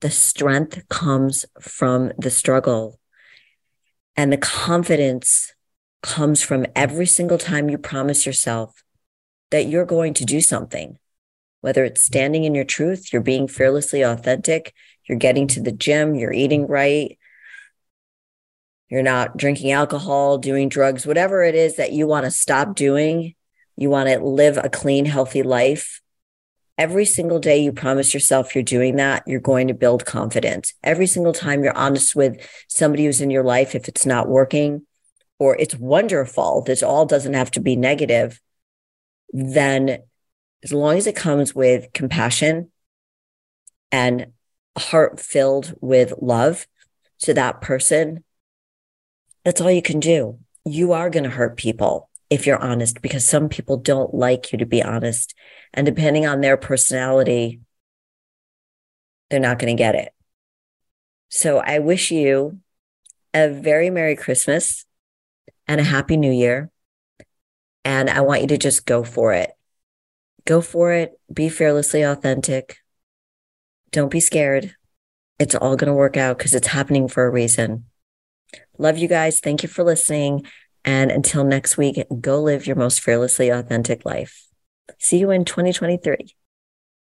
the 0.00 0.10
strength 0.10 0.88
comes 0.88 1.44
from 1.60 2.12
the 2.18 2.30
struggle 2.30 2.98
and 4.16 4.32
the 4.32 4.36
confidence 4.36 5.54
comes 6.02 6.42
from 6.42 6.66
every 6.74 7.06
single 7.06 7.38
time 7.38 7.70
you 7.70 7.78
promise 7.78 8.26
yourself 8.26 8.82
that 9.50 9.66
you're 9.66 9.86
going 9.86 10.14
to 10.14 10.24
do 10.24 10.40
something, 10.40 10.98
whether 11.60 11.84
it's 11.84 12.04
standing 12.04 12.44
in 12.44 12.54
your 12.54 12.64
truth, 12.64 13.12
you're 13.12 13.22
being 13.22 13.46
fearlessly 13.46 14.02
authentic, 14.02 14.74
you're 15.08 15.18
getting 15.18 15.46
to 15.48 15.60
the 15.60 15.72
gym, 15.72 16.14
you're 16.14 16.32
eating 16.32 16.66
right, 16.66 17.18
you're 18.88 19.02
not 19.02 19.36
drinking 19.36 19.72
alcohol, 19.72 20.38
doing 20.38 20.68
drugs, 20.68 21.06
whatever 21.06 21.42
it 21.42 21.54
is 21.54 21.76
that 21.76 21.92
you 21.92 22.06
want 22.06 22.24
to 22.24 22.30
stop 22.30 22.74
doing, 22.74 23.34
you 23.76 23.88
want 23.88 24.08
to 24.08 24.18
live 24.18 24.58
a 24.58 24.68
clean, 24.68 25.06
healthy 25.06 25.42
life. 25.42 26.00
Every 26.76 27.04
single 27.04 27.38
day 27.38 27.62
you 27.62 27.72
promise 27.72 28.12
yourself 28.12 28.54
you're 28.54 28.64
doing 28.64 28.96
that, 28.96 29.22
you're 29.26 29.40
going 29.40 29.68
to 29.68 29.74
build 29.74 30.04
confidence. 30.04 30.74
Every 30.82 31.06
single 31.06 31.32
time 31.32 31.62
you're 31.62 31.76
honest 31.76 32.16
with 32.16 32.46
somebody 32.68 33.04
who's 33.04 33.20
in 33.20 33.30
your 33.30 33.44
life, 33.44 33.74
if 33.74 33.88
it's 33.88 34.04
not 34.04 34.28
working, 34.28 34.86
or 35.42 35.56
it's 35.58 35.74
wonderful, 35.74 36.62
this 36.62 36.84
all 36.84 37.04
doesn't 37.04 37.34
have 37.34 37.50
to 37.50 37.60
be 37.60 37.74
negative, 37.74 38.40
then 39.30 39.98
as 40.62 40.72
long 40.72 40.96
as 40.96 41.08
it 41.08 41.16
comes 41.16 41.52
with 41.52 41.92
compassion 41.92 42.70
and 43.90 44.26
heart 44.78 45.18
filled 45.18 45.74
with 45.80 46.14
love 46.22 46.68
to 47.18 47.34
that 47.34 47.60
person, 47.60 48.22
that's 49.44 49.60
all 49.60 49.70
you 49.70 49.82
can 49.82 49.98
do. 49.98 50.38
You 50.64 50.92
are 50.92 51.10
going 51.10 51.24
to 51.24 51.30
hurt 51.30 51.56
people 51.56 52.08
if 52.30 52.46
you're 52.46 52.62
honest, 52.62 53.02
because 53.02 53.28
some 53.28 53.50
people 53.50 53.76
don't 53.76 54.14
like 54.14 54.52
you 54.52 54.58
to 54.58 54.64
be 54.64 54.82
honest. 54.82 55.34
And 55.74 55.84
depending 55.84 56.24
on 56.24 56.40
their 56.40 56.56
personality, 56.56 57.60
they're 59.28 59.40
not 59.40 59.58
going 59.58 59.76
to 59.76 59.78
get 59.78 59.94
it. 59.94 60.14
So 61.28 61.58
I 61.58 61.80
wish 61.80 62.10
you 62.10 62.60
a 63.34 63.50
very 63.50 63.90
Merry 63.90 64.16
Christmas 64.16 64.86
and 65.66 65.80
a 65.80 65.84
happy 65.84 66.16
new 66.16 66.32
year. 66.32 66.70
And 67.84 68.08
I 68.08 68.20
want 68.20 68.42
you 68.42 68.46
to 68.48 68.58
just 68.58 68.86
go 68.86 69.02
for 69.04 69.32
it. 69.32 69.50
Go 70.44 70.60
for 70.60 70.92
it. 70.92 71.18
Be 71.32 71.48
fearlessly 71.48 72.02
authentic. 72.02 72.78
Don't 73.90 74.10
be 74.10 74.20
scared. 74.20 74.74
It's 75.38 75.54
all 75.54 75.76
going 75.76 75.88
to 75.88 75.94
work 75.94 76.16
out 76.16 76.38
because 76.38 76.54
it's 76.54 76.68
happening 76.68 77.08
for 77.08 77.24
a 77.24 77.30
reason. 77.30 77.86
Love 78.78 78.98
you 78.98 79.08
guys. 79.08 79.40
Thank 79.40 79.62
you 79.62 79.68
for 79.68 79.84
listening. 79.84 80.46
And 80.84 81.10
until 81.10 81.44
next 81.44 81.76
week, 81.76 82.02
go 82.20 82.42
live 82.42 82.66
your 82.66 82.76
most 82.76 83.00
fearlessly 83.00 83.50
authentic 83.50 84.04
life. 84.04 84.46
See 84.98 85.18
you 85.18 85.30
in 85.30 85.44
2023. 85.44 86.34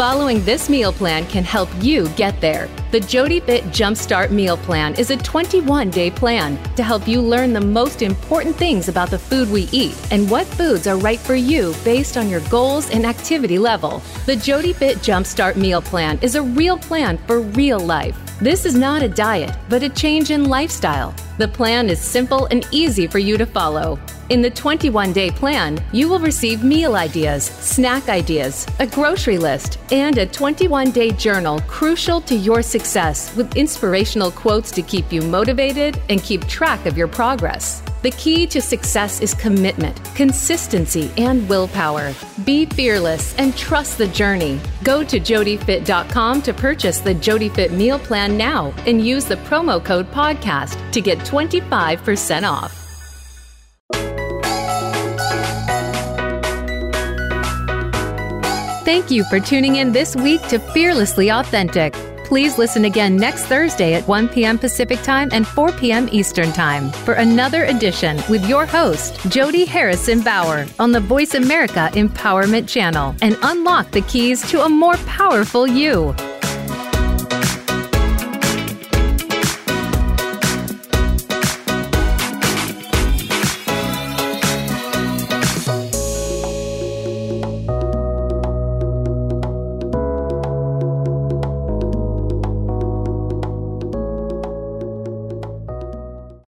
Following 0.00 0.42
this 0.46 0.70
meal 0.70 0.94
plan 0.94 1.26
can 1.26 1.44
help 1.44 1.68
you 1.82 2.08
get 2.16 2.40
there. 2.40 2.70
The 2.90 3.00
Jody 3.00 3.38
Fit 3.38 3.64
Jumpstart 3.64 4.30
Meal 4.30 4.56
Plan 4.56 4.94
is 4.94 5.10
a 5.10 5.16
21 5.18 5.90
day 5.90 6.10
plan 6.10 6.58
to 6.76 6.82
help 6.82 7.06
you 7.06 7.20
learn 7.20 7.52
the 7.52 7.60
most 7.60 8.00
important 8.00 8.56
things 8.56 8.88
about 8.88 9.10
the 9.10 9.18
food 9.18 9.50
we 9.50 9.68
eat 9.72 9.94
and 10.10 10.30
what 10.30 10.46
foods 10.46 10.86
are 10.86 10.96
right 10.96 11.18
for 11.18 11.34
you 11.34 11.74
based 11.84 12.16
on 12.16 12.30
your 12.30 12.40
goals 12.48 12.88
and 12.88 13.04
activity 13.04 13.58
level. 13.58 14.00
The 14.24 14.36
Jody 14.36 14.72
Fit 14.72 14.96
Jumpstart 15.00 15.56
Meal 15.56 15.82
Plan 15.82 16.18
is 16.22 16.34
a 16.34 16.42
real 16.42 16.78
plan 16.78 17.18
for 17.26 17.42
real 17.42 17.78
life. 17.78 18.29
This 18.42 18.64
is 18.64 18.74
not 18.74 19.02
a 19.02 19.08
diet, 19.08 19.54
but 19.68 19.82
a 19.82 19.90
change 19.90 20.30
in 20.30 20.44
lifestyle. 20.44 21.14
The 21.36 21.46
plan 21.46 21.90
is 21.90 22.00
simple 22.00 22.46
and 22.46 22.66
easy 22.70 23.06
for 23.06 23.18
you 23.18 23.36
to 23.36 23.44
follow. 23.44 23.98
In 24.30 24.40
the 24.40 24.48
21 24.48 25.12
day 25.12 25.30
plan, 25.30 25.78
you 25.92 26.08
will 26.08 26.20
receive 26.20 26.64
meal 26.64 26.96
ideas, 26.96 27.44
snack 27.44 28.08
ideas, 28.08 28.66
a 28.78 28.86
grocery 28.86 29.36
list, 29.36 29.78
and 29.92 30.16
a 30.16 30.24
21 30.24 30.90
day 30.90 31.10
journal 31.10 31.60
crucial 31.66 32.18
to 32.22 32.34
your 32.34 32.62
success 32.62 33.36
with 33.36 33.56
inspirational 33.56 34.30
quotes 34.30 34.70
to 34.70 34.80
keep 34.80 35.12
you 35.12 35.20
motivated 35.20 36.00
and 36.08 36.22
keep 36.22 36.46
track 36.46 36.86
of 36.86 36.96
your 36.96 37.08
progress. 37.08 37.82
The 38.02 38.12
key 38.12 38.46
to 38.46 38.62
success 38.62 39.20
is 39.20 39.34
commitment, 39.34 40.02
consistency, 40.14 41.10
and 41.18 41.46
willpower. 41.50 42.14
Be 42.46 42.64
fearless 42.64 43.36
and 43.36 43.54
trust 43.54 43.98
the 43.98 44.08
journey. 44.08 44.58
Go 44.82 45.04
to 45.04 45.20
jodyfit.com 45.20 46.40
to 46.42 46.54
purchase 46.54 47.00
the 47.00 47.14
JodyFit 47.14 47.72
meal 47.72 47.98
plan 47.98 48.38
now 48.38 48.72
and 48.86 49.06
use 49.06 49.26
the 49.26 49.36
promo 49.36 49.84
code 49.84 50.10
podcast 50.12 50.78
to 50.92 51.02
get 51.02 51.18
25% 51.18 52.50
off. 52.50 52.76
Thank 58.86 59.10
you 59.10 59.24
for 59.24 59.38
tuning 59.38 59.76
in 59.76 59.92
this 59.92 60.16
week 60.16 60.40
to 60.48 60.58
Fearlessly 60.58 61.30
Authentic. 61.30 61.94
Please 62.30 62.58
listen 62.58 62.84
again 62.84 63.16
next 63.16 63.46
Thursday 63.46 63.94
at 63.94 64.06
1 64.06 64.28
p.m. 64.28 64.56
Pacific 64.56 65.02
Time 65.02 65.28
and 65.32 65.44
4 65.44 65.72
p.m. 65.72 66.08
Eastern 66.12 66.52
Time 66.52 66.92
for 67.04 67.14
another 67.14 67.64
edition 67.64 68.22
with 68.30 68.48
your 68.48 68.64
host, 68.64 69.18
Jody 69.28 69.64
Harrison 69.64 70.22
Bauer, 70.22 70.64
on 70.78 70.92
the 70.92 71.00
Voice 71.00 71.34
America 71.34 71.90
Empowerment 71.94 72.68
Channel 72.68 73.16
and 73.20 73.36
unlock 73.42 73.90
the 73.90 74.02
keys 74.02 74.48
to 74.48 74.64
a 74.64 74.68
more 74.68 74.96
powerful 74.98 75.66
you. 75.66 76.14